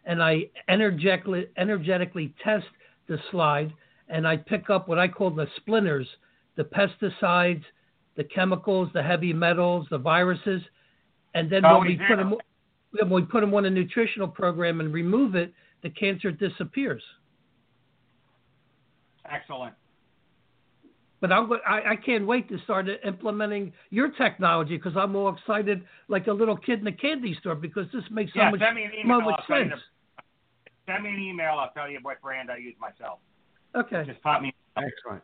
and 0.05 0.23
I 0.23 0.45
energetically 0.69 1.47
energetically 1.57 2.35
test 2.43 2.67
the 3.09 3.19
slide, 3.31 3.73
and 4.09 4.27
I 4.27 4.37
pick 4.37 4.71
up 4.71 4.89
what 4.89 4.99
I 4.99 5.09
call 5.09 5.31
the 5.31 5.49
splinters, 5.57 6.07
the 6.57 6.65
pesticides, 6.65 7.65
the 8.17 8.25
chemicals, 8.25 8.89
the 8.95 9.03
heavy 9.03 9.33
metals, 9.33 9.87
the 9.91 9.99
viruses, 9.99 10.63
and 11.35 11.51
then 11.51 11.65
Oh, 11.65 11.79
when 11.79 11.89
we 11.89 11.97
yeah. 11.99 12.09
put 12.09 12.17
them 12.17 12.35
when 13.01 13.11
we 13.11 13.23
put 13.23 13.41
them 13.41 13.55
on 13.55 13.65
a 13.65 13.71
nutritional 13.71 14.29
program 14.29 14.81
and 14.81 14.93
remove 14.93 15.35
it, 15.35 15.53
the 15.83 15.91
cancer 15.91 16.31
disappears. 16.31 17.03
Excellent. 19.31 19.75
But 21.23 21.31
I'm, 21.33 21.49
go- 21.49 21.61
I, 21.67 21.93
I 21.93 21.97
can't 21.97 22.27
wait 22.27 22.49
to 22.49 22.59
start 22.65 22.89
implementing 23.07 23.73
your 23.91 24.11
technology 24.11 24.77
because 24.77 24.95
I'm 24.97 25.15
all 25.15 25.33
excited 25.33 25.85
like 26.09 26.27
a 26.27 26.33
little 26.33 26.57
kid 26.57 26.81
in 26.81 26.87
a 26.89 26.93
candy 26.93 27.35
store 27.41 27.55
because 27.55 27.87
this 27.95 28.03
makes 28.11 28.33
so 28.35 28.41
yeah, 28.41 28.51
much, 28.51 28.59
send 28.61 28.75
me 28.75 28.83
an 28.85 28.91
so 28.93 29.01
email. 29.05 29.21
much 29.21 29.35
I'll 29.39 29.47
tell 29.47 29.59
you 29.65 29.71
sense. 29.71 29.81
the- 30.17 30.93
send 30.93 31.05
me 31.05 31.11
an 31.11 31.21
email. 31.21 31.55
I'll 31.61 31.71
tell 31.71 31.89
you 31.89 32.01
what 32.03 32.21
brand 32.21 32.51
I 32.51 32.57
use 32.57 32.75
myself. 32.81 33.21
Okay. 33.77 34.03
Just 34.05 34.21
pop 34.21 34.43
me. 34.43 34.53
Excellent. 34.77 35.23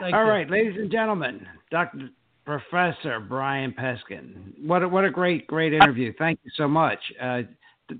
Thank 0.00 0.14
All 0.16 0.24
you. 0.24 0.30
right, 0.30 0.50
ladies 0.50 0.76
and 0.76 0.90
gentlemen, 0.90 1.46
Dr. 1.70 2.10
Professor 2.44 3.20
Brian 3.20 3.72
Peskin. 3.72 4.52
What 4.66 4.82
a, 4.82 4.88
what 4.88 5.04
a 5.04 5.10
great 5.10 5.46
great 5.46 5.72
interview. 5.72 6.12
Thank 6.18 6.40
you 6.42 6.50
so 6.56 6.66
much. 6.66 6.98
Uh, 7.22 7.42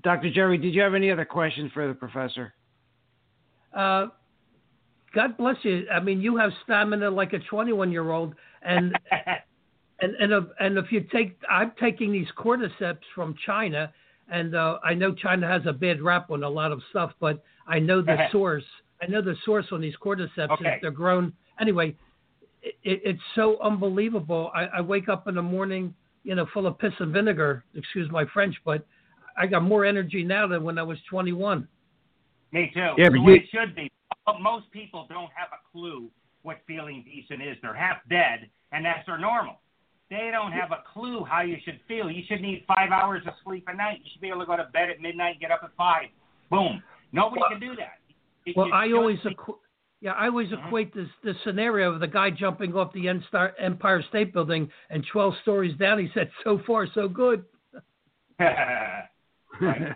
Dr. 0.03 0.29
Jerry, 0.31 0.57
did 0.57 0.73
you 0.75 0.81
have 0.81 0.95
any 0.95 1.09
other 1.11 1.23
questions 1.25 1.71
for 1.73 1.87
the 1.87 1.93
professor? 1.93 2.53
Uh, 3.73 4.07
God 5.13 5.37
bless 5.37 5.57
you. 5.63 5.85
I 5.93 5.99
mean, 5.99 6.21
you 6.21 6.37
have 6.37 6.51
stamina 6.63 7.09
like 7.09 7.33
a 7.33 7.39
21 7.39 7.91
year 7.91 8.11
old, 8.11 8.33
and 8.63 8.97
and 9.99 10.15
and 10.15 10.31
if, 10.33 10.43
and 10.59 10.77
if 10.77 10.91
you 10.91 11.01
take, 11.11 11.37
I'm 11.49 11.71
taking 11.79 12.11
these 12.11 12.27
cordyceps 12.37 12.99
from 13.13 13.35
China, 13.45 13.91
and 14.29 14.55
uh, 14.55 14.79
I 14.83 14.93
know 14.93 15.13
China 15.13 15.47
has 15.47 15.61
a 15.65 15.73
bad 15.73 16.01
rap 16.01 16.31
on 16.31 16.43
a 16.43 16.49
lot 16.49 16.71
of 16.71 16.81
stuff, 16.89 17.11
but 17.19 17.43
I 17.67 17.79
know 17.79 18.01
the 18.01 18.17
source. 18.31 18.63
I 19.01 19.07
know 19.07 19.21
the 19.21 19.35
source 19.45 19.65
on 19.71 19.81
these 19.81 19.95
cordyceps. 20.03 20.51
Okay. 20.51 20.77
They're 20.81 20.91
grown 20.91 21.33
anyway. 21.59 21.95
It, 22.61 22.75
it, 22.83 23.01
it's 23.03 23.21
so 23.35 23.57
unbelievable. 23.61 24.51
I, 24.53 24.65
I 24.65 24.81
wake 24.81 25.09
up 25.09 25.27
in 25.27 25.33
the 25.35 25.41
morning, 25.41 25.93
you 26.23 26.35
know, 26.35 26.45
full 26.53 26.67
of 26.67 26.77
piss 26.77 26.93
and 26.99 27.11
vinegar. 27.11 27.63
Excuse 27.75 28.09
my 28.11 28.25
French, 28.31 28.55
but 28.63 28.85
I 29.37 29.47
got 29.47 29.63
more 29.63 29.85
energy 29.85 30.23
now 30.23 30.45
than 30.47 30.63
when 30.63 30.77
I 30.77 30.83
was 30.83 30.99
21. 31.09 31.67
Me 32.51 32.69
too. 32.73 32.79
Yeah, 32.97 33.09
but 33.09 33.19
you- 33.19 33.33
it 33.33 33.43
should 33.51 33.75
be. 33.75 33.91
But 34.25 34.39
most 34.39 34.69
people 34.71 35.07
don't 35.09 35.31
have 35.35 35.49
a 35.51 35.61
clue 35.71 36.09
what 36.43 36.57
feeling 36.67 37.03
decent 37.03 37.41
is. 37.41 37.57
They're 37.61 37.73
half 37.73 37.97
dead, 38.09 38.49
and 38.71 38.85
that's 38.85 39.05
their 39.05 39.17
normal. 39.17 39.59
They 40.09 40.29
don't 40.31 40.51
have 40.51 40.71
a 40.71 40.83
clue 40.91 41.23
how 41.23 41.41
you 41.41 41.57
should 41.63 41.79
feel. 41.87 42.11
You 42.11 42.23
should 42.27 42.41
need 42.41 42.65
five 42.67 42.91
hours 42.91 43.23
of 43.25 43.33
sleep 43.45 43.65
a 43.67 43.75
night. 43.75 43.99
You 44.03 44.09
should 44.11 44.21
be 44.21 44.27
able 44.27 44.41
to 44.41 44.45
go 44.45 44.57
to 44.57 44.65
bed 44.73 44.89
at 44.89 44.99
midnight 44.99 45.31
and 45.33 45.39
get 45.39 45.51
up 45.51 45.61
at 45.63 45.71
five. 45.77 46.07
Boom. 46.49 46.83
Nobody 47.13 47.41
Well- 47.41 47.49
can 47.51 47.59
do 47.59 47.75
that. 47.77 47.99
You- 48.45 48.53
Well, 48.57 48.73
I 48.73 48.91
always 48.91 49.19
equ- 49.21 49.57
yeah, 50.01 50.13
I 50.13 50.27
always 50.27 50.49
Mhm. 50.49 50.65
equate 50.65 50.93
this 50.93 51.09
this 51.21 51.39
scenario 51.43 51.93
of 51.93 51.99
the 51.99 52.07
guy 52.07 52.29
jumping 52.31 52.75
off 52.75 52.91
the 52.91 53.07
Empire 53.07 53.55
Empire 53.57 54.01
State 54.01 54.33
Building 54.33 54.71
and 54.89 55.05
12 55.05 55.37
stories 55.37 55.75
down. 55.77 55.99
He 55.99 56.09
said, 56.09 56.31
"So 56.43 56.57
far, 56.59 56.87
so 56.87 57.07
good." 57.07 57.45
Right. 59.59 59.95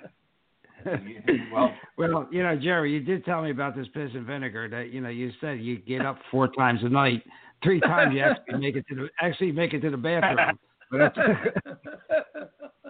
well, 1.54 1.74
Well, 1.98 2.28
you 2.32 2.44
know, 2.44 2.56
Jerry, 2.56 2.94
you 2.94 3.00
did 3.00 3.26
tell 3.26 3.42
me 3.42 3.52
about 3.52 3.76
this 3.76 3.88
piss 3.94 4.12
and 4.14 4.26
vinegar 4.26 4.70
that 4.70 4.92
you 4.92 5.02
know 5.02 5.10
you 5.10 5.32
said 5.42 5.60
you 5.60 5.78
get 5.78 6.06
up 6.06 6.20
four 6.32 6.48
times 6.50 6.82
a 6.84 6.90
night, 6.90 7.24
three 7.64 7.80
times 7.80 8.14
you 8.14 8.22
actually 8.22 8.60
make 8.60 8.76
it 8.76 8.86
to 8.90 8.96
the 8.96 9.08
actually 9.22 9.52
make 9.52 9.74
it 9.74 9.82
to 9.82 9.90
the 9.90 9.98
bathroom. 9.98 10.58
But 10.92 11.16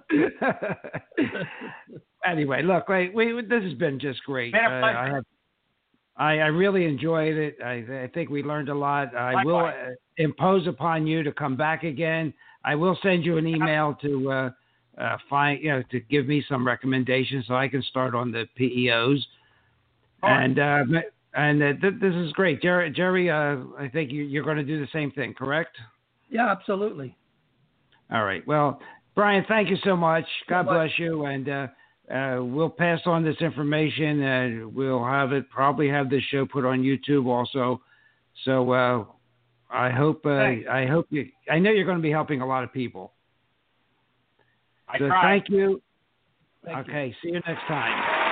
anyway, 2.26 2.64
look, 2.64 2.88
wait, 2.90 3.14
we, 3.14 3.42
this 3.42 3.64
has 3.64 3.74
been 3.74 4.00
just 4.00 4.24
great. 4.24 4.54
A 4.54 4.58
Uh. 4.58 4.70
I 4.70 5.10
have, 5.14 5.26
I, 6.18 6.32
I 6.40 6.48
really 6.48 6.86
enjoyed 6.86 7.36
it. 7.36 7.58
I, 7.64 8.04
I 8.04 8.10
think 8.14 8.30
we 8.30 8.42
learned 8.42 8.70
a 8.70 8.76
lot. 8.76 9.16
I 9.16 9.44
will 9.44 9.66
uh, 9.66 9.72
impose 10.18 10.66
upon 10.68 11.08
you 11.08 11.24
to 11.24 11.32
come 11.32 11.58
back 11.58 11.84
again. 11.84 12.34
I 12.64 12.76
will 12.76 12.98
send 13.04 13.26
you 13.26 13.38
an 13.38 13.48
email 13.48 13.96
to 14.02 14.32
uh, 14.32 14.50
uh, 14.98 15.18
find, 15.30 15.62
you 15.62 15.70
know, 15.70 15.84
to 15.92 16.00
give 16.00 16.28
me 16.28 16.44
some 16.48 16.66
recommendations 16.66 17.46
so 17.48 17.56
I 17.56 17.68
can 17.68 17.84
start 17.84 18.16
on 18.16 18.32
the 18.32 18.46
PEOs. 18.60 19.20
And 20.24 20.58
uh, 20.58 20.84
and 21.36 21.62
uh, 21.62 21.74
th- 21.82 21.96
this 22.02 22.16
is 22.16 22.32
great, 22.32 22.62
Jerry. 22.62 22.90
Jerry, 22.90 23.30
uh, 23.30 23.58
I 23.78 23.90
think 23.92 24.12
you, 24.12 24.24
you're 24.24 24.44
going 24.44 24.58
to 24.58 24.64
do 24.64 24.80
the 24.80 24.88
same 24.94 25.12
thing, 25.12 25.34
correct? 25.34 25.78
yeah, 26.30 26.50
absolutely. 26.50 27.16
All 28.12 28.24
right. 28.24 28.46
Well, 28.48 28.80
Brian, 29.16 29.46
thank 29.48 29.70
you 29.70 29.78
so 29.84 29.96
much. 29.96 30.26
God 30.50 30.66
much. 30.66 30.74
bless 30.74 31.00
you, 31.00 31.26
and 31.26 31.50
uh, 31.50 31.68
uh, 32.12 32.38
we'll 32.42 32.70
pass 32.70 33.02
on 33.06 33.24
this 33.24 33.38
information, 33.42 34.22
and 34.22 34.74
we'll 34.74 35.04
have 35.04 35.32
it 35.34 35.50
probably 35.50 35.90
have 35.90 36.10
this 36.10 36.24
show 36.32 36.46
put 36.46 36.66
on 36.66 36.82
YouTube 36.82 37.28
also. 37.28 37.82
So 38.44 38.72
uh, 38.72 39.06
I 39.70 39.90
hope 39.90 40.26
uh, 40.26 40.30
I 40.30 40.86
hope 40.90 41.08
you. 41.10 41.28
I 41.50 41.60
know 41.60 41.72
you're 41.72 41.86
going 41.86 41.98
to 41.98 42.04
be 42.04 42.12
helping 42.12 42.42
a 42.42 42.48
lot 42.48 42.64
of 42.64 42.72
people. 42.72 43.12
I 44.96 45.00
so 45.00 45.08
tried. 45.08 45.40
thank 45.40 45.50
you. 45.50 45.82
Thank 46.64 46.88
you. 46.88 46.94
okay. 46.94 47.16
See 47.22 47.30
you 47.30 47.42
next 47.46 47.68
time. 47.68 48.26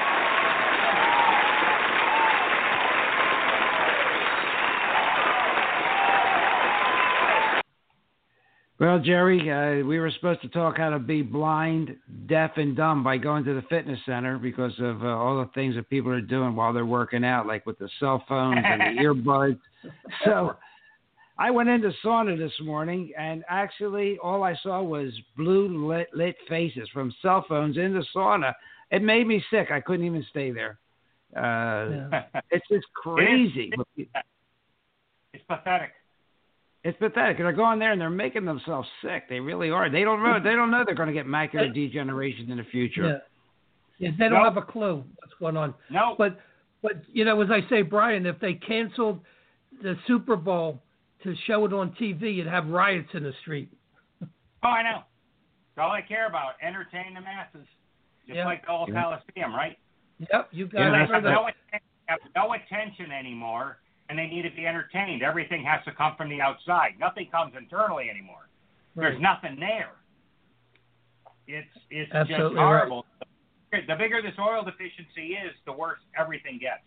Well, 8.79 8.99
Jerry, 8.99 9.49
uh, 9.49 9.85
we 9.87 9.97
were 9.97 10.11
supposed 10.11 10.41
to 10.41 10.49
talk 10.49 10.77
how 10.77 10.89
to 10.89 10.99
be 10.99 11.21
blind, 11.21 11.95
deaf, 12.27 12.51
and 12.57 12.75
dumb 12.75 13.01
by 13.01 13.15
going 13.15 13.45
to 13.45 13.53
the 13.53 13.61
fitness 13.69 13.99
center 14.05 14.37
because 14.37 14.73
of 14.79 15.03
uh, 15.03 15.07
all 15.07 15.37
the 15.37 15.49
things 15.55 15.75
that 15.75 15.89
people 15.89 16.11
are 16.11 16.19
doing 16.19 16.53
while 16.53 16.73
they're 16.73 16.85
working 16.85 17.23
out, 17.23 17.47
like 17.47 17.65
with 17.65 17.79
the 17.79 17.87
cell 17.99 18.25
phones 18.27 18.59
and 18.61 18.97
the 18.97 19.01
earbuds. 19.05 19.59
So, 20.25 20.57
I 21.37 21.49
went 21.49 21.69
into 21.69 21.91
sauna 22.05 22.37
this 22.37 22.53
morning, 22.61 23.11
and 23.17 23.43
actually, 23.49 24.17
all 24.21 24.43
I 24.43 24.55
saw 24.61 24.83
was 24.83 25.11
blue 25.35 25.87
lit, 25.87 26.07
lit 26.13 26.35
faces 26.47 26.87
from 26.93 27.13
cell 27.21 27.43
phones 27.49 27.77
in 27.77 27.93
the 27.93 28.05
sauna. 28.15 28.53
It 28.91 29.01
made 29.01 29.25
me 29.25 29.43
sick. 29.49 29.71
I 29.71 29.81
couldn't 29.81 30.05
even 30.05 30.23
stay 30.29 30.51
there. 30.51 30.77
Uh, 31.35 32.07
yeah. 32.11 32.23
It's 32.51 32.67
just 32.71 32.85
crazy. 32.93 33.71
It 33.73 33.79
is, 33.97 34.07
it's 35.33 35.43
pathetic. 35.47 35.91
It's 36.83 36.97
pathetic. 36.99 37.37
They're 37.37 37.51
going 37.51 37.79
there 37.79 37.93
and 37.93 37.99
they're 37.99 38.11
making 38.11 38.45
themselves 38.45 38.87
sick. 39.01 39.27
They 39.27 39.39
really 39.39 39.71
are. 39.71 39.89
They 39.89 40.03
don't 40.03 40.21
know. 40.21 40.39
They 40.43 40.51
don't 40.51 40.69
know 40.69 40.83
they're 40.85 40.93
going 40.93 41.07
to 41.07 41.13
get 41.13 41.25
macular 41.25 41.73
degeneration 41.73 42.51
in 42.51 42.57
the 42.57 42.63
future. 42.65 43.23
Yeah, 43.97 44.09
yeah 44.09 44.15
they 44.19 44.25
don't 44.25 44.43
nope. 44.43 44.53
have 44.53 44.57
a 44.57 44.71
clue 44.71 45.03
what's 45.15 45.33
going 45.39 45.57
on. 45.57 45.73
No. 45.89 46.13
But, 46.17 46.39
but 46.83 47.01
you 47.11 47.25
know, 47.25 47.41
as 47.41 47.49
I 47.49 47.67
say, 47.69 47.81
Brian, 47.81 48.27
if 48.27 48.39
they 48.39 48.53
canceled 48.53 49.21
the 49.81 49.95
Super 50.05 50.35
Bowl 50.35 50.82
to 51.23 51.35
show 51.47 51.65
it 51.65 51.73
on 51.73 51.95
TV, 51.99 52.35
you'd 52.35 52.47
have 52.47 52.67
riots 52.67 53.09
in 53.13 53.23
the 53.23 53.33
street. 53.41 53.69
oh, 54.21 54.67
I 54.67 54.83
know. 54.83 55.03
That's 55.75 55.85
all 55.85 55.91
I 55.91 56.01
care 56.01 56.27
about. 56.27 56.53
Entertain 56.61 57.13
the 57.15 57.21
masses, 57.21 57.67
just 58.27 58.37
yep. 58.37 58.45
like 58.45 58.65
the 58.65 58.71
old 58.71 58.89
yeah. 58.89 59.01
Coliseum, 59.01 59.53
right? 59.55 59.77
Yep, 60.19 60.49
you 60.51 60.67
got 60.67 60.79
yeah, 60.79 61.03
it. 61.03 61.09
Have 61.09 61.23
no, 61.23 61.47
have 62.05 62.19
no 62.35 62.53
attention 62.53 63.11
anymore, 63.11 63.77
and 64.09 64.17
they 64.17 64.27
need 64.27 64.43
to 64.43 64.51
be 64.55 64.65
entertained. 64.67 65.23
Everything 65.23 65.63
has 65.63 65.83
to 65.85 65.91
come 65.91 66.13
from 66.15 66.29
the 66.29 66.41
outside. 66.41 66.91
Nothing 66.99 67.27
comes 67.31 67.53
internally 67.57 68.09
anymore. 68.09 68.49
Right. 68.95 69.09
There's 69.09 69.21
nothing 69.21 69.59
there. 69.59 69.97
It's 71.47 71.67
it's 71.89 72.11
Absolutely 72.13 72.55
just 72.55 72.57
horrible. 72.57 73.05
Right. 73.71 73.87
The 73.87 73.95
bigger 73.95 74.21
this 74.21 74.37
oil 74.39 74.63
deficiency 74.63 75.33
is, 75.33 75.53
the 75.65 75.73
worse 75.73 75.99
everything 76.19 76.59
gets. 76.61 76.83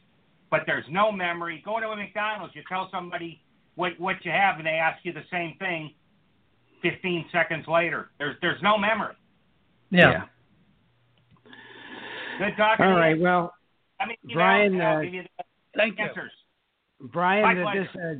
But 0.51 0.61
there's 0.67 0.85
no 0.89 1.11
memory. 1.11 1.61
Going 1.65 1.83
to 1.83 1.89
a 1.89 1.97
McDonald's, 1.97 2.55
you 2.55 2.63
tell 2.69 2.89
somebody 2.93 3.43
what 3.77 3.93
what 3.99 4.17
you 4.25 4.33
have, 4.33 4.57
and 4.57 4.67
they 4.67 4.71
ask 4.71 4.99
you 5.05 5.13
the 5.13 5.25
same 5.31 5.55
thing 5.59 5.93
15 6.83 7.27
seconds 7.33 7.67
later. 7.69 8.11
There's 8.19 8.37
there's 8.43 8.61
no 8.63 8.77
memory. 8.77 9.15
Yeah. 9.91 10.11
yeah. 10.11 10.23
Good 12.39 12.57
talking. 12.57 12.87
All 12.87 12.93
right. 12.93 13.19
Well, 13.19 13.53
I 14.01 14.07
mean, 14.07 14.17
Brian, 14.33 14.79
know, 14.79 15.03
uh, 15.03 15.43
thank 15.77 15.99
answers. 15.99 16.33
you. 17.01 17.09
Brian, 17.09 17.59
uh, 17.59 17.73
this 17.73 17.89
uh, 17.95 18.15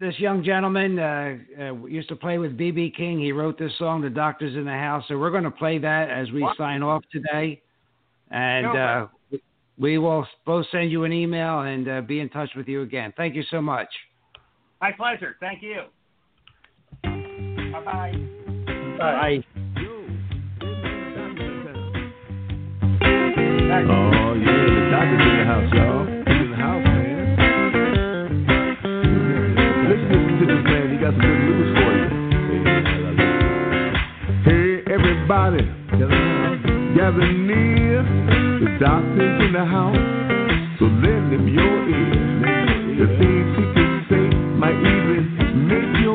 this 0.00 0.18
young 0.18 0.42
gentleman 0.44 0.98
uh, 0.98 1.36
uh, 1.58 1.86
used 1.86 2.08
to 2.08 2.16
play 2.16 2.38
with 2.38 2.58
BB 2.58 2.96
King. 2.96 3.20
He 3.20 3.32
wrote 3.32 3.58
this 3.58 3.72
song, 3.78 4.02
"The 4.02 4.10
Doctor's 4.10 4.56
in 4.56 4.64
the 4.64 4.70
House." 4.70 5.04
So 5.08 5.18
we're 5.18 5.30
going 5.30 5.44
to 5.44 5.50
play 5.50 5.78
that 5.78 6.10
as 6.10 6.30
we 6.32 6.42
what? 6.42 6.56
sign 6.56 6.82
off 6.82 7.02
today, 7.10 7.62
and 8.30 8.76
uh, 8.76 9.06
we 9.78 9.98
will 9.98 10.26
both 10.44 10.66
send 10.70 10.90
you 10.90 11.04
an 11.04 11.12
email 11.12 11.60
and 11.60 12.06
be 12.06 12.20
in 12.20 12.28
touch 12.28 12.50
with 12.56 12.68
you 12.68 12.82
again. 12.82 13.12
Thank 13.16 13.34
you 13.34 13.44
so 13.50 13.62
much. 13.62 13.88
My 14.82 14.90
pleasure. 14.90 15.36
Thank 15.38 15.62
you. 15.62 15.84
Bye-bye. 17.04 18.12
Bye. 18.98 19.44
Oh, 23.74 24.34
yeah, 24.34 24.66
the 24.66 24.82
doctor's 24.90 25.22
in 25.22 25.34
the 25.38 25.44
house, 25.46 25.70
y'all. 25.72 26.02
He's 26.02 26.42
in 26.42 26.50
the 26.50 26.56
house, 26.56 26.82
man. 26.82 27.24
Listen 29.88 30.18
to 30.40 30.44
this 30.50 30.62
man, 30.66 30.84
he 30.90 30.96
got 30.98 31.14
some 31.14 31.22
good 31.22 31.38
news 31.46 31.70
for 31.78 31.90
you. 31.94 32.06
Hey, 34.42 34.82
everybody, 34.92 35.62
gather 36.96 37.28
near. 37.32 38.02
The 38.58 38.66
doctor's 38.80 39.46
in 39.46 39.52
the 39.52 39.64
house, 39.64 40.02
so 40.80 40.84
lend 40.86 41.32
him 41.32 41.46
your 41.46 41.88
ear. 41.88 42.18
The 42.98 43.06
things 43.16 43.56
he 43.56 43.62
might 43.62 43.81
even 44.80 45.68
make 45.68 46.02
your 46.02 46.11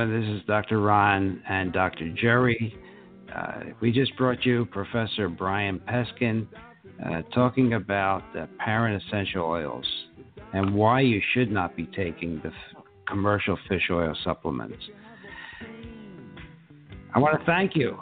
gentlemen, 0.00 0.30
this 0.30 0.40
is 0.40 0.46
Dr. 0.46 0.80
Ron 0.80 1.42
and 1.48 1.72
Dr. 1.72 2.10
Jerry. 2.10 2.74
Uh, 3.34 3.60
we 3.80 3.92
just 3.92 4.16
brought 4.16 4.46
you 4.46 4.64
Professor 4.66 5.28
Brian 5.28 5.78
Peskin 5.80 6.46
uh, 7.04 7.22
talking 7.34 7.74
about 7.74 8.22
the 8.32 8.48
parent 8.58 9.02
essential 9.02 9.44
oils 9.44 9.86
and 10.54 10.74
why 10.74 11.00
you 11.00 11.20
should 11.34 11.50
not 11.50 11.76
be 11.76 11.84
taking 11.86 12.40
the 12.42 12.48
f- 12.48 12.84
commercial 13.06 13.58
fish 13.68 13.88
oil 13.90 14.16
supplements. 14.24 14.82
I 17.14 17.18
want 17.18 17.38
to 17.38 17.44
thank 17.44 17.76
you. 17.76 17.98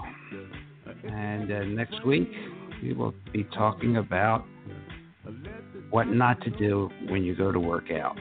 And 1.05 1.51
uh, 1.51 1.65
next 1.65 2.05
week, 2.07 2.31
we 2.83 2.93
will 2.93 3.15
be 3.33 3.45
talking 3.45 3.97
about 3.97 4.45
what 5.91 6.07
not 6.07 6.41
to 6.43 6.51
do 6.51 6.91
when 7.09 7.25
you 7.25 7.35
go 7.35 7.51
to 7.51 7.59
work 7.59 7.91
out. 7.91 8.17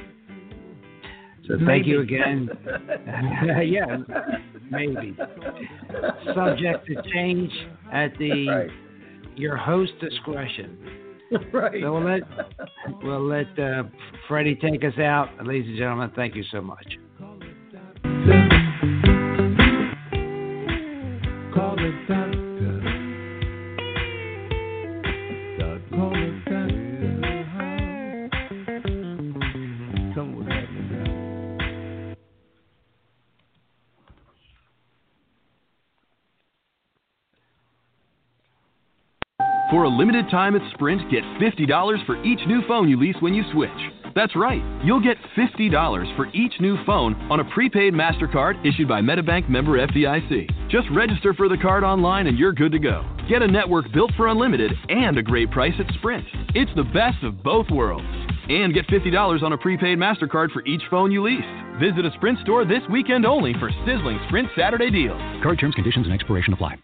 So 1.47 1.57
thank 1.65 1.87
you 1.87 2.01
again. 2.01 2.49
yeah, 3.65 3.97
maybe. 4.69 5.15
Subject 6.35 6.85
to 6.87 7.01
change 7.13 7.51
at 7.91 8.11
the 8.19 8.47
right. 8.47 8.69
your 9.35 9.55
host 9.57 9.93
discretion. 10.01 10.77
Right. 11.51 11.81
So 11.81 11.91
we'll 11.91 12.09
let 12.09 12.21
we'll 13.03 13.27
let 13.27 13.59
uh, 13.59 13.83
Freddie 14.29 14.55
take 14.55 14.81
us 14.85 14.97
out, 14.97 15.27
ladies 15.45 15.67
and 15.67 15.77
gentlemen. 15.77 16.09
Thank 16.15 16.35
you 16.35 16.43
so 16.53 16.61
much. 16.61 16.85
Call 17.17 17.37
it 21.75 22.07
doctor. 22.07 22.26
For 39.77 39.83
a 39.83 39.89
limited 39.89 40.25
time 40.31 40.55
at 40.55 40.73
Sprint, 40.73 41.03
get 41.11 41.21
$50 41.39 42.05
for 42.07 42.17
each 42.23 42.39
new 42.47 42.63
phone 42.67 42.89
you 42.89 42.99
lease 42.99 43.15
when 43.19 43.35
you 43.35 43.43
switch. 43.53 43.69
That's 44.15 44.35
right, 44.35 44.63
you'll 44.83 44.99
get 44.99 45.17
$50 45.37 46.15
for 46.15 46.25
each 46.33 46.53
new 46.59 46.83
phone 46.83 47.13
on 47.29 47.41
a 47.41 47.45
prepaid 47.53 47.93
MasterCard 47.93 48.65
issued 48.65 48.87
by 48.87 49.01
MetaBank 49.01 49.47
member 49.47 49.77
FDIC. 49.77 50.71
Just 50.71 50.87
register 50.95 51.31
for 51.35 51.47
the 51.47 51.59
card 51.59 51.83
online 51.83 52.25
and 52.25 52.39
you're 52.39 52.53
good 52.53 52.71
to 52.71 52.79
go. 52.79 53.07
Get 53.29 53.43
a 53.43 53.47
network 53.47 53.93
built 53.93 54.09
for 54.17 54.29
unlimited 54.29 54.71
and 54.89 55.15
a 55.19 55.21
great 55.21 55.51
price 55.51 55.75
at 55.77 55.93
Sprint. 55.93 56.25
It's 56.55 56.71
the 56.75 56.83
best 56.85 57.23
of 57.23 57.43
both 57.43 57.69
worlds. 57.69 58.07
And 58.49 58.73
get 58.73 58.87
$50 58.87 59.43
on 59.43 59.53
a 59.53 59.57
prepaid 59.59 59.99
MasterCard 59.99 60.53
for 60.53 60.65
each 60.65 60.81
phone 60.89 61.11
you 61.11 61.23
lease. 61.23 61.45
Visit 61.79 62.03
a 62.03 62.11
Sprint 62.15 62.39
store 62.39 62.65
this 62.65 62.81
weekend 62.89 63.27
only 63.27 63.53
for 63.59 63.69
sizzling 63.85 64.19
Sprint 64.27 64.49
Saturday 64.57 64.89
deals. 64.89 65.21
Card 65.43 65.59
terms, 65.59 65.75
conditions, 65.75 66.07
and 66.07 66.15
expiration 66.15 66.53
apply. 66.53 66.77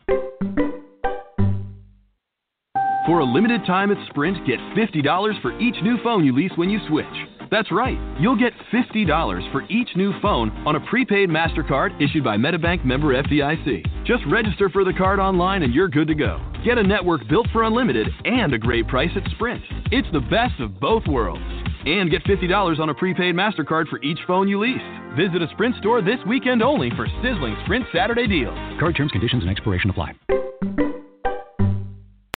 For 3.05 3.19
a 3.19 3.25
limited 3.25 3.65
time 3.65 3.91
at 3.91 3.97
Sprint, 4.09 4.47
get 4.47 4.59
$50 4.77 5.41
for 5.41 5.59
each 5.59 5.75
new 5.83 5.97
phone 6.03 6.23
you 6.25 6.33
lease 6.33 6.53
when 6.55 6.69
you 6.69 6.79
switch. 6.87 7.05
That's 7.51 7.69
right, 7.69 7.97
you'll 8.17 8.37
get 8.37 8.53
$50 8.71 9.51
for 9.51 9.63
each 9.63 9.89
new 9.97 10.17
phone 10.21 10.51
on 10.65 10.77
a 10.77 10.79
prepaid 10.87 11.27
MasterCard 11.27 12.01
issued 12.01 12.23
by 12.23 12.37
MetaBank 12.37 12.85
member 12.85 13.21
FDIC. 13.21 14.05
Just 14.05 14.23
register 14.31 14.69
for 14.69 14.85
the 14.85 14.93
card 14.93 15.19
online 15.19 15.63
and 15.63 15.73
you're 15.73 15.89
good 15.89 16.07
to 16.07 16.15
go. 16.15 16.39
Get 16.63 16.77
a 16.77 16.83
network 16.83 17.27
built 17.27 17.47
for 17.51 17.63
unlimited 17.63 18.07
and 18.23 18.53
a 18.53 18.57
great 18.57 18.87
price 18.87 19.11
at 19.17 19.29
Sprint. 19.31 19.61
It's 19.91 20.07
the 20.13 20.21
best 20.21 20.57
of 20.61 20.79
both 20.79 21.05
worlds. 21.05 21.43
And 21.85 22.09
get 22.09 22.23
$50 22.23 22.79
on 22.79 22.87
a 22.87 22.93
prepaid 22.93 23.35
MasterCard 23.35 23.89
for 23.89 24.01
each 24.01 24.19
phone 24.25 24.47
you 24.47 24.61
lease. 24.61 24.81
Visit 25.17 25.41
a 25.41 25.49
Sprint 25.51 25.75
store 25.75 26.01
this 26.01 26.19
weekend 26.25 26.63
only 26.63 26.89
for 26.91 27.05
sizzling 27.21 27.57
Sprint 27.65 27.85
Saturday 27.93 28.27
deals. 28.27 28.57
Card 28.79 28.95
terms, 28.95 29.11
conditions, 29.11 29.43
and 29.43 29.51
expiration 29.51 29.89
apply. 29.89 30.13